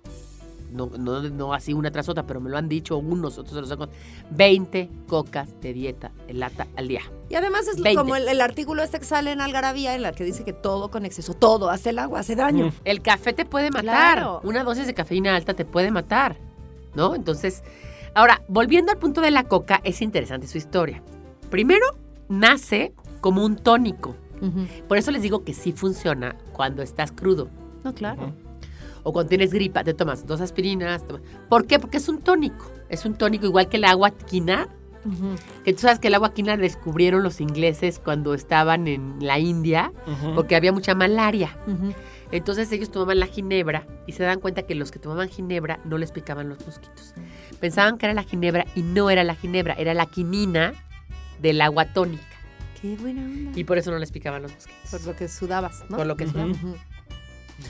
no, 0.72 0.90
no, 0.98 1.22
no 1.22 1.54
así 1.54 1.74
una 1.74 1.92
tras 1.92 2.08
otra, 2.10 2.26
pero 2.26 2.40
me 2.40 2.50
lo 2.50 2.58
han 2.58 2.70
dicho 2.70 2.98
unos, 2.98 3.38
otros 3.38 3.56
se 3.56 3.62
los 3.62 3.72
han 3.72 3.78
contado, 3.78 4.00
20 4.32 4.90
cocas 5.08 5.50
de 5.62 5.74
dieta 5.74 6.12
en 6.28 6.40
lata 6.40 6.68
al 6.76 6.88
día. 6.88 7.02
Y 7.30 7.36
además 7.36 7.68
es 7.68 7.82
20. 7.82 8.00
como 8.00 8.16
el, 8.16 8.28
el 8.28 8.42
artículo 8.42 8.82
este 8.84 9.00
que 9.00 9.06
sale 9.06 9.32
en 9.32 9.42
Algarabía, 9.42 9.96
en 9.96 10.02
la 10.02 10.14
que 10.14 10.24
dice 10.24 10.44
que 10.44 10.54
todo 10.54 10.90
con 10.90 11.06
exceso, 11.06 11.34
todo, 11.34 11.70
hace 11.70 11.90
el 11.90 12.00
agua, 12.00 12.20
hace 12.20 12.36
daño. 12.36 12.68
Mm. 12.68 12.72
El 12.86 13.02
café 13.02 13.34
te 13.34 13.46
puede 13.46 13.70
matar. 13.70 13.84
Claro. 13.84 14.42
Una 14.44 14.64
dosis 14.64 14.88
de 14.88 14.94
cafeína 14.94 15.36
alta 15.36 15.54
te 15.54 15.66
puede 15.66 15.92
matar. 15.92 16.38
¿No? 16.96 17.16
Entonces, 17.16 17.64
ahora, 18.14 18.42
volviendo 18.48 18.92
al 18.92 18.98
punto 18.98 19.22
de 19.22 19.32
la 19.32 19.44
coca, 19.46 19.82
es 19.84 20.02
interesante 20.02 20.48
su 20.48 20.58
historia. 20.58 21.02
Primero, 21.50 21.86
nace 22.30 22.94
como 23.20 23.46
un 23.46 23.58
tónico. 23.58 24.16
Por 24.88 24.98
eso 24.98 25.12
les 25.12 25.22
digo 25.22 25.44
que 25.44 25.54
sí 25.54 25.72
funciona 25.72 26.36
cuando 26.52 26.82
estás 26.82 27.12
crudo. 27.12 27.50
No, 27.84 27.94
claro. 27.94 28.34
O 29.04 29.14
cuando 29.14 29.30
tienes 29.30 29.54
gripa, 29.54 29.84
te 29.84 29.94
tomas 29.94 30.26
dos 30.26 30.42
aspirinas. 30.42 31.04
¿Por 31.50 31.68
qué? 31.68 31.80
Porque 31.80 31.98
es 31.98 32.10
un 32.10 32.20
tónico. 32.20 32.72
Es 32.90 33.06
un 33.06 33.14
tónico 33.14 33.46
igual 33.46 33.70
que 33.70 33.78
el 33.78 33.86
agua 33.86 34.12
quina. 34.12 34.68
Que 35.64 35.74
tú 35.74 35.82
sabes 35.82 36.00
que 36.00 36.08
el 36.10 36.16
agua 36.16 36.34
quina 36.34 36.58
descubrieron 36.58 37.24
los 37.24 37.42
ingleses 37.42 38.00
cuando 38.00 38.34
estaban 38.34 38.88
en 38.88 39.18
la 39.20 39.40
India, 39.40 39.92
porque 40.36 40.56
había 40.56 40.72
mucha 40.72 40.96
malaria. 40.96 41.56
Entonces 42.32 42.72
ellos 42.72 42.92
tomaban 42.92 43.20
la 43.20 43.28
ginebra 43.28 43.86
y 44.08 44.14
se 44.14 44.24
dan 44.24 44.40
cuenta 44.40 44.64
que 44.64 44.76
los 44.76 44.92
que 44.92 45.00
tomaban 45.00 45.30
ginebra 45.30 45.80
no 45.84 45.98
les 45.98 46.12
picaban 46.12 46.48
los 46.50 46.66
mosquitos. 46.66 47.14
Pensaban 47.60 47.98
que 47.98 48.06
era 48.06 48.14
la 48.14 48.24
ginebra 48.24 48.66
y 48.76 48.82
no 48.82 49.10
era 49.10 49.24
la 49.24 49.36
ginebra, 49.36 49.74
era 49.74 49.94
la 49.94 50.06
quinina 50.06 50.74
del 51.40 51.62
agua 51.62 51.86
tónica. 51.94 52.24
Qué 52.82 52.96
buena 52.96 53.22
onda. 53.22 53.60
Y 53.60 53.64
por 53.64 53.78
eso 53.78 53.92
no 53.92 54.00
les 54.00 54.12
picaban 54.12 54.42
los 54.42 54.54
mosquitos. 54.54 54.90
por 54.92 55.06
lo 55.06 55.16
que 55.16 55.28
sudabas, 55.28 55.84
¿no? 55.90 55.98
Por 55.98 56.08
lo 56.08 56.16
que 56.16 56.24
Ujú. 56.26 56.32
sudaba. 56.34 56.52
Ujú. 56.52 56.76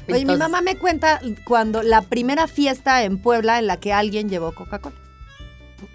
Oye, 0.10 0.26
mi 0.26 0.38
mamá 0.38 0.62
me 0.62 0.78
cuenta 0.78 1.20
cuando 1.44 1.84
la 1.84 2.02
primera 2.02 2.48
fiesta 2.48 3.04
en 3.04 3.18
Puebla 3.18 3.60
en 3.60 3.68
la 3.68 3.78
que 3.78 3.92
alguien 3.92 4.30
llevó 4.30 4.54
Coca-Cola. 4.54 4.96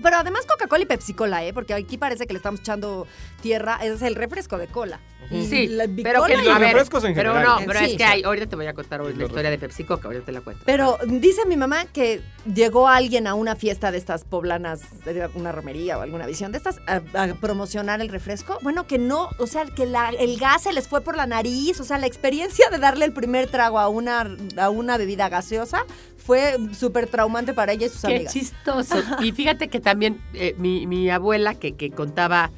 Pero 0.02 0.16
además 0.16 0.44
Coca-Cola 0.46 0.82
y 0.82 0.86
Pepsi-Cola, 0.86 1.44
¿eh? 1.44 1.52
Porque 1.54 1.72
aquí 1.72 1.96
parece 1.96 2.26
que 2.26 2.32
le 2.34 2.38
estamos 2.38 2.60
echando 2.60 3.06
tierra. 3.40 3.78
Es 3.82 4.02
el 4.02 4.16
refresco 4.16 4.58
de 4.58 4.66
cola. 4.66 5.00
Sí, 5.28 5.76
pero 6.02 6.24
que 6.24 6.34
Y 6.34 6.36
los 6.36 6.44
ver, 6.46 6.58
refrescos 6.60 7.04
en 7.04 7.14
pero 7.14 7.32
general. 7.34 7.60
no, 7.60 7.66
pero 7.66 7.78
Sí, 7.80 7.84
es 7.92 7.96
que 7.96 8.04
hay, 8.04 8.22
ahorita 8.22 8.46
te 8.46 8.56
voy 8.56 8.66
a 8.66 8.74
contar 8.74 9.00
la 9.04 9.24
historia 9.24 9.50
de 9.50 9.58
Pepsi 9.58 9.84
Coca, 9.84 10.08
ahorita 10.08 10.24
te 10.26 10.32
la 10.32 10.40
cuento. 10.40 10.62
Pero 10.66 10.98
dice 11.06 11.46
mi 11.46 11.56
mamá 11.56 11.84
que 11.86 12.20
llegó 12.52 12.88
alguien 12.88 13.26
a 13.26 13.34
una 13.34 13.56
fiesta 13.56 13.90
de 13.90 13.98
estas 13.98 14.24
poblanas, 14.24 15.04
de 15.04 15.28
una 15.34 15.52
romería 15.52 15.98
o 15.98 16.02
alguna 16.02 16.26
visión 16.26 16.52
de 16.52 16.58
estas, 16.58 16.78
a, 16.86 17.00
a 17.22 17.34
promocionar 17.34 18.00
el 18.00 18.08
refresco. 18.08 18.58
Bueno, 18.62 18.86
que 18.86 18.98
no, 18.98 19.30
o 19.38 19.46
sea, 19.46 19.64
que 19.66 19.86
la- 19.86 20.10
el 20.10 20.38
gas 20.38 20.62
se 20.64 20.72
les 20.72 20.88
fue 20.88 21.00
por 21.00 21.16
la 21.16 21.26
nariz. 21.26 21.80
O 21.80 21.84
sea, 21.84 21.98
la 21.98 22.06
experiencia 22.06 22.68
de 22.70 22.78
darle 22.78 23.04
el 23.04 23.12
primer 23.12 23.48
trago 23.48 23.78
a 23.78 23.88
una, 23.88 24.28
a 24.58 24.70
una 24.70 24.96
bebida 24.96 25.28
gaseosa 25.28 25.84
fue 26.16 26.56
súper 26.76 27.06
traumante 27.06 27.54
para 27.54 27.72
ella 27.72 27.86
y 27.86 27.88
sus 27.88 28.00
Qué 28.02 28.14
amigas. 28.16 28.32
chistoso. 28.32 28.96
Y 29.20 29.32
fíjate 29.32 29.68
que 29.68 29.80
también 29.80 30.20
eh, 30.34 30.54
mi, 30.58 30.86
mi 30.86 31.08
abuela 31.10 31.54
que, 31.54 31.74
que 31.76 31.90
contaba, 31.90 32.50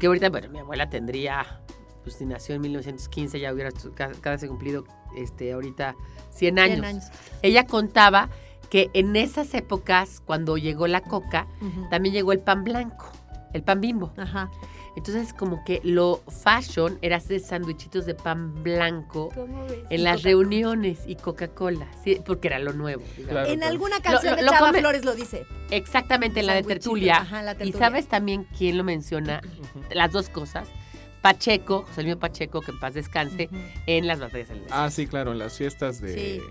que 0.00 0.06
ahorita, 0.06 0.28
bueno, 0.30 0.48
mi 0.50 0.58
abuela 0.58 0.90
tendría, 0.90 1.60
pues 2.06 2.18
si 2.18 2.24
nació 2.24 2.54
en 2.54 2.60
1915, 2.60 3.40
ya 3.40 3.52
hubiera 3.52 3.70
casi 4.20 4.46
cumplido 4.46 4.84
este, 5.16 5.52
ahorita 5.52 5.96
100 6.30 6.58
años. 6.60 6.74
100 6.76 6.84
años. 6.84 7.04
Ella 7.42 7.66
contaba 7.66 8.28
que 8.70 8.90
en 8.94 9.16
esas 9.16 9.52
épocas, 9.54 10.22
cuando 10.24 10.56
llegó 10.56 10.86
la 10.86 11.00
coca, 11.00 11.48
también 11.90 12.14
llegó 12.14 12.30
el 12.30 12.38
pan 12.38 12.62
blanco, 12.62 13.10
el 13.52 13.64
pan 13.64 13.80
bimbo. 13.80 14.12
Ajá. 14.16 14.52
Entonces, 14.94 15.32
como 15.34 15.64
que 15.64 15.80
lo 15.82 16.22
fashion 16.28 16.96
era 17.02 17.16
hacer 17.16 17.40
sándwichitos 17.40 18.06
de 18.06 18.14
pan 18.14 18.62
blanco 18.62 19.30
en 19.90 20.04
las 20.04 20.18
Coca-Cola. 20.18 20.22
reuniones 20.22 21.00
y 21.08 21.16
Coca-Cola, 21.16 21.86
sí, 22.04 22.20
porque 22.24 22.46
era 22.48 22.60
lo 22.60 22.72
nuevo. 22.72 23.02
Claro. 23.28 23.48
En 23.50 23.62
alguna 23.64 24.00
canción 24.00 24.36
lo- 24.36 24.42
de 24.42 24.48
Chava 24.48 24.68
come- 24.68 24.78
Flores 24.78 25.04
lo 25.04 25.14
dice. 25.14 25.44
Exactamente, 25.70 26.38
en 26.40 26.46
la 26.46 26.54
de 26.54 26.62
tertulia. 26.62 27.16
ajá, 27.16 27.42
la 27.42 27.56
¿Y 27.64 27.72
sabes 27.72 28.06
también 28.06 28.46
quién 28.56 28.78
lo 28.78 28.84
menciona? 28.84 29.42
Las 29.90 30.12
dos 30.12 30.28
cosas. 30.30 30.68
Pacheco, 31.26 31.84
José 31.88 32.02
Luis 32.04 32.16
Pacheco, 32.16 32.60
que 32.60 32.70
en 32.70 32.78
paz 32.78 32.94
descanse, 32.94 33.48
en 33.86 34.06
las 34.06 34.20
batallas 34.20 34.48
del 34.48 34.62
Ah, 34.70 34.88
sí, 34.90 35.06
claro, 35.08 35.32
en 35.32 35.38
las 35.38 35.56
fiestas 35.58 36.00
de... 36.00 36.14
Sí. 36.14 36.42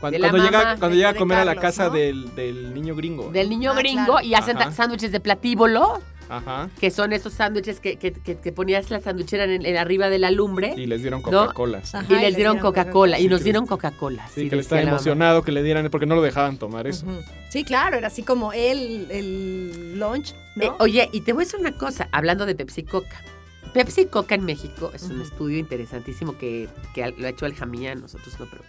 Cuando, 0.00 0.14
De 0.16 0.18
la 0.18 0.30
cuando 0.30 0.44
llega, 0.50 0.76
cuando 0.76 0.96
llega 0.96 1.08
a 1.10 1.14
comer 1.14 1.38
a 1.38 1.44
la 1.44 1.54
casa 1.56 1.84
¿no? 1.86 1.90
del, 1.94 2.34
del 2.34 2.74
niño 2.74 2.94
gringo. 2.96 3.30
Del 3.30 3.48
niño 3.48 3.70
Ah, 3.72 3.78
gringo 3.78 4.04
claro. 4.18 4.26
y 4.26 4.34
hacen 4.34 4.58
sándwiches 4.72 5.12
de 5.12 5.20
platíbolo, 5.20 6.00
Ajá. 6.28 6.68
que 6.80 6.90
son 6.90 7.12
esos 7.12 7.32
sándwiches 7.32 7.78
que, 7.80 7.96
que, 7.96 8.12
que- 8.12 8.36
que 8.36 8.52
ponías 8.52 8.90
la 8.90 9.00
sándwichera 9.00 9.44
en, 9.44 9.64
en 9.64 9.76
arriba 9.76 10.10
de 10.10 10.18
la 10.18 10.30
lumbre 10.32 10.74
Y 10.76 10.86
les 10.86 11.00
dieron. 11.00 11.22
Coca-Cola. 11.22 11.80
y 12.10 12.14
les 12.16 12.34
dieron 12.36 12.58
Coca-Cola. 12.58 13.16
Sí, 13.18 13.24
y 13.24 13.28
nos 13.28 13.44
dieron 13.44 13.66
Coca-Cola. 13.66 14.26
Sí, 14.34 14.42
sí, 14.42 14.50
que 14.50 14.56
le 14.56 14.62
estaba 14.62 14.82
emocionado 14.82 15.42
que 15.42 15.52
le 15.52 15.62
dieran, 15.62 15.88
porque 15.90 16.06
no 16.06 16.16
lo 16.16 16.22
dejaban 16.22 16.58
tomar 16.58 16.86
eso. 16.88 17.06
Sí, 17.50 17.62
claro, 17.64 17.96
era 17.96 18.08
así 18.08 18.24
como 18.24 18.52
el, 18.52 19.06
el 19.10 19.98
lunch, 19.98 20.34
¿no? 20.56 20.64
Eh, 20.64 20.70
oye, 20.80 21.08
y 21.12 21.20
te 21.20 21.32
voy 21.32 21.44
a 21.44 21.46
decir 21.46 21.60
una 21.60 21.78
cosa, 21.78 22.08
hablando 22.10 22.44
de 22.46 22.54
Pepsi 22.56 22.82
Coca. 22.82 23.22
Pepsi 23.74 24.06
Coca 24.06 24.34
en 24.36 24.44
México 24.44 24.90
es 24.94 25.02
un 25.04 25.20
estudio 25.20 25.58
interesantísimo 25.58 26.38
que, 26.38 26.68
que 26.94 27.10
lo 27.10 27.26
ha 27.26 27.30
hecho 27.30 27.44
Aljamía, 27.44 27.94
nosotros 27.94 28.38
no, 28.40 28.46
pero 28.46 28.62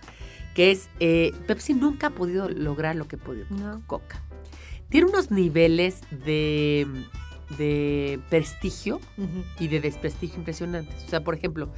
que 0.53 0.71
es, 0.71 0.89
eh, 0.99 1.31
Pepsi 1.47 1.73
nunca 1.73 2.07
ha 2.07 2.09
podido 2.09 2.49
lograr 2.49 2.95
lo 2.95 3.07
que 3.07 3.15
ha 3.17 3.19
podido 3.19 3.45
No. 3.49 3.81
Coca. 3.87 4.21
Tiene 4.89 5.07
unos 5.07 5.31
niveles 5.31 6.01
de 6.11 6.87
de 7.57 8.19
prestigio 8.31 8.99
y 9.59 9.67
de 9.67 9.79
desprestigio 9.79 10.37
impresionantes. 10.39 11.03
O 11.03 11.07
sea, 11.09 11.23
por 11.23 11.35
ejemplo, 11.35 11.71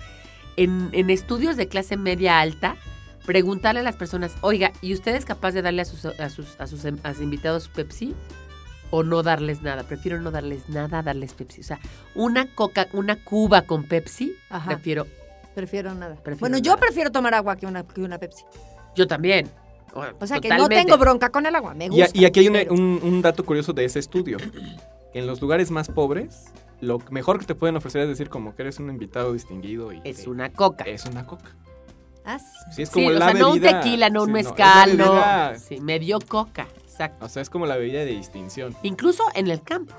en, 0.55 0.89
en 0.93 1.09
estudios 1.09 1.57
de 1.57 1.67
clase 1.67 1.97
media 1.97 2.39
alta, 2.39 2.77
preguntarle 3.25 3.81
a 3.81 3.83
las 3.83 3.97
personas, 3.97 4.33
oiga, 4.39 4.71
¿y 4.81 4.93
usted 4.93 5.13
es 5.15 5.25
capaz 5.25 5.51
de 5.51 5.61
darle 5.61 5.81
a 5.81 5.85
sus, 5.85 6.05
a 6.05 6.29
sus, 6.29 6.55
a 6.57 6.67
sus, 6.67 6.85
em- 6.85 6.99
a 7.03 7.13
sus 7.13 7.21
invitados 7.21 7.67
Pepsi? 7.67 8.15
O 8.91 9.03
no 9.03 9.21
darles 9.23 9.61
nada. 9.61 9.83
Prefiero 9.83 10.19
no 10.21 10.31
darles 10.31 10.69
nada, 10.69 11.01
darles 11.03 11.33
Pepsi. 11.33 11.61
O 11.61 11.63
sea, 11.63 11.79
una 12.15 12.53
coca, 12.55 12.87
una 12.93 13.21
cuba 13.23 13.63
con 13.63 13.83
Pepsi, 13.83 14.33
Ajá. 14.49 14.71
prefiero. 14.71 15.05
Prefiero 15.55 15.93
nada. 15.93 16.15
Prefiero 16.15 16.39
bueno, 16.39 16.57
yo 16.59 16.77
prefiero 16.77 17.11
tomar 17.11 17.33
agua 17.33 17.55
que 17.55 17.65
una, 17.65 17.83
que 17.83 18.01
una 18.01 18.17
Pepsi. 18.17 18.43
Yo 18.95 19.07
también. 19.07 19.49
O 20.19 20.27
sea, 20.27 20.39
que 20.39 20.49
no 20.49 20.69
tengo 20.69 20.97
bronca 20.97 21.29
con 21.29 21.45
el 21.45 21.55
agua. 21.55 21.73
Me 21.73 21.85
Y, 21.85 21.89
gusta. 21.89 22.09
y 22.13 22.25
aquí 22.25 22.41
hay 22.41 22.47
una- 22.47 22.63
un, 22.69 22.99
un 23.01 23.21
dato 23.21 23.43
curioso 23.43 23.73
de 23.73 23.85
ese 23.85 23.99
estudio. 23.99 24.37
En 25.13 25.25
los 25.25 25.41
lugares 25.41 25.71
más 25.71 25.87
pobres, 25.87 26.45
lo 26.79 26.99
mejor 27.09 27.39
que 27.39 27.45
te 27.45 27.55
pueden 27.55 27.75
ofrecer 27.75 28.01
es 28.03 28.07
decir 28.09 28.29
como 28.29 28.53
que 28.53 28.61
eres 28.61 28.77
un 28.77 28.89
invitado 28.89 29.33
distinguido 29.33 29.91
y 29.91 30.01
Es 30.03 30.27
una 30.27 30.51
coca. 30.51 30.83
es 30.83 31.05
una 31.05 31.25
coca. 31.25 31.55
Ah, 32.23 32.37
sí. 32.37 32.45
Sí, 32.75 32.81
es 32.83 32.89
Sí, 32.89 32.93
como 32.93 33.07
o 33.07 33.11
la 33.13 33.33
no 33.33 33.51
un 33.53 33.61
tequila, 33.61 34.09
no 34.11 34.23
un 34.23 34.33
sí, 34.33 34.39
es 34.39 34.45
la 34.45 34.51
mezcal, 34.51 34.97
no. 34.97 35.59
Sí, 35.59 35.79
me 35.81 35.97
dio 35.97 36.19
coca. 36.19 36.67
Exacto. 36.97 37.23
O 37.25 37.29
sea, 37.29 37.43
es 37.43 37.49
como 37.51 37.67
la 37.67 37.77
bebida 37.77 37.99
de 37.99 38.07
distinción. 38.07 38.75
Incluso 38.81 39.23
en 39.35 39.47
el 39.49 39.61
campo. 39.61 39.93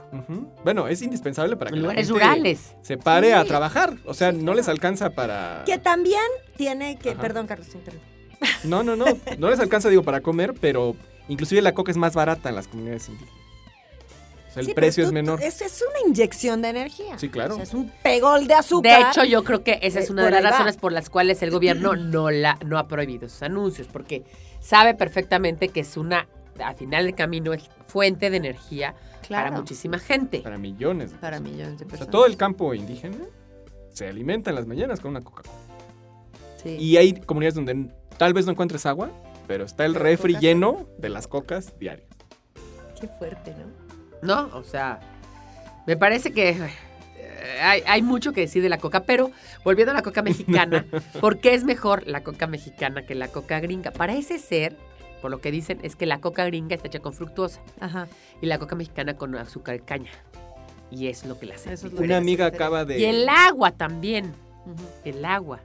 Bueno, 0.65 0.89
es 0.89 1.01
indispensable 1.01 1.57
para 1.57 1.71
que 1.71 1.77
en 1.77 1.83
la 1.83 1.89
lugares 1.91 2.09
gente 2.09 2.25
rurales. 2.25 2.75
se 2.83 2.97
pare 2.99 3.29
Sí. 3.29 3.33
a 3.35 3.45
trabajar. 3.45 3.95
O 4.05 4.15
sea, 4.15 4.33
no 4.33 4.39
claro. 4.41 4.55
les 4.57 4.69
alcanza 4.69 5.11
para... 5.11 5.63
Que 5.65 5.79
también 5.79 6.21
tiene 6.57 6.99
que. 6.99 7.11
Ajá. 7.11 7.21
Perdón, 7.21 7.47
Carlos. 7.47 7.69
No, 8.65 8.83
no, 8.83 8.97
no. 8.97 9.05
No 9.39 9.49
les 9.51 9.61
alcanza, 9.61 9.89
digo, 9.89 10.03
para 10.03 10.21
comer, 10.23 10.55
pero 10.61 10.97
inclusive 11.29 11.63
la 11.63 11.73
coca 11.73 11.93
es 11.93 11.97
más 11.97 12.15
barata 12.15 12.49
en 12.49 12.57
las 12.57 12.67
comunidades 12.67 13.09
indígenas. 13.09 13.35
O 14.49 14.51
sea, 14.53 14.61
el 14.63 14.67
Sí, 14.67 14.75
precio 14.75 15.05
tú- 15.05 15.09
es 15.09 15.13
menor. 15.13 15.43
Es, 15.43 15.61
es 15.61 15.85
una 15.89 16.09
inyección 16.09 16.63
de 16.63 16.69
energía. 16.71 17.19
Sí, 17.19 17.29
claro. 17.29 17.53
O 17.53 17.57
sea, 17.57 17.65
es 17.65 17.75
un 17.75 17.93
pegol 18.03 18.47
de 18.49 18.55
azúcar. 18.55 19.05
De 19.05 19.09
hecho, 19.11 19.25
yo 19.25 19.45
creo 19.45 19.63
que 19.63 19.79
esa 19.83 20.01
es 20.01 20.09
Eh, 20.09 20.13
una 20.13 20.23
de 20.25 20.31
por 20.33 20.43
las 20.43 20.51
razones 20.53 20.77
por 20.79 20.91
las 20.93 21.11
cuales 21.11 21.43
el 21.43 21.51
gobierno 21.51 21.95
no 21.97 22.31
la 22.31 22.59
no 22.65 22.79
ha 22.79 22.89
prohibido 22.89 23.29
sus 23.29 23.43
anuncios, 23.43 23.87
porque 23.93 24.25
sabe 24.61 24.95
perfectamente 24.95 25.69
que 25.69 25.81
es 25.81 25.97
una, 25.97 26.29
al 26.63 26.75
final 26.75 27.05
del 27.07 27.15
camino, 27.15 27.53
es 27.53 27.69
fuente 27.87 28.31
de 28.31 28.37
energía 28.37 28.95
para 29.29 29.51
muchísima 29.51 29.99
gente. 29.99 30.41
Para 30.41 30.59
millones. 30.59 31.13
de 31.13 31.19
Para 31.19 31.41
millones 31.41 31.79
de 31.79 31.85
O 31.85 31.89
personas. 31.89 31.99
sea, 32.07 32.11
todo 32.11 32.27
el 32.27 32.37
campo 32.37 32.75
indígena 32.75 33.19
se 33.91 34.09
alimenta 34.09 34.51
en 34.51 34.57
las 34.57 34.67
mañanas 34.67 35.01
con 35.01 35.11
una 35.11 35.21
Coca-Cola. 35.21 35.57
Sí. 36.63 36.77
Y 36.79 36.97
hay 36.97 37.15
comunidades 37.21 37.55
donde 37.55 37.91
tal 38.17 38.33
vez 38.35 38.47
no 38.47 38.53
encuentres 38.53 38.87
agua, 38.87 39.11
pero 39.47 39.65
está 39.65 39.85
el 39.85 39.93
Pero 39.93 40.05
refri 40.05 40.37
lleno 40.37 40.87
de 40.99 41.09
las 41.09 41.27
cocas 41.27 41.79
diario. 41.79 42.05
Qué 43.01 43.09
fuerte, 43.09 43.55
¿no? 43.55 44.49
¿No? 44.49 44.57
O 44.57 44.65
sea, 44.65 45.01
me 45.87 45.97
parece 45.97 46.33
que 46.33 46.51
eh, 46.51 47.61
hay, 47.63 47.83
hay 47.87 48.03
mucho 48.03 48.33
que 48.33 48.41
decir 48.43 48.63
de 48.63 48.69
la 48.69 48.79
coca, 48.79 49.05
pero 49.05 49.31
volviendo 49.65 49.93
a 49.93 49.95
la 49.95 50.03
coca 50.03 50.23
mexicana, 50.23 50.85
¿por 51.21 51.39
qué 51.39 51.55
es 51.55 51.65
mejor 51.65 52.07
la 52.07 52.23
coca 52.25 52.47
mexicana 52.47 53.07
que 53.07 53.15
la 53.15 53.29
coca 53.29 53.61
gringa? 53.61 53.93
Parece 53.93 54.39
ser, 54.39 54.77
por 55.21 55.31
lo 55.31 55.41
que 55.41 55.51
dicen, 55.51 55.79
es 55.83 55.97
que 55.97 56.07
la 56.07 56.21
coca 56.21 56.45
gringa 56.47 56.75
está 56.75 56.89
hecha 56.89 57.01
con 57.01 57.13
fructuosa 57.13 57.61
Ajá. 57.81 58.09
y 58.41 58.47
la 58.47 58.59
coca 58.59 58.75
mexicana 58.77 59.17
con 59.17 59.35
azúcar 59.37 59.75
de 59.79 59.85
caña. 59.85 60.11
Y 60.91 61.09
es 61.09 61.25
lo 61.27 61.39
que 61.39 61.47
la 61.47 61.57
hace. 61.57 61.73
Es. 61.75 61.85
Una 61.85 62.17
amiga 62.17 62.47
acaba 62.47 62.85
de... 62.85 62.99
Y 62.99 63.05
el 63.05 63.29
agua 63.29 63.73
también. 63.73 64.33
El 65.05 65.25
agua. 65.25 65.61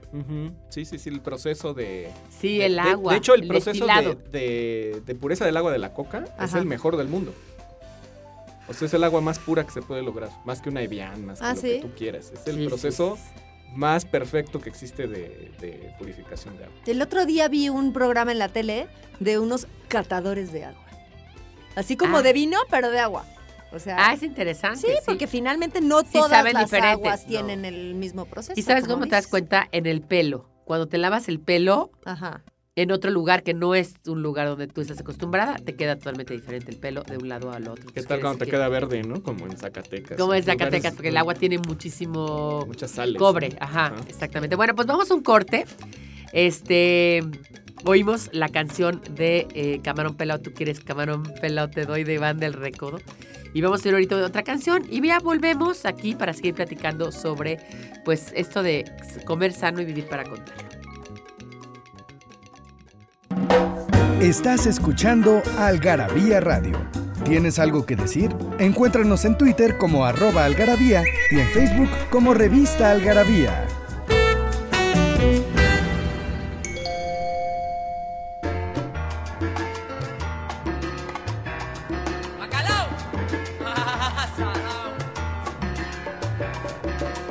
Sí, 0.70 0.84
sí, 0.84 0.98
sí, 0.98 1.08
el 1.10 1.20
proceso 1.20 1.72
de... 1.74 2.10
Sí, 2.30 2.58
de- 2.58 2.66
el 2.66 2.78
agua. 2.78 3.12
De, 3.12 3.18
hecho, 3.18 3.34
el, 3.34 3.46
proceso 3.48 3.86
de, 3.86 3.92
destilado. 3.92 4.14
de- 4.32 5.02
de 5.04 5.14
pureza 5.14 5.44
del 5.46 5.56
agua 5.56 5.72
de 5.72 5.78
la 5.78 5.92
coca 5.94 6.24
es 6.42 6.54
el 6.54 6.64
mejor 6.66 6.96
del 6.96 7.08
mundo. 7.08 7.32
O 8.66 8.72
sea, 8.72 8.86
es 8.86 8.94
el 8.94 9.04
agua 9.04 9.20
más 9.20 9.38
pura 9.38 9.64
que 9.64 9.70
se 9.72 9.82
puede 9.82 10.02
lograr. 10.02 10.30
Más 10.46 10.62
que 10.62 10.70
una 10.70 10.80
Evian, 10.82 11.24
más 11.26 11.38
que 11.38 11.44
Ah, 11.46 11.54
lo 11.54 11.60
¿sí? 11.60 11.68
que 11.68 11.80
tú 11.80 11.90
quieras. 11.96 12.32
Es 12.32 12.46
el 12.46 12.54
Sí, 12.54 12.60
sí, 12.62 12.66
proceso 12.68 13.16
sí, 13.16 13.40
más 13.74 14.04
perfecto 14.04 14.60
que 14.60 14.68
existe 14.70 15.06
de, 15.08 15.52
de 15.60 15.92
purificación 15.98 16.56
de 16.56 16.64
agua. 16.64 16.76
El 16.86 17.02
otro 17.02 17.26
día 17.26 17.48
vi 17.48 17.68
un 17.68 17.92
programa 17.92 18.32
en 18.32 18.38
la 18.38 18.48
tele 18.48 18.86
de 19.20 19.38
unos 19.38 19.66
catadores 19.88 20.52
de 20.52 20.64
agua. 20.66 20.80
Así 21.76 21.96
como 21.96 22.18
Ah. 22.18 22.22
de 22.22 22.32
vino, 22.32 22.58
pero 22.70 22.90
de 22.90 23.00
agua. 23.00 23.24
O 23.72 23.80
sea, 23.80 23.96
Ah, 23.98 24.14
es 24.14 24.22
interesante. 24.22 24.78
sí, 24.80 24.92
porque 25.04 25.26
finalmente 25.26 25.80
no 25.80 26.02
Sí 26.02 26.12
todas 26.12 26.30
saben 26.30 26.52
las 26.54 26.66
diferentes, 26.66 26.92
aguas 26.92 27.22
no. 27.22 27.28
tienen 27.28 27.64
el 27.64 27.94
mismo 27.94 28.26
proceso. 28.26 28.52
¿Y 28.58 28.62
sabes 28.62 28.86
cómo 28.86 29.04
te 29.04 29.10
das 29.10 29.26
cuenta? 29.26 29.68
En 29.72 29.86
el 29.86 30.00
pelo. 30.00 30.48
Cuando 30.64 30.86
te 30.88 30.96
lavas 30.98 31.28
el 31.28 31.40
pelo 31.40 31.90
Ajá. 32.04 32.42
En 32.76 32.90
otro 32.90 33.10
lugar 33.10 33.44
que 33.44 33.54
no 33.54 33.74
es 33.74 33.94
un 34.06 34.22
lugar 34.22 34.48
donde 34.48 34.66
tú 34.66 34.80
estás 34.80 34.98
acostumbrada, 34.98 35.56
te 35.56 35.76
queda 35.76 35.96
totalmente 35.96 36.34
diferente 36.34 36.72
el 36.72 36.78
pelo 36.78 37.04
de 37.04 37.16
un 37.16 37.28
lado 37.28 37.52
al 37.52 37.68
otro. 37.68 37.90
¿Qué 37.92 38.02
tal 38.02 38.20
cuando 38.20 38.44
te 38.44 38.50
queda 38.50 38.68
verde, 38.68 39.02
no? 39.04 39.22
Como 39.22 39.46
en 39.46 39.56
Zacatecas. 39.56 40.18
Como 40.18 40.34
en 40.34 40.40
lugares 40.40 40.46
Zacatecas, 40.46 40.94
porque 40.94 41.08
el 41.10 41.16
agua 41.16 41.34
tiene 41.34 41.58
muchísimo 41.58 42.64
Muchas 42.66 42.90
sales. 42.90 43.16
cobre. 43.16 43.50
Ajá, 43.60 43.94
exactamente. 44.08 44.56
Bueno, 44.56 44.74
pues 44.74 44.88
vamos 44.88 45.10
a 45.10 45.14
un 45.14 45.22
corte. 45.22 45.66
Este. 46.32 47.22
Oímos 47.86 48.30
la 48.32 48.48
canción 48.48 49.02
de 49.10 49.46
eh, 49.52 49.80
Camarón 49.82 50.14
Pelado, 50.14 50.40
tú 50.40 50.52
quieres 50.54 50.80
Camarón 50.80 51.22
Pelado, 51.42 51.68
te 51.68 51.84
doy 51.84 52.02
de 52.02 52.14
Iván 52.14 52.38
del 52.38 52.54
Recodo. 52.54 52.98
Y 53.52 53.60
vamos 53.60 53.84
a 53.84 53.88
ir 53.88 53.94
ahorita 53.94 54.16
de 54.16 54.24
otra 54.24 54.42
canción 54.42 54.84
y 54.90 55.06
ya 55.06 55.20
volvemos 55.20 55.84
aquí 55.84 56.14
para 56.14 56.32
seguir 56.32 56.54
platicando 56.54 57.12
sobre 57.12 57.58
pues 58.04 58.32
esto 58.34 58.62
de 58.62 58.90
comer 59.26 59.52
sano 59.52 59.82
y 59.82 59.84
vivir 59.84 60.06
para 60.06 60.24
contar. 60.24 60.73
Estás 64.20 64.66
escuchando 64.66 65.42
Algarabía 65.58 66.40
Radio. 66.40 66.78
¿Tienes 67.24 67.58
algo 67.58 67.84
que 67.84 67.96
decir? 67.96 68.34
Encuéntranos 68.58 69.24
en 69.24 69.36
Twitter 69.36 69.76
como 69.76 70.04
arroba 70.06 70.44
algarabía 70.44 71.02
y 71.30 71.40
en 71.40 71.48
Facebook 71.48 71.88
como 72.10 72.32
revista 72.32 72.90
algarabía. 72.90 73.66
¡Bacalao! 82.38 82.88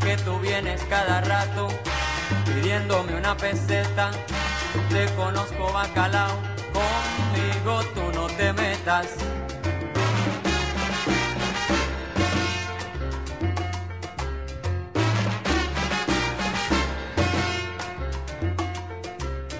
que 0.00 0.16
tú 0.24 0.40
vienes 0.40 0.82
cada 0.88 1.20
rato 1.20 1.68
pidiéndome 2.44 3.14
una 3.14 3.36
peseta. 3.36 4.10
Te 4.88 5.06
conozco 5.14 5.72
bacalao, 5.72 6.36
conmigo 6.72 7.84
tú 7.94 8.18
no 8.18 8.26
te 8.26 8.52
metas. 8.52 9.06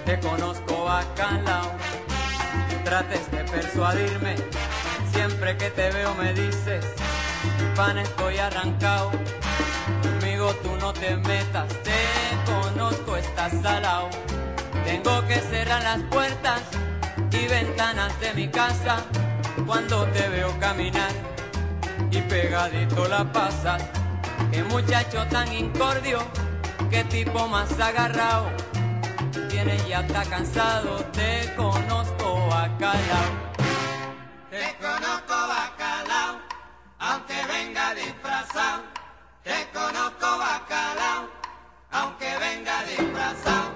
Te 0.05 0.19
conozco 0.19 0.83
bacalao, 0.83 1.71
trates 2.83 3.31
de 3.31 3.43
persuadirme. 3.45 4.35
Siempre 5.13 5.55
que 5.55 5.69
te 5.69 5.89
veo 5.91 6.13
me 6.15 6.33
dices, 6.33 6.83
pan 7.75 7.97
estoy 7.97 8.37
arrancado. 8.37 9.11
Conmigo 10.01 10.53
tú 10.63 10.75
no 10.79 10.93
te 10.93 11.15
metas, 11.17 11.67
te 11.83 12.01
conozco, 12.45 13.17
estás 13.17 13.53
salao. 13.61 14.09
Tengo 14.85 15.25
que 15.27 15.35
cerrar 15.35 15.83
las 15.83 16.01
puertas 16.03 16.61
y 17.31 17.47
ventanas 17.47 18.19
de 18.19 18.33
mi 18.33 18.47
casa 18.47 18.97
cuando 19.65 20.05
te 20.07 20.27
veo 20.29 20.51
caminar 20.59 21.11
y 22.11 22.21
pegadito 22.21 23.07
la 23.07 23.31
pasas. 23.31 23.81
Qué 24.51 24.63
muchacho 24.63 25.25
tan 25.27 25.51
incordio, 25.53 26.19
qué 26.89 27.03
tipo 27.05 27.47
más 27.47 27.79
agarrado. 27.79 28.49
Tienes 29.49 29.87
ya 29.87 30.01
está 30.01 30.23
cansado, 30.23 30.97
te 31.11 31.53
conozco 31.55 32.47
bacalao. 32.47 33.50
Te 38.51 39.69
conozco 39.73 40.37
bacalao, 40.37 41.29
aunque 41.89 42.37
venga 42.37 42.83
disfrazado. 42.83 43.70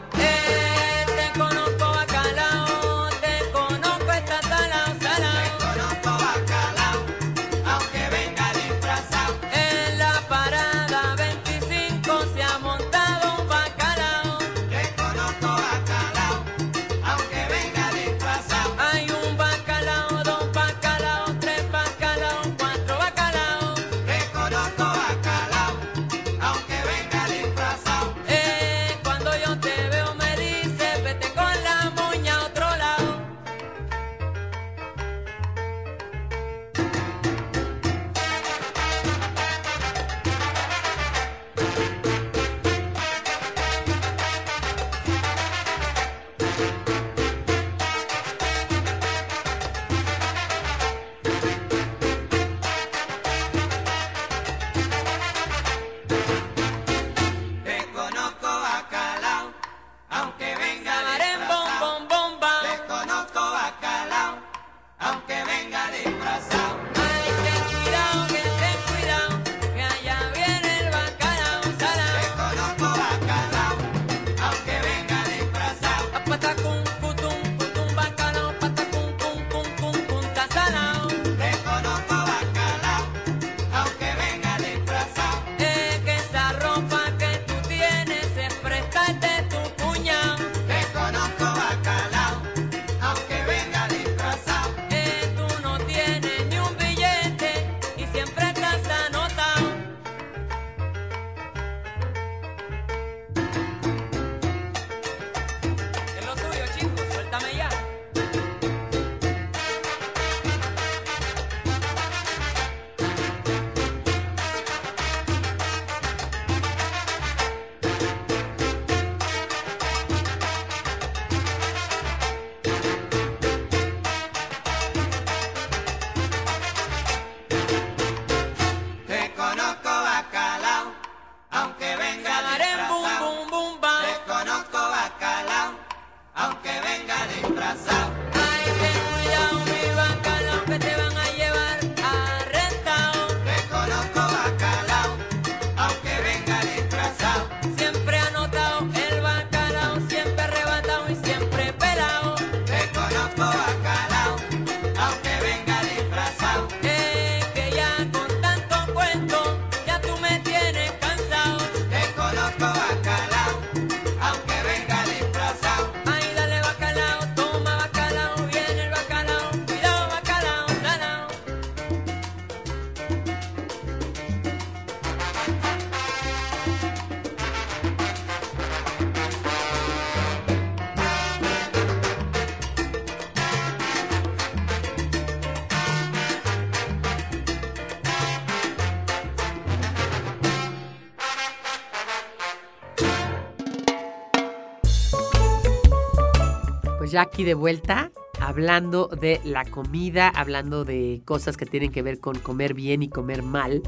Ya 197.15 197.21
aquí 197.21 197.43
de 197.45 197.53
vuelta, 197.53 198.11
hablando 198.41 199.07
de 199.07 199.39
la 199.45 199.63
comida, 199.65 200.27
hablando 200.29 200.83
de 200.83 201.21
cosas 201.25 201.55
que 201.57 201.65
tienen 201.65 201.91
que 201.91 202.01
ver 202.01 202.19
con 202.19 202.37
comer 202.39 202.73
bien 202.73 203.01
y 203.03 203.09
comer 203.09 203.41
mal 203.41 203.81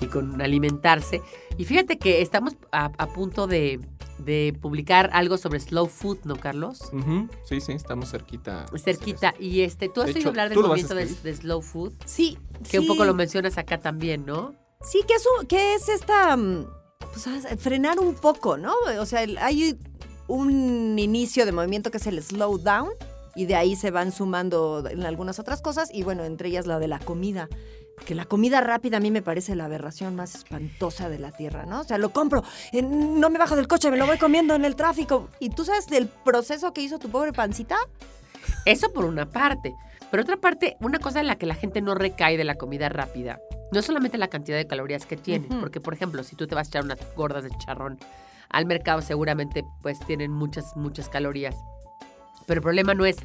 y 0.00 0.06
con 0.06 0.42
alimentarse. 0.42 1.22
Y 1.56 1.64
fíjate 1.64 1.98
que 1.98 2.20
estamos 2.22 2.56
a, 2.72 2.86
a 2.98 3.06
punto 3.12 3.46
de, 3.46 3.80
de 4.18 4.56
publicar 4.60 5.10
algo 5.12 5.38
sobre 5.38 5.60
slow 5.60 5.86
food, 5.86 6.18
¿no, 6.24 6.34
Carlos? 6.36 6.90
Sí, 7.44 7.60
sí, 7.60 7.72
estamos 7.72 8.10
cerquita. 8.10 8.66
Cerquita. 8.82 9.34
Y 9.38 9.60
este, 9.60 9.88
tú 9.88 10.00
has 10.00 10.06
De 10.08 10.14
oído 10.14 10.20
hecho, 10.20 10.28
hablar 10.30 10.48
del 10.48 10.58
movimiento 10.58 10.94
de, 10.96 11.34
slow 11.36 11.62
food, 11.62 11.92
Sí. 12.04 12.38
que 12.68 12.80
un 12.80 12.86
poco 12.88 13.04
lo 13.04 13.14
mencionas 13.14 13.56
acá 13.58 13.78
también, 13.78 14.26
¿no? 14.26 14.54
Sí, 14.82 15.02
que 15.06 15.14
es, 15.14 15.24
un- 15.38 15.46
que 15.46 15.74
es 15.74 15.88
esta, 15.88 16.36
mm, 16.36 16.66
pues, 16.98 17.28
frenar 17.60 18.00
un 18.00 18.14
poco, 18.16 18.56
¿no? 18.58 18.74
O 18.98 19.06
sea, 19.06 19.20
hay 19.40 19.78
un 20.32 20.98
inicio 20.98 21.44
de 21.44 21.52
movimiento 21.52 21.90
que 21.90 21.98
es 21.98 22.06
el 22.06 22.22
slow 22.22 22.56
down 22.56 22.88
y 23.34 23.44
de 23.44 23.54
ahí 23.54 23.76
se 23.76 23.90
van 23.90 24.12
sumando 24.12 24.82
en 24.88 25.04
algunas 25.04 25.38
otras 25.38 25.60
cosas 25.60 25.90
y 25.92 26.04
bueno, 26.04 26.24
entre 26.24 26.48
ellas 26.48 26.66
la 26.66 26.78
de 26.78 26.88
la 26.88 26.98
comida. 26.98 27.50
Porque 27.96 28.14
la 28.14 28.24
comida 28.24 28.62
rápida 28.62 28.96
a 28.96 29.00
mí 29.00 29.10
me 29.10 29.20
parece 29.20 29.54
la 29.54 29.66
aberración 29.66 30.16
más 30.16 30.34
espantosa 30.34 31.10
de 31.10 31.18
la 31.18 31.32
tierra, 31.32 31.66
¿no? 31.66 31.80
O 31.80 31.84
sea, 31.84 31.98
lo 31.98 32.14
compro, 32.14 32.42
eh, 32.72 32.80
no 32.80 33.28
me 33.28 33.38
bajo 33.38 33.56
del 33.56 33.68
coche, 33.68 33.90
me 33.90 33.98
lo 33.98 34.06
voy 34.06 34.16
comiendo 34.16 34.54
en 34.54 34.64
el 34.64 34.74
tráfico. 34.74 35.28
¿Y 35.38 35.50
tú 35.50 35.66
sabes 35.66 35.86
del 35.88 36.08
proceso 36.08 36.72
que 36.72 36.80
hizo 36.80 36.98
tu 36.98 37.10
pobre 37.10 37.34
pancita? 37.34 37.76
Eso 38.64 38.90
por 38.90 39.04
una 39.04 39.28
parte. 39.28 39.74
Pero 40.10 40.22
otra 40.22 40.38
parte, 40.38 40.78
una 40.80 40.98
cosa 40.98 41.20
en 41.20 41.26
la 41.26 41.36
que 41.36 41.44
la 41.44 41.54
gente 41.54 41.82
no 41.82 41.94
recae 41.94 42.38
de 42.38 42.44
la 42.44 42.54
comida 42.54 42.88
rápida, 42.88 43.38
no 43.70 43.80
es 43.80 43.84
solamente 43.84 44.16
la 44.16 44.28
cantidad 44.28 44.56
de 44.56 44.66
calorías 44.66 45.04
que 45.04 45.18
tiene, 45.18 45.48
porque 45.60 45.80
por 45.80 45.92
ejemplo, 45.92 46.24
si 46.24 46.36
tú 46.36 46.46
te 46.46 46.54
vas 46.54 46.68
a 46.68 46.70
echar 46.70 46.84
unas 46.84 46.98
gordas 47.14 47.44
de 47.44 47.50
charrón 47.58 47.98
al 48.52 48.66
mercado, 48.66 49.02
seguramente 49.02 49.64
pues 49.82 49.98
tienen 50.00 50.30
muchas, 50.30 50.76
muchas 50.76 51.08
calorías. 51.08 51.56
Pero 52.46 52.58
el 52.58 52.62
problema 52.62 52.94
no 52.94 53.04
es, 53.06 53.16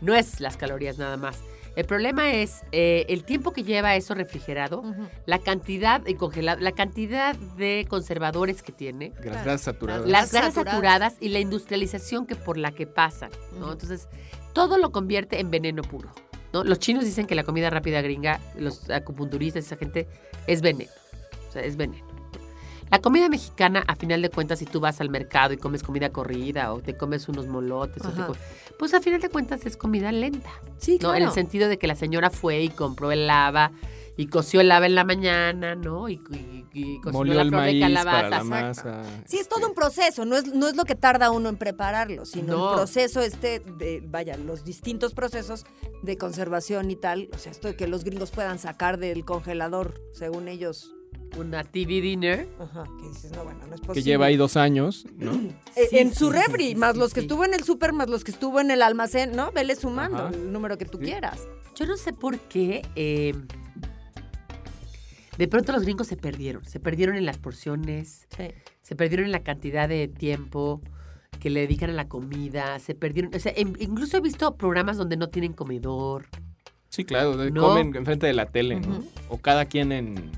no 0.00 0.14
es 0.14 0.40
las 0.40 0.56
calorías 0.56 0.98
nada 0.98 1.16
más. 1.16 1.42
El 1.76 1.86
problema 1.86 2.32
es 2.32 2.62
eh, 2.70 3.04
el 3.08 3.24
tiempo 3.24 3.52
que 3.52 3.64
lleva 3.64 3.96
eso 3.96 4.14
refrigerado, 4.14 4.84
la 5.26 5.40
cantidad 5.40 6.00
de 6.00 6.14
congelado, 6.16 6.60
la 6.60 6.70
cantidad 6.70 7.34
de 7.34 7.84
conservadores 7.88 8.62
que 8.62 8.70
tiene, 8.70 9.12
Las 9.24 9.44
grasas 9.44 9.60
saturadas. 9.62 10.06
las 10.08 10.32
grasas 10.32 10.54
saturadas. 10.54 11.16
y 11.18 11.30
la 11.30 11.40
industrialización 11.40 12.26
que 12.26 12.36
por 12.36 12.58
la 12.58 12.70
que 12.70 12.86
pasan, 12.86 13.30
¿no? 13.58 13.72
Entonces, 13.72 14.08
todo 14.52 14.78
lo 14.78 14.92
convierte 14.92 15.40
en 15.40 15.50
veneno 15.50 15.82
puro, 15.82 16.10
¿no? 16.52 16.62
Los 16.62 16.78
chinos 16.78 17.04
dicen 17.04 17.26
que 17.26 17.34
la 17.34 17.42
comida 17.42 17.70
rápida 17.70 18.00
gringa, 18.02 18.40
los 18.56 18.88
acupunturistas, 18.88 19.64
esa 19.64 19.76
gente, 19.76 20.06
es 20.46 20.62
veneno. 20.62 20.92
O 21.48 21.52
sea, 21.52 21.62
es 21.62 21.76
veneno. 21.76 22.03
La 22.94 23.00
comida 23.00 23.28
mexicana, 23.28 23.82
a 23.88 23.96
final 23.96 24.22
de 24.22 24.30
cuentas, 24.30 24.60
si 24.60 24.66
tú 24.66 24.78
vas 24.78 25.00
al 25.00 25.10
mercado 25.10 25.52
y 25.52 25.56
comes 25.56 25.82
comida 25.82 26.10
corrida 26.10 26.72
o 26.72 26.80
te 26.80 26.96
comes 26.96 27.28
unos 27.28 27.48
molotes, 27.48 28.04
o 28.06 28.10
te 28.10 28.20
Ajá. 28.20 28.28
co- 28.28 28.36
pues 28.78 28.94
a 28.94 29.00
final 29.00 29.20
de 29.20 29.30
cuentas 29.30 29.66
es 29.66 29.76
comida 29.76 30.12
lenta. 30.12 30.48
Sí, 30.78 31.00
¿no? 31.02 31.12
En 31.12 31.24
el 31.24 31.32
sentido 31.32 31.68
de 31.68 31.76
que 31.76 31.88
la 31.88 31.96
señora 31.96 32.30
fue 32.30 32.62
y 32.62 32.68
compró 32.68 33.10
el 33.10 33.26
lava 33.26 33.72
y 34.16 34.28
coció 34.28 34.60
el 34.60 34.68
lava 34.68 34.86
en 34.86 34.94
la 34.94 35.02
mañana, 35.02 35.74
¿no? 35.74 36.08
Y, 36.08 36.20
y- 36.30 36.66
y 36.72 36.96
cocinó 37.00 37.18
Molió 37.18 37.34
la 37.34 37.42
el 37.42 37.48
flor 37.48 37.64
de 37.64 37.80
calabaza. 37.80 38.12
para 38.12 38.28
la 38.30 38.44
masa. 38.44 39.02
Sí, 39.26 39.38
es 39.38 39.48
todo 39.48 39.66
un 39.66 39.74
proceso, 39.74 40.24
no 40.24 40.36
es, 40.36 40.46
no 40.54 40.68
es 40.68 40.76
lo 40.76 40.84
que 40.84 40.94
tarda 40.94 41.32
uno 41.32 41.48
en 41.48 41.56
prepararlo, 41.56 42.24
sino 42.24 42.56
No. 42.56 42.68
el 42.70 42.76
proceso 42.76 43.20
este 43.22 43.58
de, 43.58 44.04
vaya, 44.06 44.36
los 44.36 44.62
distintos 44.64 45.14
procesos 45.14 45.64
de 46.04 46.16
conservación 46.16 46.92
y 46.92 46.94
tal. 46.96 47.28
O 47.34 47.38
sea, 47.38 47.50
esto 47.50 47.66
de 47.66 47.74
que 47.74 47.88
los 47.88 48.04
gringos 48.04 48.30
puedan 48.30 48.60
sacar 48.60 48.98
del 48.98 49.24
congelador, 49.24 50.00
según 50.12 50.46
ellos. 50.46 50.93
Una 51.36 51.64
TV 51.64 52.00
dinner. 52.00 52.48
Ajá, 52.60 52.84
que 53.00 53.08
dices, 53.08 53.32
no, 53.32 53.44
bueno, 53.44 53.66
no 53.66 53.74
es 53.74 53.80
Que 53.80 53.86
posible. 53.88 54.02
lleva 54.10 54.26
ahí 54.26 54.36
dos 54.36 54.56
años, 54.56 55.06
¿no? 55.16 55.32
Eh, 55.76 55.86
Sí, 55.90 55.98
en 55.98 56.10
sí, 56.10 56.14
su 56.16 56.30
sí, 56.32 56.38
refri, 56.38 56.68
sí, 56.68 56.74
más 56.76 56.92
sí, 56.94 56.98
los 57.00 57.12
que 57.12 57.20
sí. 57.20 57.26
estuvo 57.26 57.44
en 57.44 57.54
el 57.54 57.64
súper, 57.64 57.92
más 57.92 58.08
los 58.08 58.22
que 58.22 58.30
estuvo 58.30 58.60
en 58.60 58.70
el 58.70 58.82
almacén, 58.82 59.34
¿no? 59.34 59.50
Vele 59.52 59.74
sumando 59.74 60.18
Ajá. 60.18 60.28
el 60.34 60.52
número 60.52 60.78
que 60.78 60.84
tú 60.84 60.98
Sí. 60.98 61.04
quieras. 61.06 61.46
Yo 61.74 61.86
no 61.86 61.96
sé 61.96 62.12
por 62.12 62.38
qué. 62.38 62.86
eh, 62.94 63.34
de 65.36 65.48
pronto 65.48 65.72
los 65.72 65.82
gringos 65.82 66.06
se 66.06 66.16
perdieron. 66.16 66.64
Se 66.64 66.78
perdieron 66.78 67.16
en 67.16 67.26
las 67.26 67.38
porciones, 67.38 68.28
se 68.82 68.94
perdieron 68.96 69.26
en 69.26 69.32
la 69.32 69.42
cantidad 69.42 69.88
de 69.88 70.06
tiempo 70.06 70.80
que 71.40 71.50
le 71.50 71.60
dedican 71.62 71.90
a 71.90 71.94
la 71.94 72.06
comida, 72.08 72.78
se 72.78 72.94
perdieron. 72.94 73.34
O 73.34 73.38
sea, 73.40 73.52
en- 73.56 73.76
incluso 73.80 74.16
he 74.16 74.20
visto 74.20 74.54
programas 74.56 74.96
donde 74.96 75.16
no 75.16 75.28
tienen 75.30 75.52
comedor. 75.52 76.26
Sí, 76.88 77.04
claro, 77.04 77.34
No. 77.50 77.60
comen 77.62 77.96
enfrente 77.96 78.28
de 78.28 78.32
la 78.34 78.46
tele, 78.46 78.78
¿no? 78.78 79.02
O 79.28 79.38
cada 79.38 79.64
quien 79.64 79.90
en 79.90 80.30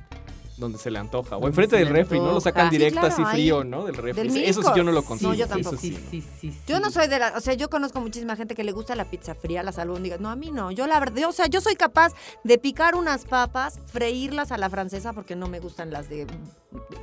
donde 0.56 0.78
se 0.78 0.90
le 0.90 0.98
antoja. 0.98 1.36
O 1.36 1.46
enfrente 1.46 1.76
del 1.76 1.88
refri, 1.88 2.18
¿no? 2.18 2.32
Lo 2.32 2.40
sacan. 2.40 2.70
Sí, 2.70 2.78
directo 2.78 3.00
claro, 3.00 3.14
así 3.14 3.24
frío, 3.24 3.62
¿no? 3.64 3.84
Del 3.84 3.94
refri. 3.96 4.28
Del 4.28 4.44
Eso 4.44 4.62
sí 4.62 4.68
yo 4.74 4.82
no 4.84 4.92
lo 4.92 5.02
consumo. 5.04 5.32
No, 5.32 5.36
yo 5.38 5.44
Sí, 5.46 5.50
tampoco. 5.50 5.76
Sí, 5.76 5.98
sí, 6.10 6.20
sí, 6.40 6.50
sí, 6.52 6.60
Yo 6.66 6.80
no 6.80 6.86
sí. 6.88 6.94
soy 6.94 7.08
de 7.08 7.18
la, 7.18 7.32
o 7.36 7.40
sea, 7.40 7.54
yo 7.54 7.68
conozco 7.68 8.00
muchísima 8.00 8.36
gente 8.36 8.54
que 8.54 8.64
le 8.64 8.72
gusta 8.72 8.94
la 8.96 9.04
pizza 9.10 9.34
fría, 9.34 9.62
las 9.62 9.78
albóndigas. 9.78 10.20
No, 10.20 10.30
a 10.30 10.36
mí 10.36 10.50
no. 10.50 10.70
Yo 10.70 10.86
la 10.86 10.98
verdad, 10.98 11.28
o 11.28 11.32
sea, 11.32 11.46
yo 11.46 11.60
soy 11.60 11.74
capaz 11.76 12.12
de 12.44 12.58
picar 12.58 12.94
unas 12.94 13.24
papas, 13.24 13.78
freírlas 13.86 14.52
a 14.52 14.56
la 14.58 14.70
francesa 14.70 15.12
porque 15.12 15.36
no 15.36 15.46
me 15.48 15.60
gustan 15.60 15.90
las 15.90 16.08
de 16.08 16.26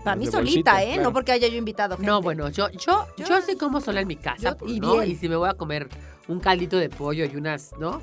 para 0.04 0.16
mí 0.16 0.26
solita, 0.26 0.40
bolsita, 0.40 0.84
¿eh? 0.84 0.88
claro. 0.94 1.04
No 1.04 1.14
porque 1.14 1.32
haya 1.32 1.48
yo 1.48 1.58
invitado 1.58 1.96
gente. 1.96 2.10
No, 2.10 2.22
bueno, 2.22 2.50
yo, 2.50 2.70
yo, 2.72 3.06
Yo- 3.18 3.26
yo, 3.26 3.42
sí 3.42 3.56
como 3.56 3.82
sola 3.82 4.02
en 4.02 4.08
mi 4.08 4.16
casa, 4.16 4.52
yo- 4.52 4.58
pues, 4.58 4.72
y 4.74 4.80
¿no? 4.80 4.94
bien. 4.94 5.12
Y 5.12 5.16
si 5.16 5.30
me 5.30 5.36
voy 5.36 5.50
a 5.50 5.54
comer 5.54 5.90
un 6.28 6.40
caldito 6.40 6.78
de 6.78 6.90
pollo 6.90 7.26
y 7.26 7.36
unas, 7.36 7.72
¿no? 7.80 8.02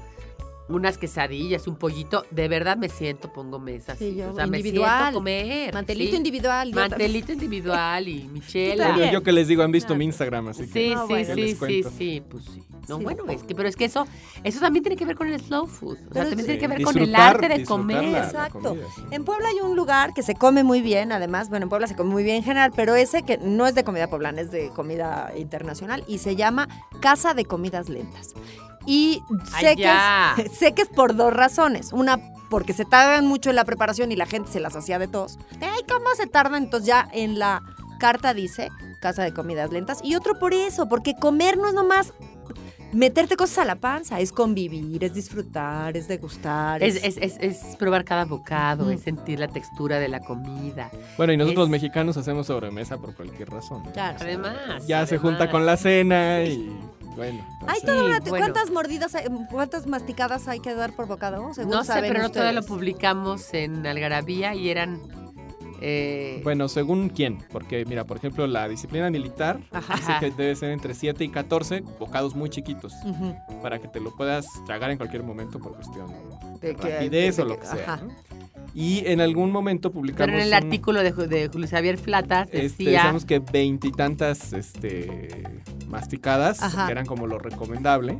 Unas 0.70 0.98
quesadillas, 0.98 1.66
un 1.66 1.76
pollito, 1.76 2.24
de 2.30 2.48
verdad 2.48 2.76
me 2.76 2.88
siento, 2.88 3.32
pongo 3.32 3.58
mesas. 3.58 3.98
Sí, 3.98 4.10
Sí, 4.12 4.16
yo, 4.16 4.30
o 4.30 4.34
sea, 4.34 4.46
me 4.46 4.58
individual. 4.58 4.90
siento 4.98 5.08
a 5.08 5.12
comer. 5.12 5.74
Mantelito 5.74 6.10
sí. 6.12 6.16
individual. 6.16 6.72
Mantelito 6.72 7.32
individual 7.32 8.08
y 8.08 8.22
michela. 8.32 8.96
Yo, 8.96 9.10
yo 9.12 9.22
que 9.22 9.32
les 9.32 9.48
digo, 9.48 9.62
han 9.62 9.72
visto 9.72 9.88
Claro. 9.88 9.98
mi 9.98 10.04
Instagram, 10.06 10.48
así 10.48 10.64
Sí, 10.66 10.72
que 10.72 10.94
Ah, 10.94 11.02
sí, 11.02 11.12
bueno. 11.12 11.26
¿qué 11.26 11.34
sí, 11.34 11.40
les 11.40 11.50
sí, 11.50 11.56
cuento? 11.56 11.90
sí, 11.98 12.22
pues 12.30 12.44
sí. 12.44 12.62
No, 12.88 12.98
Sí, 12.98 13.04
bueno, 13.04 13.24
no. 13.24 13.32
es 13.32 13.42
que, 13.44 13.54
pero 13.54 13.68
es 13.68 13.76
que 13.76 13.84
eso, 13.84 14.06
eso 14.42 14.60
también 14.60 14.82
tiene 14.82 14.96
que 14.96 15.04
ver 15.04 15.14
con 15.16 15.28
el 15.28 15.38
slow 15.40 15.66
food. 15.66 15.92
O 15.92 15.96
sea, 15.96 16.08
Pero 16.12 16.28
también 16.30 16.38
sí, 16.40 16.44
tiene 16.46 16.58
que 16.58 16.68
ver 16.68 16.82
con 16.82 16.98
el 16.98 17.14
arte 17.14 17.48
de 17.48 17.64
comer. 17.64 18.02
la- 18.04 18.10
la 18.10 18.18
Exacto. 18.24 18.58
comida, 18.60 18.86
sí. 18.96 19.02
En 19.10 19.24
Puebla 19.24 19.48
hay 19.48 19.60
un 19.60 19.76
lugar 19.76 20.12
que 20.14 20.22
se 20.22 20.34
come 20.34 20.64
muy 20.64 20.80
bien, 20.80 21.12
además, 21.12 21.50
bueno, 21.50 21.64
en 21.64 21.68
Puebla 21.68 21.86
se 21.86 21.94
come 21.94 22.10
muy 22.10 22.22
bien 22.24 22.36
en 22.36 22.42
general, 22.42 22.72
pero 22.74 22.94
ese 22.96 23.22
que 23.22 23.38
no 23.38 23.66
es 23.66 23.74
de 23.74 23.84
comida 23.84 24.08
poblana, 24.08 24.40
es 24.40 24.50
de 24.50 24.70
comida 24.70 25.32
internacional 25.36 26.04
y 26.08 26.18
se 26.18 26.36
llama 26.36 26.68
Casa 27.00 27.34
de 27.34 27.44
Comidas 27.44 27.88
Lentas. 27.88 28.34
Y 28.86 29.22
Ay, 29.52 29.64
sé, 29.64 29.76
que 29.76 29.82
ya. 29.82 30.34
es, 30.38 30.52
sé 30.58 30.72
que 30.74 30.82
es 30.82 30.88
por 30.88 31.14
dos 31.16 31.32
razones. 31.32 31.92
Una, 31.92 32.18
porque 32.48 32.72
se 32.72 32.84
tardan 32.84 33.26
mucho 33.26 33.50
en 33.50 33.56
la 33.56 33.64
preparación 33.64 34.10
y 34.12 34.16
la 34.16 34.26
gente 34.26 34.50
se 34.50 34.60
las 34.60 34.74
hacía 34.76 34.98
de. 34.98 35.06
De, 35.06 35.16
Ay, 35.66 35.82
¿cómo 35.88 36.06
se 36.16 36.26
tardan? 36.26 36.64
Entonces 36.64 36.86
ya 36.86 37.08
en 37.12 37.38
la 37.38 37.62
carta 37.98 38.32
dice 38.34 38.68
Casa 39.00 39.22
de 39.22 39.32
Comidas 39.34 39.70
Lentas. 39.70 40.00
Y 40.02 40.14
otro 40.14 40.38
por 40.38 40.54
eso, 40.54 40.88
porque 40.88 41.14
comer 41.14 41.56
no 41.58 41.68
es 41.68 41.74
nomás 41.74 42.12
meterte 42.92 43.36
cosas 43.36 43.58
a 43.58 43.64
la 43.66 43.76
panza, 43.76 44.18
es 44.18 44.32
convivir, 44.32 45.04
es 45.04 45.14
disfrutar, 45.14 45.96
es 45.96 46.08
degustar. 46.08 46.82
Es, 46.82 46.96
es, 47.04 47.18
es, 47.18 47.36
es 47.38 47.76
probar 47.76 48.04
cada 48.04 48.24
bocado, 48.24 48.86
Mm. 48.86 48.90
es 48.90 49.02
sentir 49.02 49.38
la 49.38 49.46
textura 49.46 50.00
de 50.00 50.08
la 50.08 50.18
comida. 50.18 50.90
Bueno, 51.16 51.32
y 51.32 51.36
nosotros 51.36 51.54
Es- 51.54 51.58
los 51.60 51.68
mexicanos 51.68 52.16
hacemos 52.16 52.48
sobremesa 52.48 52.96
por 52.98 53.14
cualquier 53.14 53.48
razón. 53.50 53.84
Claro. 53.92 54.18
Además. 54.20 54.86
Ya 54.88 55.06
se 55.06 55.18
junta 55.18 55.48
con 55.52 55.66
la 55.66 55.76
cena 55.76 56.42
y 56.44 56.68
bueno. 57.16 57.44
Hay 57.66 57.76
así. 57.78 57.86
toda 57.86 58.04
una- 58.04 58.16
Sí, 58.20 58.30
bueno. 58.30 58.44
¿Cuántas 58.46 58.70
mordidas, 58.70 59.14
hay- 59.14 59.26
cuántas 59.50 59.86
masticadas 59.86 60.48
hay 60.48 60.60
que 60.60 60.74
dar 60.74 60.92
por 60.94 61.06
bocado? 61.06 61.52
Según 61.54 61.72
No 61.72 61.80
sé, 61.82 61.92
saben 61.92 62.10
pero 62.12 62.22
no 62.22 62.30
todavía 62.30 62.52
lo 62.52 62.60
ustedes. 62.60 62.76
publicamos 62.78 63.52
en 63.54 63.86
Algarabía 63.86 64.54
y 64.54 64.68
eran 64.70 65.00
Eh, 65.82 66.42
Bueno, 66.44 66.68
según 66.68 67.08
quién, 67.08 67.38
porque 67.50 67.86
mira, 67.86 68.04
por 68.04 68.18
ejemplo, 68.18 68.46
la 68.46 68.68
disciplina 68.68 69.08
militar 69.08 69.60
Ajá. 69.72 69.94
dice 69.96 70.12
que 70.20 70.30
debe 70.30 70.54
ser 70.54 70.72
entre 70.72 70.92
7 70.92 71.24
y 71.24 71.30
14 71.30 71.80
bocados 71.98 72.34
muy 72.34 72.50
chiquitos 72.50 72.92
Ujú. 73.02 73.34
para 73.62 73.78
que 73.78 73.88
te 73.88 73.98
lo 73.98 74.14
puedas 74.14 74.44
tragar 74.66 74.90
en 74.90 74.98
cualquier 74.98 75.22
momento 75.22 75.58
por 75.58 75.74
cuestión 75.76 76.08
De 76.60 76.68
de 76.68 76.76
que- 76.76 76.90
rapidez 76.98 77.36
de 77.36 77.42
o 77.42 77.46
lo 77.46 77.54
que- 77.54 77.60
que 77.62 77.66
sea. 77.66 77.98
Y 78.74 79.06
en 79.06 79.22
algún 79.22 79.50
momento 79.52 79.90
publicamos 79.90 80.26
pero 80.26 80.36
en 80.36 80.42
el 80.42 80.48
un- 80.48 80.54
artículo 80.66 81.02
de, 81.02 81.14
Ju- 81.14 81.26
de 81.28 81.48
Julio 81.48 81.66
Xavier 81.66 81.96
Flatas 81.96 82.48
este, 82.52 82.60
decía... 82.62 82.90
decíamos 82.90 83.24
que 83.24 83.38
veintitantas 83.38 84.52
este, 84.52 85.28
masticadas 85.90 86.62
Ajá. 86.62 86.86
que 86.86 86.92
eran 86.92 87.06
como 87.06 87.26
lo 87.26 87.38
recomendable 87.38 88.18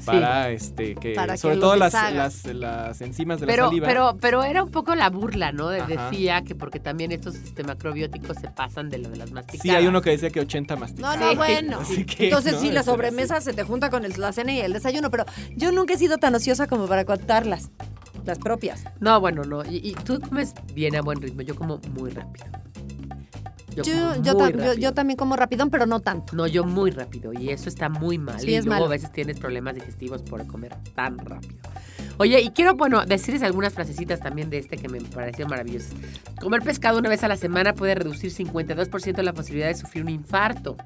Sí. 0.00 0.06
para 0.06 0.50
este 0.50 0.96
que 0.96 1.14
Para 1.14 1.36
sobre 1.36 1.56
todo 1.58 1.76
las, 1.76 1.92
las, 2.12 2.44
las 2.46 3.00
enzimas 3.00 3.38
de 3.38 3.46
la 3.46 3.52
pero, 3.52 3.66
saliva 3.66 3.86
pero, 3.86 4.16
pero 4.20 4.42
era 4.42 4.64
un 4.64 4.70
poco 4.72 4.96
la 4.96 5.08
burla, 5.08 5.52
¿no? 5.52 5.68
De-. 5.68 5.82
Decía 5.86 6.42
que 6.42 6.56
porque 6.56 6.80
también 6.80 7.12
estos 7.12 7.36
este, 7.36 7.62
macrobióticos 7.62 8.36
se 8.38 8.48
pasan 8.48 8.90
de 8.90 8.98
lo 8.98 9.08
de 9.08 9.18
las 9.18 9.30
masticadas. 9.30 9.62
sí 9.62 9.70
hay 9.70 9.86
uno 9.86 10.02
que 10.02 10.10
decía 10.10 10.30
que 10.30 10.40
80 10.40 10.74
No, 10.74 10.80
masticadas 10.80 11.20
no, 11.20 11.36
bueno. 11.36 11.78
Así 11.80 12.04
que, 12.04 12.24
Entonces 12.24 12.54
¿no? 12.54 12.60
sí, 12.60 12.72
la 12.72 12.82
sobremesa 12.82 13.40
se 13.40 13.52
te 13.52 13.62
junta 13.62 13.88
con 13.88 14.04
el- 14.04 14.14
la 14.20 14.32
cena 14.32 14.52
y 14.52 14.58
el 14.60 14.72
desayuno, 14.72 15.12
pero 15.12 15.26
yo 15.56 15.70
nunca 15.70 15.94
he 15.94 15.96
sido 15.96 16.18
tan 16.18 16.34
ociosa 16.34 16.66
como 16.66 16.88
para 16.88 17.04
contarlas, 17.04 17.70
las 18.24 18.40
propias. 18.40 18.82
No, 18.98 19.20
bueno, 19.20 19.44
no. 19.44 19.64
Y, 19.64 19.76
y 19.76 19.92
tú 19.94 20.20
comes 20.20 20.54
bien 20.74 20.96
a 20.96 21.02
buen 21.02 21.20
ritmo. 21.22 21.42
Yo 21.42 21.54
como 21.54 21.78
muy 21.96 22.10
rápido. 22.10 22.46
Yo, 23.76 23.82
Yo, 23.82 23.92
como 23.92 24.22
yo, 24.22 24.32
muy 24.34 24.42
ta- 24.42 24.50
yo- 24.50 24.56
rápido. 24.58 24.74
yo 24.74 24.92
también 24.94 25.16
como 25.16 25.36
rapidón, 25.36 25.70
pero 25.70 25.86
no 25.86 26.00
tanto. 26.00 26.34
No, 26.36 26.46
yo 26.46 26.64
muy 26.64 26.90
rápido. 26.90 27.32
Y 27.32 27.50
eso 27.50 27.68
está 27.68 27.88
muy 27.88 28.18
mal. 28.18 28.40
Sí, 28.40 28.50
y 28.50 28.54
es 28.54 28.64
luego 28.64 28.74
malo. 28.82 28.86
a 28.86 28.88
veces 28.90 29.10
tienes 29.12 29.38
problemas 29.40 29.74
digestivos 29.74 30.22
por 30.22 30.46
comer 30.46 30.76
tan 30.94 31.18
rápido. 31.18 31.54
Oye, 32.18 32.40
y 32.40 32.50
quiero, 32.50 32.74
bueno, 32.76 33.04
decirles 33.04 33.42
algunas 33.42 33.72
frasecitas 33.74 34.20
también 34.20 34.48
de 34.48 34.58
este 34.58 34.76
que 34.76 34.88
me 34.88 35.00
pareció 35.00 35.48
maravilloso. 35.48 35.94
Comer 36.40 36.62
pescado 36.62 36.98
una 37.00 37.08
vez 37.08 37.24
a 37.24 37.28
la 37.28 37.36
semana 37.36 37.74
puede 37.74 37.96
reducir 37.96 38.30
52% 38.30 39.20
la 39.22 39.32
posibilidad 39.32 39.66
de 39.68 39.74
sufrir 39.74 40.04
un 40.04 40.10
infarto. 40.10 40.76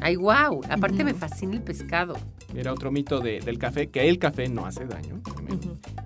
Ay, 0.00 0.16
wow. 0.16 0.60
Aparte 0.70 1.04
me 1.04 1.12
fascina 1.14 1.52
el 1.54 1.62
pescado. 1.62 2.14
Era 2.54 2.72
otro 2.72 2.90
mito 2.92 3.20
de- 3.20 3.40
del 3.40 3.58
café, 3.58 3.88
que 3.88 4.08
el 4.08 4.18
café 4.18 4.48
no 4.48 4.64
hace 4.66 4.86
daño. 4.86 5.20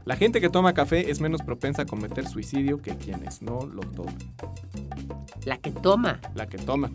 La 0.05 0.17
gente 0.17 0.41
que 0.41 0.49
toma 0.49 0.73
café 0.73 1.11
es 1.11 1.21
menos 1.21 1.43
propensa 1.43 1.83
a 1.83 1.85
cometer 1.87 2.27
suicidio 2.27 2.81
que 2.81 2.97
quienes 2.97 3.43
no 3.43 3.67
lo 3.67 3.81
toman. 3.83 4.17
La 5.45 5.59
que 5.59 5.71
toma. 5.71 6.21
La 6.35 6.47
que 6.47 6.59
toma. 6.59 6.91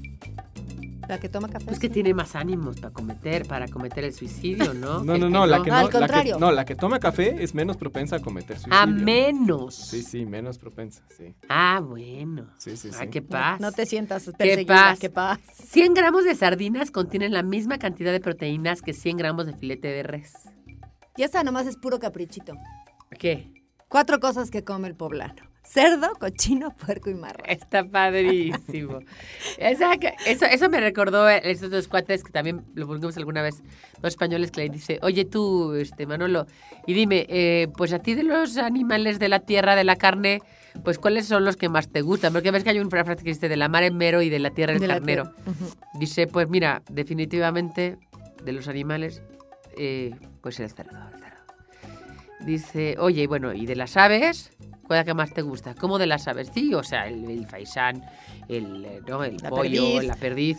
La 1.08 1.20
que 1.20 1.28
toma 1.30 1.50
café. 1.50 1.66
Pues 1.66 1.80
que 1.80 1.90
tiene 1.90 2.14
más 2.14 2.36
ánimos 2.36 2.80
para 2.80 2.94
cometer, 2.94 3.46
para 3.46 3.68
cometer 3.68 4.04
el 4.06 4.14
suicidio, 4.14 4.74
¿no? 4.74 5.04
No, 5.04 5.18
no, 5.18 5.30
no, 5.30 5.46
la 5.46 5.62
que 5.62 5.70
no, 5.70 5.76
Al 5.76 5.84
la 5.86 5.90
que, 5.92 5.98
contrario. 5.98 6.38
no, 6.40 6.52
la 6.52 6.66
que 6.66 6.76
toma 6.76 7.00
café 7.00 7.44
es 7.44 7.54
menos 7.54 7.76
propensa 7.78 8.16
a 8.16 8.20
cometer 8.20 8.58
suicidio. 8.58 8.78
A 8.78 8.86
menos. 8.86 9.76
Sí, 9.76 10.02
sí, 10.02 10.26
menos 10.26 10.58
propensa, 10.58 11.04
sí. 11.16 11.36
Ah, 11.50 11.82
bueno. 11.84 12.48
Sí, 12.58 12.78
sí, 12.78 12.90
Ah, 12.94 13.00
sí. 13.04 13.08
qué 13.10 13.22
paz. 13.22 13.60
No 13.60 13.72
te 13.72 13.86
sientas 13.86 14.30
Qué 14.38 14.66
paz. 14.66 15.00
qué 15.00 15.10
paz. 15.10 15.40
100 15.56 15.94
gramos 15.94 16.24
de 16.24 16.36
sardinas 16.36 16.90
contienen 16.92 17.34
la 17.34 17.44
misma 17.44 17.78
cantidad 17.80 18.12
de 18.12 18.20
proteínas 18.22 18.82
que 18.82 18.94
100 18.94 19.18
gramos 19.18 19.46
de 19.46 19.54
filete 19.54 19.90
de 19.90 20.04
res. 20.04 20.34
Y 21.18 21.24
esta 21.24 21.44
nomás 21.44 21.68
es 21.68 21.78
puro 21.78 22.00
caprichito. 22.00 22.54
¿Qué? 23.20 23.52
Cuatro 23.90 24.20
cosas 24.20 24.50
que 24.50 24.64
come 24.64 24.88
el 24.88 24.96
poblano. 24.96 25.44
Cerdo, 25.66 26.14
cochino, 26.20 26.76
puerco 26.76 27.10
y 27.10 27.14
marrón. 27.14 27.46
Está 27.48 27.86
padrísimo. 27.86 29.00
Esa 29.58 29.94
eso, 30.26 30.46
eso 30.46 30.70
me 30.70 30.80
recordó 30.80 31.30
esos 31.30 31.72
dos 31.72 31.88
cuates 31.88 32.24
que 32.24 32.32
también 32.32 32.66
lo 32.76 32.86
volvimos 32.86 33.16
alguna 33.18 33.42
vez, 33.42 33.64
dos 34.02 34.10
españoles 34.10 34.52
que 34.52 34.62
le 34.62 34.70
dice, 34.70 35.00
oye 35.02 35.24
tú, 35.24 35.74
este 35.74 36.06
Manolo, 36.06 36.48
y 36.86 36.94
dime, 36.94 37.26
eh, 37.30 37.70
pues 37.78 37.94
a 37.94 38.00
ti 38.00 38.14
de 38.14 38.24
los 38.24 38.58
animales 38.58 39.20
de 39.20 39.30
la 39.30 39.40
tierra, 39.40 39.76
de 39.76 39.86
la 39.86 39.96
carne, 39.96 40.42
pues 40.84 41.00
¿cuáles 41.00 41.28
son 41.28 41.46
los 41.46 41.56
que 41.56 41.70
más 41.70 41.88
te 41.88 42.02
gustan? 42.02 42.34
Porque 42.34 42.52
ves 42.52 42.64
que 42.64 42.72
hay 42.72 42.80
una 42.80 42.90
frase 42.90 43.24
que 43.24 43.30
dice 43.30 43.48
de 43.48 43.58
la 43.58 43.70
mar 43.70 43.84
en 43.84 43.96
mero 43.96 44.22
y 44.22 44.30
de 44.30 44.40
la 44.40 44.52
tierra 44.52 44.74
el 44.74 44.80
De 44.80 44.88
carnero. 44.88 45.34
Dice, 45.94 46.28
pues 46.28 46.50
mira, 46.50 46.84
definitivamente 46.90 47.98
de 48.44 48.52
los 48.52 48.68
animales, 48.68 49.22
eh, 49.78 50.12
pues 50.42 50.60
el 50.60 50.70
cerdo, 50.70 50.98
el 51.14 51.20
cerdo. 51.20 51.34
Dice, 52.42 52.96
oye, 53.00 53.28
bueno, 53.28 53.54
¿y 53.54 53.66
de 53.66 53.76
las 53.76 53.96
aves? 53.96 54.52
¿Cuál 54.88 55.00
es 55.00 55.02
la 55.02 55.06
que 55.06 55.14
más 55.14 55.34
te 55.34 55.42
gusta? 55.42 55.76
¿Cómo 55.76 55.98
de 55.98 56.08
las 56.08 56.28
aves? 56.28 56.50
Sí, 56.54 56.74
o 56.74 56.84
sea, 56.84 57.08
el, 57.08 57.30
el 57.30 57.48
faisán, 57.48 58.04
el, 58.50 58.84
eh, 58.86 59.02
¿no? 59.08 59.24
el 59.24 59.38
La 59.38 59.50
pollo, 59.50 59.82
perdiz. 59.94 60.04
la 60.08 60.16
perdiz. 60.16 60.58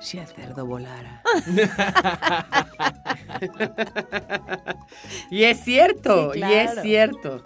Si 0.00 0.18
el 0.18 0.26
cerdo 0.26 0.66
volara. 0.66 1.22
y 5.30 5.44
es 5.44 5.60
cierto, 5.60 6.32
Sí, 6.34 6.40
y 6.40 6.52
es 6.52 6.82
cierto. 6.82 7.44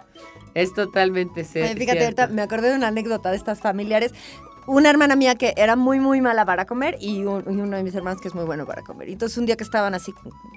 Es 0.55 0.73
totalmente 0.73 1.41
Ay, 1.41 1.45
fíjate, 1.45 1.75
cierto. 1.75 2.03
ahorita 2.03 2.27
me 2.27 2.41
acordé 2.41 2.71
de 2.71 2.75
una 2.75 2.87
anécdota 2.87 3.29
de 3.29 3.37
estas 3.37 3.59
familiares. 3.59 4.13
Una 4.71 4.89
hermana 4.91 5.15
mía 5.15 5.33
que 5.35 5.53
era 5.57 5.75
muy, 5.75 5.99
muy 5.99 6.21
mala 6.21 6.45
para 6.45 6.65
comer 6.65 6.95
y, 7.01 7.23
un- 7.23 7.43
y 7.47 7.59
uno 7.59 7.75
de 7.75 7.81
mis 7.83 7.95
hermanos 7.95 8.21
que 8.21 8.27
es 8.27 8.35
muy 8.35 8.45
bueno 8.45 8.65
para 8.67 8.83
comer. 8.83 9.09
Y 9.09 9.13
entonces 9.13 9.37
un 9.39 9.45
día 9.47 9.57
que 9.57 9.63
estaban 9.63 9.95
así, 9.95 10.13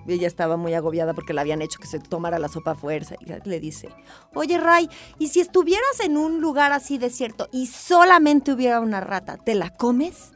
ella 0.06 0.26
estaba 0.26 0.56
muy 0.58 0.74
agobiada 0.74 1.14
porque 1.14 1.32
le 1.32 1.40
habían 1.40 1.62
hecho 1.62 1.78
que 1.80 1.86
se 1.86 1.98
tomara 1.98 2.38
la 2.38 2.48
sopa 2.48 2.72
a 2.72 2.74
fuerza 2.74 3.14
y 3.20 3.48
le 3.48 3.58
dice, 3.58 3.88
oye 4.34 4.58
Ray, 4.58 4.90
¿y 5.18 5.28
si 5.28 5.40
estuvieras 5.40 6.00
en 6.04 6.18
un 6.18 6.40
lugar 6.42 6.72
así 6.72 6.98
desierto 6.98 7.48
y 7.52 7.66
solamente 7.68 8.52
hubiera 8.52 8.80
una 8.80 9.00
rata, 9.00 9.38
¿te 9.38 9.54
la 9.54 9.70
comes? 9.70 10.32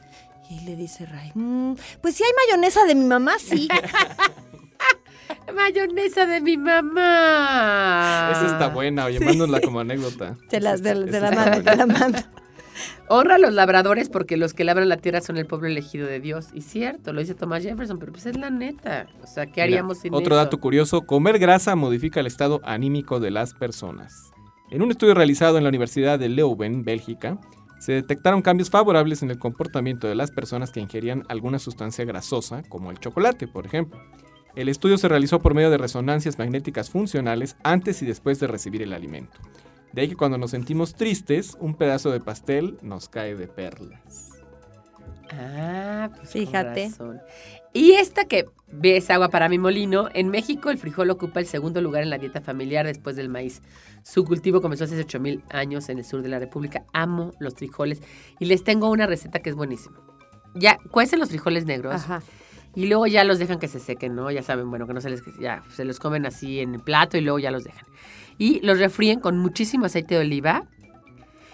Y 0.49 0.61
le 0.61 0.75
dice 0.75 1.05
Ray, 1.05 1.31
"Mm, 1.35 1.73
pues 2.01 2.15
si 2.15 2.23
hay 2.23 2.31
mayonesa 2.47 2.83
de 2.85 2.95
mi 2.95 3.05
mamá, 3.05 3.33
sí. 3.37 3.67
Mayonesa 5.53 6.25
de 6.25 6.41
mi 6.41 6.57
mamá. 6.57 8.29
Esa 8.31 8.45
está 8.53 8.69
buena, 8.69 9.05
oye, 9.05 9.19
mándanosla 9.19 9.61
como 9.61 9.79
anécdota. 9.81 10.35
Te 10.49 10.59
la, 10.59 10.73
Esa 10.73 10.83
te, 10.83 10.89
está- 10.91 11.05
te 11.05 11.09
esa 11.17 11.19
la 11.19 11.29
está 11.29 11.35
mando, 11.45 11.61
buena. 11.63 11.71
te 11.71 11.77
la 11.77 11.85
mando. 11.85 12.19
Honra 13.09 13.35
a 13.35 13.37
los 13.37 13.53
labradores 13.53 14.09
porque 14.09 14.37
los 14.37 14.53
que 14.53 14.63
labran 14.63 14.89
la 14.89 14.97
tierra 14.97 15.21
son 15.21 15.37
el 15.37 15.45
pueblo 15.45 15.67
elegido 15.67 16.07
de 16.07 16.19
Dios. 16.19 16.47
Y 16.53 16.61
cierto, 16.61 17.13
lo 17.13 17.21
dice 17.21 17.35
Thomas 17.35 17.63
Jefferson, 17.63 17.99
pero 17.99 18.11
pues 18.11 18.25
es 18.25 18.37
la 18.37 18.49
neta. 18.49 19.07
O 19.23 19.27
sea, 19.27 19.45
¿qué 19.45 19.51
Mira, 19.51 19.63
haríamos 19.63 19.99
sin 19.99 20.13
Otro 20.13 20.35
eso? 20.35 20.43
dato 20.43 20.59
curioso, 20.59 21.01
comer 21.01 21.39
grasa 21.39 21.75
modifica 21.75 22.19
el 22.19 22.27
estado 22.27 22.61
anímico 22.63 23.19
de 23.19 23.31
las 23.31 23.53
personas. 23.53 24.31
En 24.69 24.81
un 24.81 24.91
estudio 24.91 25.13
realizado 25.13 25.57
en 25.57 25.63
la 25.63 25.69
Universidad 25.69 26.19
de 26.19 26.29
Leuven, 26.29 26.83
Bélgica, 26.83 27.39
se 27.79 27.93
detectaron 27.93 28.41
cambios 28.41 28.69
favorables 28.69 29.21
en 29.21 29.29
el 29.31 29.39
comportamiento 29.39 30.07
de 30.07 30.15
las 30.15 30.31
personas 30.31 30.71
que 30.71 30.79
ingerían 30.79 31.23
alguna 31.29 31.59
sustancia 31.59 32.05
grasosa, 32.05 32.63
como 32.67 32.91
el 32.91 32.99
chocolate, 32.99 33.47
por 33.47 33.65
ejemplo. 33.65 33.99
El 34.55 34.69
estudio 34.69 34.97
se 34.97 35.07
realizó 35.07 35.39
por 35.39 35.53
medio 35.53 35.69
de 35.69 35.77
resonancias 35.77 36.39
magnéticas 36.39 36.89
funcionales 36.89 37.55
antes 37.63 38.01
y 38.01 38.07
después 38.07 38.39
de 38.39 38.47
recibir 38.47 38.81
el 38.81 38.93
alimento. 38.93 39.37
De 39.97 40.03
ahí 40.03 40.09
que 40.09 40.15
cuando 40.15 40.37
nos 40.37 40.51
sentimos 40.51 40.93
tristes, 40.93 41.57
un 41.59 41.73
pedazo 41.73 42.11
de 42.11 42.19
pastel 42.19 42.77
nos 42.83 43.09
cae 43.09 43.33
de 43.33 43.47
perlas. 43.47 44.29
Ah, 45.31 46.11
pues 46.15 46.29
Fíjate. 46.29 46.83
Con 46.83 46.91
razón. 46.91 47.21
Y 47.73 47.93
esta 47.93 48.25
que 48.25 48.45
ves 48.71 49.09
agua 49.09 49.29
para 49.29 49.49
mi 49.49 49.57
molino, 49.57 50.07
en 50.13 50.29
México 50.29 50.69
el 50.69 50.77
frijol 50.77 51.09
ocupa 51.09 51.39
el 51.39 51.47
segundo 51.47 51.81
lugar 51.81 52.03
en 52.03 52.11
la 52.11 52.19
dieta 52.19 52.41
familiar 52.41 52.85
después 52.85 53.15
del 53.15 53.27
maíz. 53.27 53.63
Su 54.03 54.23
cultivo 54.23 54.61
comenzó 54.61 54.83
hace 54.83 54.99
8000 54.99 55.43
años 55.49 55.89
en 55.89 55.97
el 55.97 56.05
sur 56.05 56.21
de 56.21 56.29
la 56.29 56.37
República. 56.37 56.83
Amo 56.93 57.31
los 57.39 57.55
frijoles 57.55 58.03
y 58.37 58.45
les 58.45 58.63
tengo 58.63 58.91
una 58.91 59.07
receta 59.07 59.39
que 59.39 59.49
es 59.49 59.55
buenísima. 59.55 59.99
Ya 60.53 60.77
cuecen 60.91 61.19
los 61.19 61.29
frijoles 61.29 61.65
negros 61.65 61.95
Ajá. 61.95 62.21
y 62.75 62.85
luego 62.85 63.07
ya 63.07 63.23
los 63.23 63.39
dejan 63.39 63.57
que 63.57 63.67
se 63.67 63.79
sequen, 63.79 64.13
¿no? 64.13 64.29
Ya 64.29 64.43
saben, 64.43 64.69
bueno, 64.69 64.85
que 64.85 64.93
no 64.93 65.01
se 65.01 65.09
les 65.09 65.23
ya 65.39 65.63
se 65.75 65.85
los 65.85 65.97
comen 65.97 66.27
así 66.27 66.59
en 66.59 66.75
el 66.75 66.81
plato 66.81 67.17
y 67.17 67.21
luego 67.21 67.39
ya 67.39 67.49
los 67.49 67.63
dejan. 67.63 67.87
Y 68.37 68.59
los 68.61 68.79
refríen 68.79 69.19
con 69.19 69.37
muchísimo 69.37 69.85
aceite 69.85 70.15
de 70.15 70.21
oliva 70.21 70.67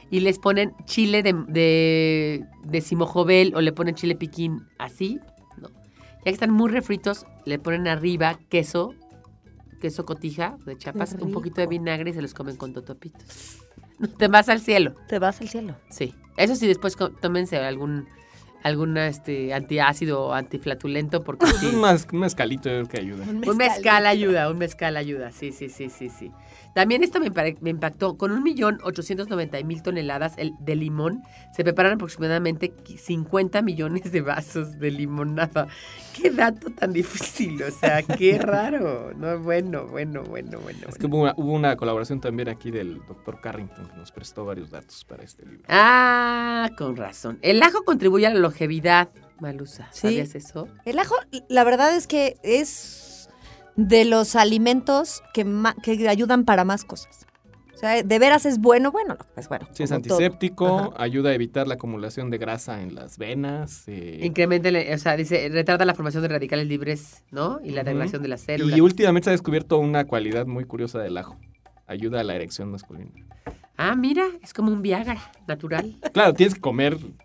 y 0.09 0.19
les 0.19 0.37
ponen 0.37 0.73
chile 0.85 1.23
de, 1.23 1.33
de, 1.47 2.45
de 2.63 2.81
simojovel 2.81 3.55
o 3.55 3.61
le 3.61 3.71
ponen 3.71 3.95
chile 3.95 4.15
piquín 4.15 4.67
así, 4.77 5.19
¿no? 5.57 5.69
Ya 5.69 6.23
que 6.25 6.29
están 6.29 6.51
muy 6.51 6.69
refritos, 6.69 7.25
le 7.45 7.57
ponen 7.57 7.87
arriba 7.87 8.37
queso, 8.49 8.93
queso 9.81 10.05
cotija 10.05 10.57
de 10.65 10.77
chapas, 10.77 11.15
un 11.19 11.31
poquito 11.31 11.61
de 11.61 11.67
vinagre 11.67 12.11
y 12.11 12.13
se 12.13 12.21
los 12.21 12.33
comen 12.33 12.57
con 12.57 12.73
totopitos. 12.73 13.57
Te 14.17 14.27
vas 14.27 14.49
al 14.49 14.59
cielo. 14.59 14.93
Te 15.07 15.19
vas 15.19 15.41
al 15.41 15.49
cielo. 15.49 15.75
Sí. 15.89 16.13
Eso 16.37 16.55
sí, 16.55 16.67
después 16.67 16.95
tómense 17.21 17.57
algún 17.57 18.07
alguna 18.63 19.07
este 19.07 19.53
antiácido 19.53 20.27
o 20.27 20.33
antiflatulento 20.33 21.21
porque 21.23 21.45
sí. 21.59 21.67
Un, 21.67 21.83
un 21.83 22.19
mezcalito 22.19 22.69
que 22.87 22.99
ayuda. 22.99 23.25
Un 23.25 23.57
mezcal 23.57 24.05
ayuda, 24.05 24.49
un 24.49 24.57
mezcal 24.57 24.97
ayuda, 24.97 25.31
sí, 25.31 25.51
sí, 25.51 25.69
sí, 25.69 25.89
sí, 25.89 26.09
sí. 26.09 26.31
También 26.73 27.03
esto 27.03 27.19
me, 27.19 27.27
impactó. 27.69 28.17
Con 28.17 28.31
1.890.000 28.43 29.81
toneladas 29.81 30.33
el- 30.37 30.53
de 30.59 30.75
limón 30.75 31.21
se 31.55 31.63
preparan 31.63 31.93
aproximadamente 31.93 32.73
50 32.97 33.61
millones 33.61 34.11
de 34.11 34.21
vasos 34.21 34.79
de 34.79 34.91
limonada. 34.91 35.67
Qué 36.19 36.29
dato 36.31 36.69
tan 36.71 36.93
difícil, 36.93 37.61
o 37.63 37.71
sea, 37.71 38.01
qué 38.03 38.37
raro. 38.39 39.13
No, 39.13 39.39
bueno, 39.39 39.87
bueno, 39.87 40.23
bueno, 40.23 40.59
bueno. 40.59 40.87
Es 40.87 40.97
que 40.97 41.05
hubo 41.07 41.21
una, 41.21 41.33
hubo 41.37 41.53
una 41.53 41.75
colaboración 41.75 42.21
también 42.21 42.49
aquí 42.49 42.71
del 42.71 42.99
doctor 43.07 43.39
Carrington 43.41 43.87
que 43.87 43.95
nos 43.97 44.11
prestó 44.11 44.45
varios 44.45 44.71
datos 44.71 45.05
para 45.05 45.23
este 45.23 45.45
libro. 45.45 45.63
Ah, 45.67 46.69
con 46.77 46.95
razón. 46.95 47.39
El 47.41 47.61
ajo 47.63 47.83
contribuye 47.83 48.27
a 48.27 48.33
la 48.33 48.39
longevidad, 48.39 49.09
Malusa. 49.39 49.89
Sí. 49.91 50.01
¿Sabías 50.01 50.35
eso? 50.35 50.67
El 50.85 50.99
ajo, 50.99 51.15
la 51.49 51.63
verdad 51.63 51.95
es 51.95 52.07
que 52.07 52.37
es 52.43 53.12
de 53.75 54.05
los 54.05 54.35
alimentos 54.35 55.21
que, 55.33 55.45
ma- 55.45 55.75
que 55.81 56.07
ayudan 56.09 56.45
para 56.45 56.63
más 56.65 56.83
cosas. 56.85 57.25
O 57.73 57.77
sea, 57.85 58.01
de 58.01 58.19
veras 58.19 58.45
es 58.45 58.59
bueno, 58.59 58.91
bueno, 58.91 59.17
pues 59.33 59.49
bueno. 59.49 59.67
Sí, 59.73 59.83
es 59.83 59.91
antiséptico, 59.91 60.93
ayuda 60.95 61.31
a 61.31 61.33
evitar 61.33 61.67
la 61.67 61.73
acumulación 61.73 62.29
de 62.29 62.37
grasa 62.37 62.81
en 62.81 62.95
las 62.95 63.17
venas. 63.17 63.83
eh, 63.87 64.19
Incrementa, 64.23 64.69
o 64.93 64.97
sea, 64.99 65.17
dice, 65.17 65.49
retarda 65.49 65.83
la 65.83 65.93
formación 65.93 66.21
de 66.23 66.29
radicales 66.29 66.67
libres, 66.67 67.23
¿no? 67.31 67.59
Y 67.61 67.71
la 67.71 67.81
Ujú. 67.81 67.89
degradación 67.89 68.21
de 68.21 68.27
las 68.29 68.41
células. 68.41 68.77
y 68.77 68.79
últimamente 68.79 69.25
se 69.25 69.29
ha 69.31 69.33
descubierto 69.33 69.79
una 69.79 70.05
cualidad 70.05 70.45
muy 70.45 70.63
curiosa 70.65 70.99
del 70.99 71.17
ajo. 71.17 71.37
Ayuda 71.87 72.21
a 72.21 72.23
la 72.23 72.35
erección 72.35 72.71
masculina. 72.71 73.11
Ah, 73.75 73.95
mira, 73.95 74.23
es 74.41 74.53
como 74.53 74.71
un 74.71 74.81
Viagra 74.81 75.17
natural. 75.47 75.97
Claro, 76.13 76.33
tienes 76.35 76.53
que 76.53 76.61
comer 76.61 76.93
Un 76.95 77.17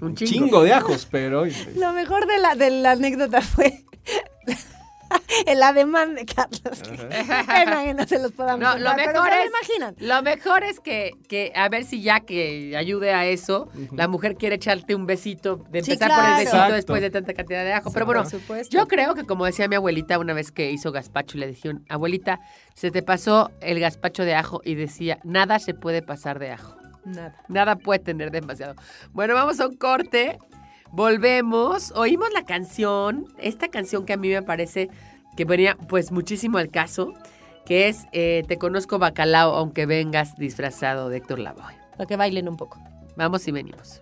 un 0.00 0.14
chingo. 0.16 0.32
chingo, 0.46 0.62
de 0.64 0.72
ajos, 0.72 1.06
pero... 1.08 1.44
Lo 1.76 1.92
mejor 1.92 2.26
de 2.26 2.38
la, 2.38 2.54
de 2.56 2.70
la 2.70 2.92
anécdota 2.92 3.42
fue 3.42 3.84
el 5.46 5.62
ademán 5.62 6.14
de 6.14 6.24
Carlos. 6.26 6.80
Pena 7.46 7.84
que 7.84 7.94
no 7.94 8.06
se 8.06 8.18
los 8.18 8.32
podamos 8.32 8.60
No, 8.60 8.78
lo 8.78 8.90
pero 8.96 9.12
mejor 9.12 9.28
se 9.30 9.36
lo 9.36 9.42
es, 9.42 9.48
imaginan. 9.48 9.94
lo 9.98 10.22
mejor 10.22 10.64
es 10.64 10.80
que, 10.80 11.12
que, 11.28 11.52
a 11.54 11.68
ver 11.68 11.84
si 11.84 12.02
ya 12.02 12.20
que 12.20 12.76
ayude 12.76 13.12
a 13.12 13.26
eso, 13.26 13.68
la 13.92 14.08
mujer 14.08 14.36
quiere 14.36 14.56
echarte 14.56 14.94
un 14.94 15.06
besito, 15.06 15.64
de 15.70 15.82
Sí, 15.82 15.92
empezar 15.92 16.10
por 16.14 16.24
el 16.24 16.30
besito 16.36 16.50
Exacto. 16.56 16.74
después 16.74 17.02
de 17.02 17.10
tanta 17.10 17.34
cantidad 17.34 17.64
de 17.64 17.72
ajo. 17.72 17.90
Sí, 17.90 17.94
Pero 17.94 18.06
bueno, 18.06 18.22
por 18.22 18.30
supuesto. 18.30 18.76
yo 18.76 18.86
creo 18.86 19.14
que 19.14 19.24
como 19.24 19.44
decía 19.46 19.68
mi 19.68 19.76
abuelita 19.76 20.18
una 20.18 20.32
vez 20.32 20.52
que 20.52 20.70
hizo 20.70 20.92
gazpacho, 20.92 21.38
le 21.38 21.46
dijeron, 21.48 21.84
abuelita, 21.88 22.40
se 22.74 22.90
te 22.90 23.02
pasó 23.02 23.50
el 23.60 23.80
gazpacho 23.80 24.24
de 24.24 24.34
ajo 24.34 24.60
y 24.64 24.74
decía, 24.74 25.18
nada 25.24 25.58
se 25.58 25.74
puede 25.74 26.02
pasar 26.02 26.38
de 26.38 26.50
ajo. 26.52 26.76
Nada. 27.04 27.34
Nada 27.48 27.76
puede 27.76 27.98
tener 28.00 28.30
demasiado. 28.30 28.74
Bueno, 29.12 29.34
vamos 29.34 29.58
a 29.58 29.66
un 29.66 29.76
corte. 29.76 30.38
Volvemos. 30.92 31.92
Oímos 31.94 32.32
la 32.32 32.44
canción. 32.44 33.26
Esta 33.38 33.68
canción 33.68 34.04
que 34.04 34.12
a 34.12 34.16
mí 34.16 34.28
me 34.28 34.42
parece 34.42 34.90
que 35.36 35.44
venía 35.44 35.76
pues 35.76 36.10
muchísimo 36.12 36.58
al 36.58 36.70
caso. 36.70 37.14
Que 37.64 37.88
es 37.88 38.06
eh, 38.12 38.42
Te 38.48 38.58
conozco 38.58 38.98
bacalao 38.98 39.54
aunque 39.54 39.86
vengas 39.86 40.36
disfrazado 40.36 41.08
de 41.08 41.18
Héctor 41.18 41.38
Lavoe. 41.38 41.74
Para 41.92 42.06
que 42.06 42.16
bailen 42.16 42.48
un 42.48 42.56
poco. 42.56 42.78
Vamos 43.16 43.46
y 43.46 43.52
venimos. 43.52 44.00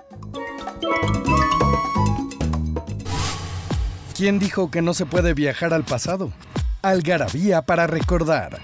¿Quién 4.16 4.38
dijo 4.38 4.70
que 4.70 4.82
no 4.82 4.94
se 4.94 5.06
puede 5.06 5.34
viajar 5.34 5.72
al 5.74 5.84
pasado? 5.84 6.32
Algarabía 6.82 7.62
para 7.62 7.86
recordar. 7.86 8.58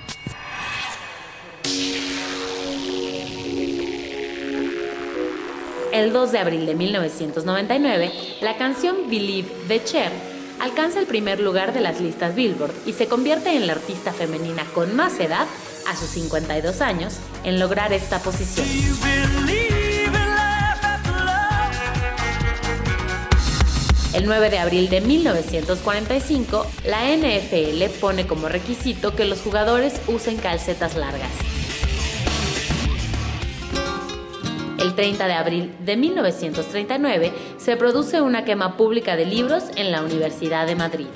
El 5.95 6.13
2 6.13 6.33
de 6.33 6.39
abril 6.41 6.67
de 6.67 6.75
1999, 6.75 8.13
la 8.41 8.57
canción 8.57 9.09
Believe 9.09 9.49
de 9.69 9.85
Cher 9.85 10.11
alcanza 10.59 10.99
el 10.99 11.07
primer 11.07 11.39
lugar 11.39 11.73
de 11.73 11.81
las 11.81 12.01
listas 12.01 12.35
Billboard 12.35 12.75
y 12.85 12.95
se 12.95 13.07
convierte 13.07 13.55
en 13.55 13.69
la 13.69 13.75
artista 13.75 14.13
femenina 14.13 14.65
con 14.75 14.97
más 14.97 15.21
edad, 15.21 15.47
a 15.89 15.95
sus 15.95 16.09
52 16.09 16.81
años, 16.81 17.19
en 17.45 17.61
lograr 17.61 17.93
esta 17.93 18.19
posición. 18.19 18.67
El 24.15 24.27
9 24.27 24.51
de 24.51 24.59
abril 24.59 24.91
de 24.91 25.01
1945, 25.01 26.67
la 26.87 27.17
NFL 27.17 28.01
pone 28.01 28.27
como 28.27 28.49
requisito 28.49 29.15
que 29.15 29.27
los 29.27 29.43
jugadores 29.43 30.01
usen 30.09 30.39
calcetas 30.39 30.97
largas. 30.97 31.54
El 34.85 34.95
30 34.95 35.27
de 35.27 35.33
abril 35.33 35.75
de 35.83 35.97
1939 35.97 37.33
se 37.57 37.75
produce 37.79 38.21
una 38.21 38.45
quema 38.45 38.77
pública 38.77 39.17
de 39.17 39.25
libros 39.25 39.65
en 39.77 39.91
la 39.91 40.03
Universidad 40.03 40.67
de 40.67 40.77
Madrid. 40.77 41.07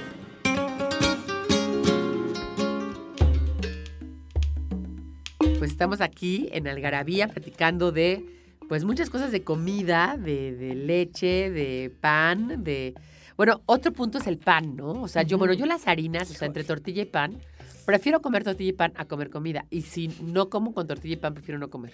Pues 5.58 5.70
estamos 5.70 6.00
aquí 6.00 6.48
en 6.52 6.66
Algarabía 6.66 7.28
platicando 7.28 7.92
de 7.92 8.24
pues 8.70 8.84
muchas 8.84 9.10
cosas 9.10 9.32
de 9.32 9.44
comida, 9.44 10.16
de, 10.18 10.56
de 10.56 10.74
leche, 10.74 11.50
de 11.50 11.92
pan, 12.00 12.64
de... 12.64 12.94
Bueno, 13.36 13.60
otro 13.66 13.92
punto 13.92 14.16
es 14.16 14.26
el 14.26 14.38
pan, 14.38 14.76
¿no? 14.76 15.02
O 15.02 15.08
sea, 15.08 15.24
yo, 15.24 15.36
bueno, 15.36 15.52
yo 15.52 15.66
las 15.66 15.86
harinas, 15.88 16.30
o 16.30 16.34
sea, 16.34 16.46
entre 16.46 16.64
tortilla 16.64 17.02
y 17.02 17.06
pan, 17.06 17.36
prefiero 17.84 18.22
comer 18.22 18.44
tortilla 18.44 18.70
y 18.70 18.72
pan 18.72 18.94
a 18.96 19.04
comer 19.04 19.28
comida. 19.28 19.66
Y 19.68 19.82
si 19.82 20.08
no 20.22 20.48
como 20.48 20.72
con 20.72 20.86
tortilla 20.86 21.12
y 21.12 21.18
pan, 21.18 21.34
prefiero 21.34 21.58
no 21.58 21.68
comer. 21.68 21.92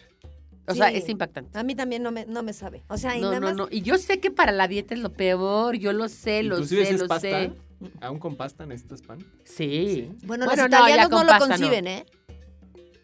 O 0.66 0.74
sea, 0.74 0.88
Sí. 0.90 0.96
es 0.96 1.08
impactante. 1.08 1.58
A 1.58 1.62
mí 1.62 1.74
también 1.74 2.02
no 2.02 2.10
me, 2.10 2.24
no 2.26 2.42
me 2.42 2.52
sabe. 2.52 2.84
O 2.88 2.96
sea, 2.96 3.16
y 3.16 3.20
No, 3.20 3.28
nada 3.28 3.40
no, 3.40 3.46
más. 3.48 3.56
no. 3.56 3.68
Y 3.70 3.82
yo 3.82 3.98
sé 3.98 4.18
que 4.20 4.30
para 4.30 4.50
la 4.52 4.66
dieta 4.68 4.94
es 4.94 5.00
lo 5.00 5.12
peor, 5.12 5.76
yo 5.76 5.92
lo 5.92 6.08
sé, 6.08 6.42
lo 6.42 6.54
Inclusive 6.56 6.82
sé, 6.82 6.88
si 6.88 6.94
es 6.94 7.00
lo 7.00 7.08
pasta, 7.08 7.28
sé. 7.28 7.52
¿aún 8.00 8.18
con 8.18 8.36
pasta 8.36 8.64
necesitas 8.64 9.02
pan? 9.02 9.18
Sí. 9.44 10.08
Bueno, 10.24 10.46
Bueno, 10.46 10.62
los 10.62 10.66
italianos 10.68 11.10
no, 11.10 11.24
lo 11.24 11.38
conciben, 11.38 11.86
¿eh? 11.86 12.06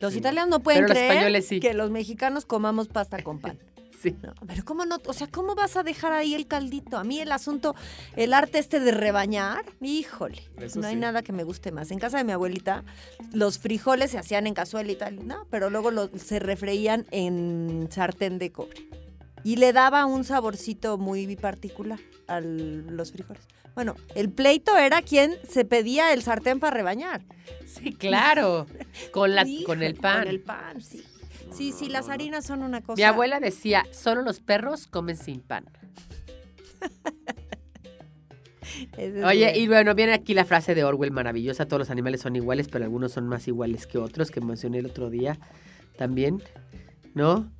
Los 0.00 0.14
Sí. 0.14 0.20
italianos 0.20 0.48
no 0.48 0.60
pueden 0.60 0.80
Pero 0.86 0.88
los 0.88 0.96
creer 0.96 1.12
españoles 1.12 1.46
sí. 1.46 1.60
que 1.60 1.74
los 1.74 1.90
mexicanos 1.90 2.46
comamos 2.46 2.88
pasta 2.88 3.22
con 3.22 3.38
pan. 3.38 3.58
Sí. 4.02 4.16
No, 4.22 4.32
pero 4.46 4.64
¿cómo 4.64 4.86
no? 4.86 4.96
O 5.06 5.12
sea, 5.12 5.26
¿cómo 5.26 5.54
vas 5.54 5.76
a 5.76 5.82
dejar 5.82 6.12
ahí 6.12 6.34
el 6.34 6.46
caldito? 6.46 6.96
A 6.96 7.04
mí 7.04 7.20
el 7.20 7.30
asunto, 7.32 7.74
el 8.16 8.32
arte 8.32 8.58
este 8.58 8.80
de 8.80 8.92
rebañar, 8.92 9.64
híjole, 9.82 10.42
Eso 10.58 10.80
no 10.80 10.86
hay 10.86 10.94
sí. 10.94 11.00
nada 11.00 11.22
que 11.22 11.32
me 11.34 11.44
guste 11.44 11.70
más. 11.70 11.90
En 11.90 11.98
casa 11.98 12.16
de 12.16 12.24
mi 12.24 12.32
abuelita, 12.32 12.82
los 13.32 13.58
frijoles 13.58 14.10
se 14.12 14.18
hacían 14.18 14.46
en 14.46 14.54
cazuela 14.54 14.90
y 14.90 14.96
tal, 14.96 15.26
no, 15.26 15.46
pero 15.50 15.68
luego 15.68 15.90
lo- 15.90 16.08
se 16.16 16.38
refreían 16.38 17.06
en 17.10 17.88
sartén 17.90 18.38
de 18.38 18.50
cobre. 18.52 18.88
Y 19.44 19.56
le 19.56 19.72
daba 19.74 20.06
un 20.06 20.24
saborcito 20.24 20.96
muy 20.96 21.36
particular 21.36 21.98
a 22.26 22.40
los 22.40 23.12
frijoles. 23.12 23.42
Bueno, 23.74 23.94
el 24.14 24.30
pleito 24.30 24.76
era 24.76 25.00
quien 25.02 25.34
se 25.48 25.64
pedía 25.64 26.12
el 26.12 26.22
sartén 26.22 26.58
para 26.58 26.74
rebañar. 26.74 27.22
Sí, 27.66 27.92
claro. 27.94 28.66
Con, 29.12 29.34
la, 29.34 29.46
Híjole, 29.46 29.64
con 29.64 29.82
el 29.82 29.94
pan. 29.94 30.18
Con 30.20 30.28
el 30.28 30.40
pan, 30.40 30.80
sí. 30.82 31.02
Sí, 31.52 31.72
sí, 31.72 31.88
las 31.88 32.08
harinas 32.08 32.46
son 32.46 32.62
una 32.62 32.80
cosa. 32.80 32.96
Mi 32.96 33.02
abuela 33.02 33.40
decía, 33.40 33.84
solo 33.92 34.22
los 34.22 34.40
perros 34.40 34.86
comen 34.86 35.16
sin 35.16 35.40
pan. 35.40 35.64
Es 38.96 39.22
Oye, 39.24 39.58
y 39.58 39.68
bueno, 39.68 39.94
viene 39.94 40.14
aquí 40.14 40.32
la 40.32 40.44
frase 40.44 40.74
de 40.74 40.84
Orwell 40.84 41.10
maravillosa, 41.10 41.66
todos 41.66 41.80
los 41.80 41.90
animales 41.90 42.20
son 42.20 42.36
iguales, 42.36 42.68
pero 42.68 42.84
algunos 42.84 43.12
son 43.12 43.26
más 43.26 43.46
iguales 43.48 43.86
que 43.86 43.98
otros, 43.98 44.30
que 44.30 44.40
mencioné 44.40 44.78
el 44.78 44.86
otro 44.86 45.10
día 45.10 45.38
también, 45.98 46.42
¿no? 47.14 47.50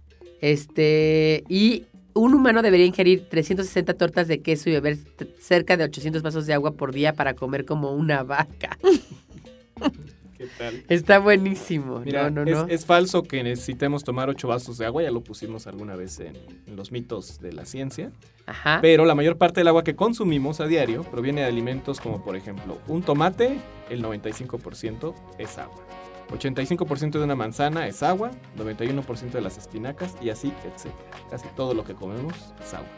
Este, 0.41 1.45
y 1.49 1.85
un 2.15 2.35
humano 2.35 2.63
debería 2.63 2.87
ingerir 2.87 3.29
360 3.29 3.95
tortas 3.95 4.29
de 4.29 4.41
queso 4.41 4.71
y 4.71 4.73
beber 4.73 4.99
cerca 5.39 5.77
de 5.77 5.85
800 5.85 6.23
vasos 6.23 6.47
de 6.47 6.55
agua 6.55 6.73
por 6.73 6.93
día 6.93 7.15
para 7.15 7.35
comer 7.35 7.65
como 7.65 7.93
una 7.93 8.23
vaca. 8.23 8.79
¿Qué 10.41 10.49
tal? 10.57 10.83
Está 10.89 11.19
buenísimo. 11.19 11.99
Mira, 11.99 12.31
no, 12.31 12.47
no, 12.47 12.51
no. 12.51 12.65
Es, 12.65 12.81
es 12.81 12.87
falso 12.87 13.25
que 13.25 13.43
necesitemos 13.43 14.05
tomar 14.05 14.31
ocho 14.31 14.49
vasos 14.49 14.79
de 14.79 14.87
agua, 14.87 15.03
ya 15.03 15.11
lo 15.11 15.21
pusimos 15.21 15.67
alguna 15.67 15.97
vez 15.97 16.19
en, 16.19 16.35
en 16.67 16.77
los 16.77 16.93
mitos 16.93 17.43
de 17.43 17.53
la 17.53 17.67
ciencia. 17.67 18.11
Ajá. 18.47 18.79
Pero 18.81 19.05
la 19.05 19.15
mayor 19.15 19.37
parte 19.37 19.61
del 19.61 19.69
agua 19.69 19.85
que 19.85 19.95
consumimos 19.95 20.61
a 20.61 20.67
diario 20.67 21.03
proviene 21.03 21.43
de 21.43 21.47
alimentos 21.47 22.01
como 22.01 22.25
por 22.25 22.37
ejemplo 22.37 22.79
un 22.89 23.03
tomate, 23.03 23.59
el 23.91 24.03
95% 24.03 25.15
es 25.37 25.59
agua. 25.59 25.85
85% 26.31 27.19
de 27.19 27.25
una 27.25 27.37
manzana 27.37 27.87
es 27.87 28.03
agua, 28.03 28.31
91% 28.57 29.33
de 29.33 29.41
las 29.43 29.59
espinacas 29.59 30.17
y 30.23 30.31
así, 30.31 30.55
etc. 30.65 30.91
Casi 31.29 31.49
todo 31.49 31.75
lo 31.75 31.85
que 31.85 31.93
comemos 31.95 32.35
es 32.65 32.73
agua. 32.73 32.89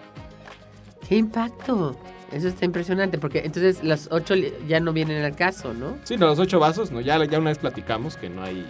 ¡Qué 1.08 1.16
impacto! 1.16 1.96
Eso 2.32 2.48
está 2.48 2.64
impresionante, 2.64 3.18
porque 3.18 3.40
entonces 3.44 3.84
los 3.84 4.08
ocho 4.10 4.34
ya 4.66 4.80
no 4.80 4.92
vienen 4.92 5.22
al 5.22 5.36
caso, 5.36 5.74
¿no? 5.74 5.98
Sí, 6.04 6.16
no, 6.16 6.26
los 6.26 6.38
ocho 6.38 6.58
vasos, 6.58 6.90
no, 6.90 7.00
ya, 7.00 7.22
ya 7.24 7.38
una 7.38 7.50
vez 7.50 7.58
platicamos 7.58 8.16
que 8.16 8.30
no 8.30 8.42
hay... 8.42 8.66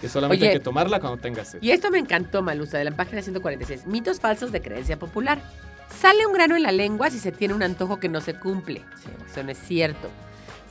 Que 0.00 0.08
solamente 0.08 0.44
Oye, 0.44 0.52
hay 0.52 0.58
que 0.58 0.64
tomarla 0.64 0.98
cuando 1.00 1.18
tengas 1.18 1.52
sed. 1.52 1.62
Y 1.62 1.70
esto 1.70 1.90
me 1.90 1.98
encantó, 1.98 2.42
Malusa, 2.42 2.76
de 2.76 2.84
la 2.84 2.90
página 2.90 3.22
146. 3.22 3.86
Mitos 3.86 4.18
falsos 4.18 4.50
de 4.50 4.60
creencia 4.60 4.98
popular. 4.98 5.40
Sale 5.88 6.26
un 6.26 6.32
grano 6.32 6.56
en 6.56 6.64
la 6.64 6.72
lengua 6.72 7.08
si 7.08 7.20
se 7.20 7.30
tiene 7.30 7.54
un 7.54 7.62
antojo 7.62 8.00
que 8.00 8.08
no 8.08 8.20
se 8.20 8.34
cumple. 8.34 8.82
Eso 9.30 9.42
no 9.44 9.52
es 9.52 9.58
cierto. 9.58 10.08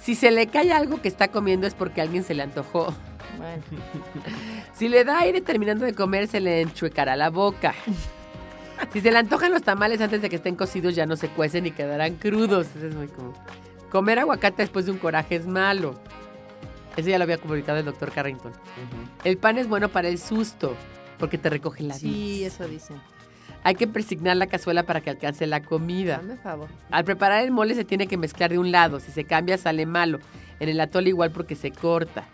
Si 0.01 0.15
se 0.15 0.31
le 0.31 0.47
cae 0.47 0.73
algo 0.73 1.01
que 1.01 1.07
está 1.07 1.29
comiendo 1.29 1.65
es 1.65 1.75
porque 1.75 2.01
a 2.01 2.03
alguien 2.03 2.23
se 2.23 2.33
le 2.33 2.43
antojó. 2.43 2.93
Bueno. 3.37 3.63
Si 4.73 4.89
le 4.89 5.03
da 5.03 5.19
aire 5.19 5.41
terminando 5.41 5.85
de 5.85 5.93
comer, 5.93 6.27
se 6.27 6.39
le 6.39 6.61
enchuecará 6.61 7.15
la 7.15 7.29
boca. 7.29 7.75
Si 8.91 9.01
se 9.01 9.11
le 9.11 9.17
antojan 9.17 9.51
los 9.51 9.61
tamales 9.61 10.01
antes 10.01 10.21
de 10.21 10.29
que 10.29 10.35
estén 10.35 10.55
cocidos, 10.55 10.95
ya 10.95 11.05
no 11.05 11.15
se 11.15 11.29
cuecen 11.29 11.65
y 11.65 11.71
quedarán 11.71 12.15
crudos. 12.15 12.67
Eso 12.75 12.87
es 12.87 12.95
muy 12.95 13.07
común. 13.07 13.33
Comer 13.89 14.19
aguacate 14.19 14.63
después 14.63 14.85
de 14.85 14.91
un 14.91 14.97
coraje 14.97 15.35
es 15.35 15.45
malo. 15.45 15.95
Eso 16.97 17.09
ya 17.09 17.17
lo 17.17 17.23
había 17.23 17.37
comunicado 17.37 17.79
el 17.79 17.85
doctor 17.85 18.11
Carrington. 18.11 18.51
El 19.23 19.37
pan 19.37 19.57
es 19.57 19.67
bueno 19.67 19.89
para 19.89 20.09
el 20.09 20.17
susto, 20.19 20.75
porque 21.19 21.37
te 21.37 21.49
recoge 21.49 21.83
la 21.83 21.97
vida. 21.97 21.99
Sí, 21.99 22.43
eso 22.43 22.67
dicen. 22.67 22.97
Hay 23.63 23.75
que 23.75 23.87
presignar 23.87 24.37
la 24.37 24.47
cazuela 24.47 24.83
para 24.83 25.01
que 25.01 25.09
alcance 25.09 25.45
la 25.45 25.61
comida. 25.61 26.17
Dame 26.17 26.37
favor. 26.37 26.67
Al 26.89 27.05
preparar 27.05 27.43
el 27.43 27.51
mole 27.51 27.75
se 27.75 27.85
tiene 27.85 28.07
que 28.07 28.17
mezclar 28.17 28.49
de 28.49 28.57
un 28.57 28.71
lado. 28.71 28.99
Si 28.99 29.11
se 29.11 29.23
cambia, 29.23 29.57
sale 29.57 29.85
malo. 29.85 30.19
En 30.59 30.67
el 30.67 30.79
atole 30.79 31.09
igual 31.09 31.31
porque 31.31 31.55
se 31.55 31.71
corta. 31.71 32.25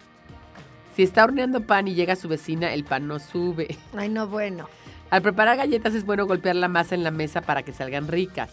Si 0.96 1.04
está 1.04 1.24
horneando 1.24 1.62
pan 1.62 1.88
y 1.88 1.96
llega 1.96 2.16
su 2.16 2.28
vecina, 2.28 2.74
el 2.74 2.84
pan 2.84 3.08
no 3.08 3.20
sube. 3.20 3.78
Ay, 3.96 4.10
no, 4.10 4.28
bueno. 4.28 4.68
Al 5.10 5.22
preparar 5.22 5.58
galletas 5.58 5.94
es 5.94 6.06
bueno 6.06 6.26
golpear 6.26 6.56
la 6.56 6.68
masa 6.68 6.96
en 6.96 7.04
la 7.04 7.12
mesa 7.12 7.42
para 7.42 7.64
que 7.64 7.72
salgan 7.72 8.08
ricas. 8.08 8.52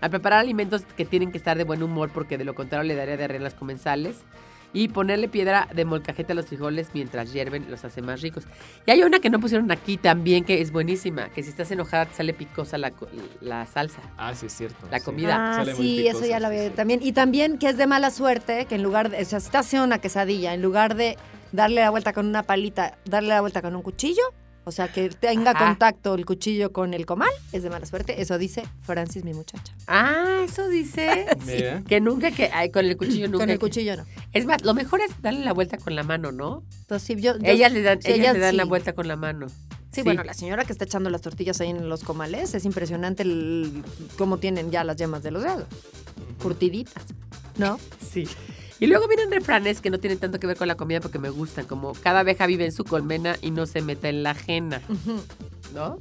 Al 0.00 0.10
preparar 0.10 0.40
alimentos 0.40 0.82
que 0.96 1.06
tienen 1.06 1.32
que 1.32 1.38
estar 1.38 1.56
de 1.56 1.64
buen 1.64 1.82
humor 1.82 2.10
porque 2.12 2.36
de 2.36 2.44
lo 2.44 2.54
contrario 2.54 2.86
le 2.86 2.94
daría 2.94 3.16
diarrea 3.16 3.38
a 3.38 3.42
las 3.42 3.54
comensales. 3.54 4.16
Y 4.72 4.88
ponerle 4.88 5.28
piedra 5.28 5.68
de 5.74 5.86
molcajete 5.86 6.32
a 6.32 6.34
los 6.34 6.46
frijoles 6.46 6.90
mientras 6.92 7.32
hierven 7.32 7.70
los 7.70 7.82
hace 7.86 8.02
más 8.02 8.20
ricos. 8.20 8.44
Y 8.84 8.90
hay 8.90 9.02
una 9.04 9.20
que 9.20 9.30
no 9.30 9.40
pusieron 9.40 9.70
aquí 9.70 9.96
también 9.96 10.44
que 10.44 10.60
es 10.60 10.70
buenísima, 10.70 11.30
que 11.30 11.42
si 11.42 11.48
estás 11.48 11.70
enojada 11.70 12.04
te 12.04 12.14
sale 12.14 12.34
picosa 12.34 12.76
la, 12.76 12.92
la 13.40 13.64
salsa. 13.64 14.02
Ah, 14.18 14.34
sí, 14.34 14.46
es 14.46 14.52
cierto. 14.52 14.86
La 14.90 14.98
sí. 14.98 15.04
comida. 15.04 15.36
Ah, 15.38 15.54
Sale 15.54 15.74
muy 15.76 15.82
sí, 15.82 16.06
eso 16.06 16.26
ya 16.26 16.40
lo 16.40 16.50
sí, 16.50 16.56
vi 16.56 16.60
sí. 16.66 16.70
también. 16.76 17.00
Y 17.02 17.12
también 17.12 17.56
que 17.58 17.70
es 17.70 17.78
de 17.78 17.86
mala 17.86 18.10
suerte, 18.10 18.66
que 18.66 18.74
en 18.74 18.82
lugar 18.82 19.08
de, 19.08 19.22
o 19.22 19.24
sea, 19.24 19.40
si 19.40 19.46
estás 19.46 19.66
haciendo 19.66 19.86
una 19.86 19.98
quesadilla, 19.98 20.52
en 20.52 20.60
lugar 20.60 20.94
de 20.94 21.16
darle 21.52 21.80
la 21.80 21.88
vuelta 21.88 22.12
con 22.12 22.26
una 22.26 22.42
palita, 22.42 22.98
darle 23.06 23.30
la 23.30 23.40
vuelta 23.40 23.62
con 23.62 23.74
un 23.76 23.82
cuchillo, 23.82 24.24
o 24.68 24.72
sea, 24.72 24.88
que 24.92 25.08
tenga 25.10 25.52
Ajá. 25.52 25.64
contacto 25.68 26.14
el 26.16 26.26
cuchillo 26.26 26.72
con 26.72 26.92
el 26.92 27.06
comal, 27.06 27.30
es 27.52 27.62
de 27.62 27.70
mala 27.70 27.86
suerte. 27.86 28.20
Eso 28.20 28.36
dice 28.36 28.64
Francis, 28.82 29.22
mi 29.22 29.32
muchacha. 29.32 29.72
Ah, 29.86 30.40
eso 30.44 30.68
dice. 30.68 31.26
Mira. 31.46 31.82
Que 31.86 32.00
nunca 32.00 32.32
que 32.32 32.50
ay, 32.52 32.70
con 32.72 32.84
el 32.84 32.96
cuchillo 32.96 33.26
nunca. 33.28 33.38
Con 33.38 33.50
el 33.50 33.56
que- 33.56 33.60
cuchillo 33.60 33.96
no. 33.96 34.04
Es 34.32 34.44
más, 34.44 34.64
lo 34.64 34.74
mejor 34.74 35.00
es 35.00 35.22
darle 35.22 35.44
la 35.44 35.52
vuelta 35.52 35.78
con 35.78 35.94
la 35.94 36.02
mano, 36.02 36.32
¿no? 36.32 36.64
Entonces, 36.80 37.06
sí, 37.06 37.14
yo, 37.22 37.38
yo- 37.38 37.44
ellas 37.44 37.72
le 37.72 37.82
dan, 37.82 38.02
sí, 38.02 38.10
ellas 38.10 38.34
le 38.34 38.40
dan 38.40 38.56
la 38.56 38.64
sí. 38.64 38.68
vuelta 38.68 38.92
con 38.92 39.06
la 39.06 39.14
mano. 39.16 39.46
Sí, 39.92 40.02
bueno, 40.02 40.24
la 40.24 40.34
señora 40.34 40.64
que 40.64 40.72
está 40.72 40.84
echando 40.84 41.08
las 41.08 41.22
tortillas 41.22 41.58
ahí 41.62 41.70
en 41.70 41.88
los 41.88 42.02
comales, 42.02 42.52
es 42.54 42.64
impresionante 42.66 43.22
el- 43.22 43.82
cómo 44.18 44.36
tienen 44.38 44.70
ya 44.72 44.82
las 44.84 44.96
yemas 44.96 45.22
de 45.22 45.30
los 45.30 45.42
dedos. 45.44 45.64
Curtiditas, 46.42 47.04
¿no? 47.56 47.78
Sí. 48.12 48.26
Y 48.78 48.86
luego 48.86 49.08
vienen 49.08 49.30
refranes 49.30 49.80
que 49.80 49.90
no 49.90 49.98
tienen 49.98 50.18
tanto 50.18 50.38
que 50.38 50.46
ver 50.46 50.56
con 50.56 50.68
la 50.68 50.74
comida 50.74 51.00
porque 51.00 51.18
me 51.18 51.30
gustan, 51.30 51.66
como 51.66 51.92
cada 51.94 52.20
abeja 52.20 52.46
vive 52.46 52.66
en 52.66 52.72
su 52.72 52.84
colmena 52.84 53.36
y 53.40 53.50
no 53.50 53.66
se 53.66 53.80
meta 53.80 54.08
en 54.08 54.22
la 54.22 54.30
ajena, 54.30 54.82
¿no? 55.74 55.98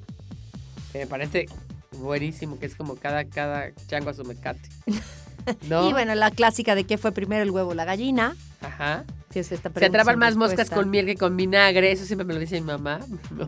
Que 0.92 1.00
me 1.00 1.08
parece 1.08 1.46
buenísimo, 1.92 2.60
que 2.60 2.66
es 2.66 2.76
como 2.76 2.96
cada, 2.96 3.26
cada 3.26 3.72
chango 3.88 4.10
a 4.10 4.14
su 4.14 4.26
mecate. 4.26 4.68
¿No? 5.70 5.90
Y 5.90 5.94
bueno, 5.94 6.16
la 6.16 6.32
clásica 6.32 6.76
de 6.76 6.86
que 6.86 6.98
fue 6.98 7.12
primero 7.12 7.44
el 7.44 7.52
huevo 7.52 7.72
o 7.72 7.74
la 7.74 7.86
gallina. 7.86 8.36
Ajá. 8.62 9.06
Que 9.32 9.42
es 9.42 9.52
esta 9.52 9.72
Se 9.72 9.86
atrapan 9.86 10.18
más 10.18 10.36
moscas 10.36 10.70
con 10.70 10.90
miel 10.90 11.06
que 11.06 11.16
con 11.16 11.38
vinagre, 11.38 11.92
eso 11.92 12.06
siempre 12.06 12.26
me 12.26 12.34
lo 12.34 12.40
dice 12.40 12.60
mi 12.60 12.68
mamá, 12.68 13.00
¿no? 13.32 13.48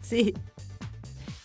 Sí. 0.00 0.34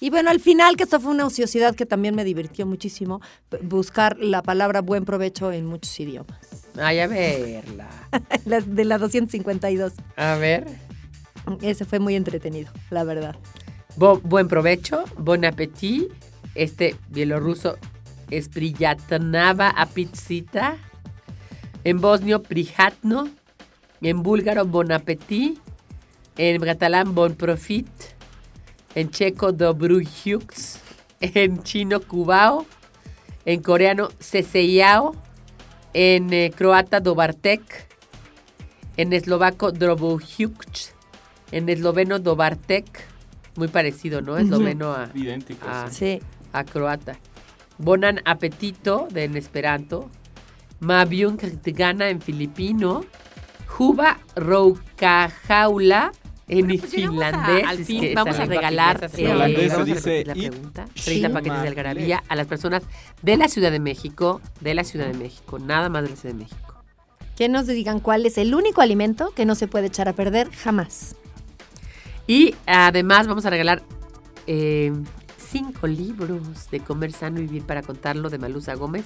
Y 0.03 0.09
bueno, 0.09 0.29
al 0.31 0.41
final, 0.41 0.75
que 0.75 0.83
esto 0.83 0.99
fue 0.99 1.11
una 1.11 1.25
ociosidad 1.25 1.75
que 1.75 1.85
también 1.85 2.13
me 2.13 2.25
divirtió 2.25 2.65
muchísimo, 2.65 3.21
buscar 3.61 4.17
la 4.19 4.41
palabra 4.43 4.81
buen 4.81 5.05
provecho 5.05 5.49
en 5.53 5.65
muchos 5.65 5.97
idiomas. 5.97 6.67
Ay, 6.77 6.99
a 6.99 7.07
verla. 7.07 7.87
La- 8.45 8.59
de 8.59 8.83
la 8.83 8.97
252. 8.97 9.93
A 10.17 10.35
ver. 10.35 10.67
Ese 11.61 11.85
fue 11.85 11.99
muy 11.99 12.15
entretenido, 12.15 12.69
la 12.89 13.05
verdad. 13.05 13.37
Bo- 13.95 14.19
buen 14.19 14.49
provecho, 14.49 15.05
bon 15.17 15.45
appetit. 15.45 16.11
Este 16.53 16.97
bielorruso 17.07 17.77
es 18.29 18.49
Priyatnava 18.49 19.69
Apitsita. 19.69 20.75
En 21.85 22.01
bosnio, 22.01 22.43
Prihatno. 22.43 23.29
En 24.01 24.21
búlgaro, 24.21 24.65
bon 24.65 24.91
appetit. 24.91 25.59
En 26.35 26.61
catalán, 26.61 27.15
bon 27.15 27.35
profit. 27.35 27.87
En 28.95 29.09
checo, 29.09 29.51
dobrujuks. 29.51 30.79
En 31.19 31.63
chino, 31.63 31.99
cubao. 32.01 32.65
En 33.45 33.61
coreano, 33.61 34.09
seseyao. 34.19 35.15
En 35.93 36.33
eh, 36.33 36.51
croata, 36.55 36.99
dobartek. 36.99 37.87
En 38.97 39.13
eslovaco, 39.13 39.71
drobojuks. 39.71 40.93
En 41.51 41.69
esloveno, 41.69 42.19
dobartek. 42.19 42.85
Muy 43.55 43.67
parecido, 43.67 44.21
¿no? 44.21 44.37
Esloveno 44.37 44.91
a, 44.91 45.09
Idéntico. 45.13 45.67
a, 45.67 45.89
sí. 45.89 46.19
a 46.51 46.63
croata. 46.63 47.17
Bonan 47.77 48.21
apetito 48.25 49.07
de 49.11 49.23
en 49.25 49.37
esperanto. 49.37 50.09
Mabiun 50.79 51.39
gana 51.63 52.09
en 52.09 52.21
filipino. 52.21 53.05
Juba 53.67 54.19
roukajaula 54.35 56.11
en 56.47 56.67
Pues 56.67 56.91
llegamos 56.91 57.23
a- 57.23 57.31
finlandés. 57.31 57.65
al 57.67 57.79
Es 57.79 57.87
fin, 57.87 58.01
que 58.01 58.15
vamos 58.15 58.37
a 58.39 58.45
regalar, 58.45 58.99
Vamos 58.99 59.13
a 59.13 59.17
dice 59.17 59.83
repetir 59.85 60.27
la 60.27 60.37
"Ip 60.37 60.49
pregunta. 60.51 60.85
30 60.85 61.01
Shimale". 61.11 61.33
paquetes 61.33 61.61
de 61.61 61.67
algarabía 61.67 62.23
a 62.27 62.35
las 62.35 62.47
personas 62.47 62.83
de 63.21 63.37
la 63.37 63.47
Ciudad 63.47 63.71
de 63.71 63.79
México, 63.79 64.41
de 64.61 64.73
la 64.73 64.83
Ciudad 64.83 65.07
de 65.07 65.17
México, 65.17 65.57
nada 65.59 65.89
más 65.89 66.03
de 66.03 66.09
la 66.09 66.15
Ciudad 66.15 66.35
de 66.35 66.43
México. 66.43 66.59
Que 67.37 67.49
nos 67.49 67.65
digan 67.67 67.99
cuál 67.99 68.25
es 68.25 68.37
el 68.37 68.53
único 68.53 68.81
alimento 68.81 69.31
que 69.35 69.45
no 69.45 69.55
se 69.55 69.67
puede 69.67 69.87
echar 69.87 70.07
a 70.07 70.13
perder 70.13 70.51
jamás. 70.51 71.15
Y 72.27 72.53
además 72.67 73.27
vamos 73.27 73.45
a 73.45 73.49
regalar 73.49 73.81
eh, 74.45 74.91
cinco 75.37 75.87
libros 75.87 76.41
de 76.71 76.79
Comer 76.81 77.11
Sano 77.11 77.39
y 77.39 77.43
Vivir 77.43 77.63
para 77.63 77.81
Contarlo 77.81 78.29
de 78.29 78.37
Malusa 78.37 78.75
Gómez. 78.75 79.05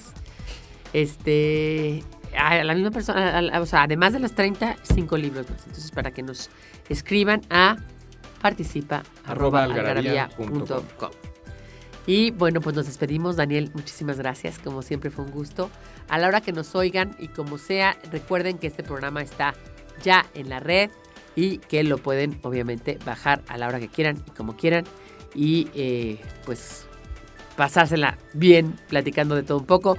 Este, 0.92 2.02
a 2.36 2.62
la 2.64 2.74
misma 2.74 2.90
persona, 2.90 3.38
a- 3.38 3.56
a- 3.56 3.60
o 3.60 3.66
sea, 3.66 3.82
además 3.84 4.12
de 4.12 4.18
las 4.20 4.34
30, 4.34 4.76
cinco 4.82 5.16
libros 5.16 5.48
más. 5.50 5.60
Entonces, 5.66 5.90
para 5.90 6.10
que 6.10 6.22
nos 6.22 6.50
escriban 6.88 7.42
a 7.50 7.76
participa 8.40 9.02
Arroba 9.26 9.62
arroba 9.62 9.64
algarabía 9.64 10.24
algarabía 10.24 10.36
punto 10.36 10.76
punto 10.80 10.84
com. 10.98 11.10
Y 12.06 12.30
bueno, 12.30 12.60
pues 12.60 12.74
nos 12.74 12.86
despedimos. 12.86 13.36
Daniel, 13.36 13.70
muchísimas 13.74 14.16
gracias. 14.18 14.58
Como 14.58 14.80
siempre 14.82 15.10
fue 15.10 15.24
un 15.26 15.30
gusto. 15.30 15.70
A 16.08 16.16
la 16.18 16.26
hora 16.28 16.40
que 16.40 16.52
nos 16.52 16.74
oigan 16.74 17.14
y 17.18 17.28
como 17.28 17.58
sea, 17.58 17.98
recuerden 18.10 18.56
que 18.58 18.66
este 18.68 18.82
programa 18.82 19.20
está 19.20 19.54
ya 20.02 20.24
en 20.34 20.48
la 20.48 20.58
red 20.60 20.90
y 21.36 21.58
que 21.58 21.84
lo 21.84 21.98
pueden 21.98 22.38
obviamente 22.42 22.98
bajar 23.04 23.42
a 23.48 23.58
la 23.58 23.68
hora 23.68 23.78
que 23.78 23.88
quieran 23.88 24.22
y 24.26 24.30
como 24.30 24.56
quieran. 24.56 24.84
Y 25.34 25.68
eh, 25.74 26.18
pues 26.46 26.86
pasársela 27.56 28.16
bien 28.32 28.74
platicando 28.88 29.34
de 29.34 29.42
todo 29.42 29.58
un 29.58 29.66
poco. 29.66 29.98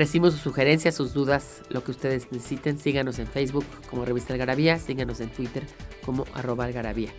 Recibimos 0.00 0.32
sus 0.32 0.40
sugerencias, 0.40 0.94
sus 0.94 1.12
dudas, 1.12 1.60
lo 1.68 1.84
que 1.84 1.90
ustedes 1.90 2.32
necesiten. 2.32 2.78
Síganos 2.78 3.18
en 3.18 3.26
Facebook 3.26 3.66
como 3.90 4.06
Revista 4.06 4.32
Algarabía. 4.32 4.78
Síganos 4.78 5.20
en 5.20 5.28
Twitter 5.28 5.62
como 6.06 6.24
arroba 6.32 6.64
algarabía. 6.64 7.10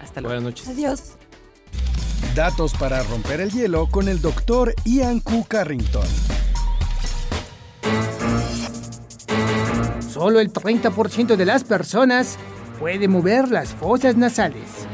Hasta 0.00 0.20
luego. 0.20 0.34
Buenas 0.34 0.42
noches. 0.42 0.68
Adiós. 0.68 1.12
Datos 2.34 2.74
para 2.74 3.04
romper 3.04 3.40
el 3.40 3.52
hielo 3.52 3.86
con 3.88 4.08
el 4.08 4.20
doctor 4.20 4.74
Ian 4.84 5.20
Q. 5.20 5.46
Carrington. 5.46 6.08
Solo 10.10 10.40
el 10.40 10.52
30% 10.52 11.36
de 11.36 11.44
las 11.44 11.62
personas 11.62 12.36
puede 12.80 13.06
mover 13.06 13.48
las 13.48 13.68
fosas 13.68 14.16
nasales. 14.16 14.88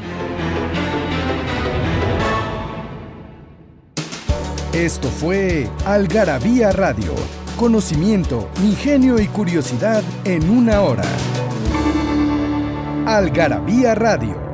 Esto 4.75 5.07
fue 5.07 5.69
Algarabía 5.85 6.73
Radio. 6.73 7.15
Conocimiento, 7.57 8.49
ingenio 8.61 9.21
y 9.21 9.27
curiosidad 9.27 10.03
en 10.25 10.49
una 10.49 10.81
hora. 10.81 11.05
Algarabía 13.05 13.95
Radio. 13.95 14.44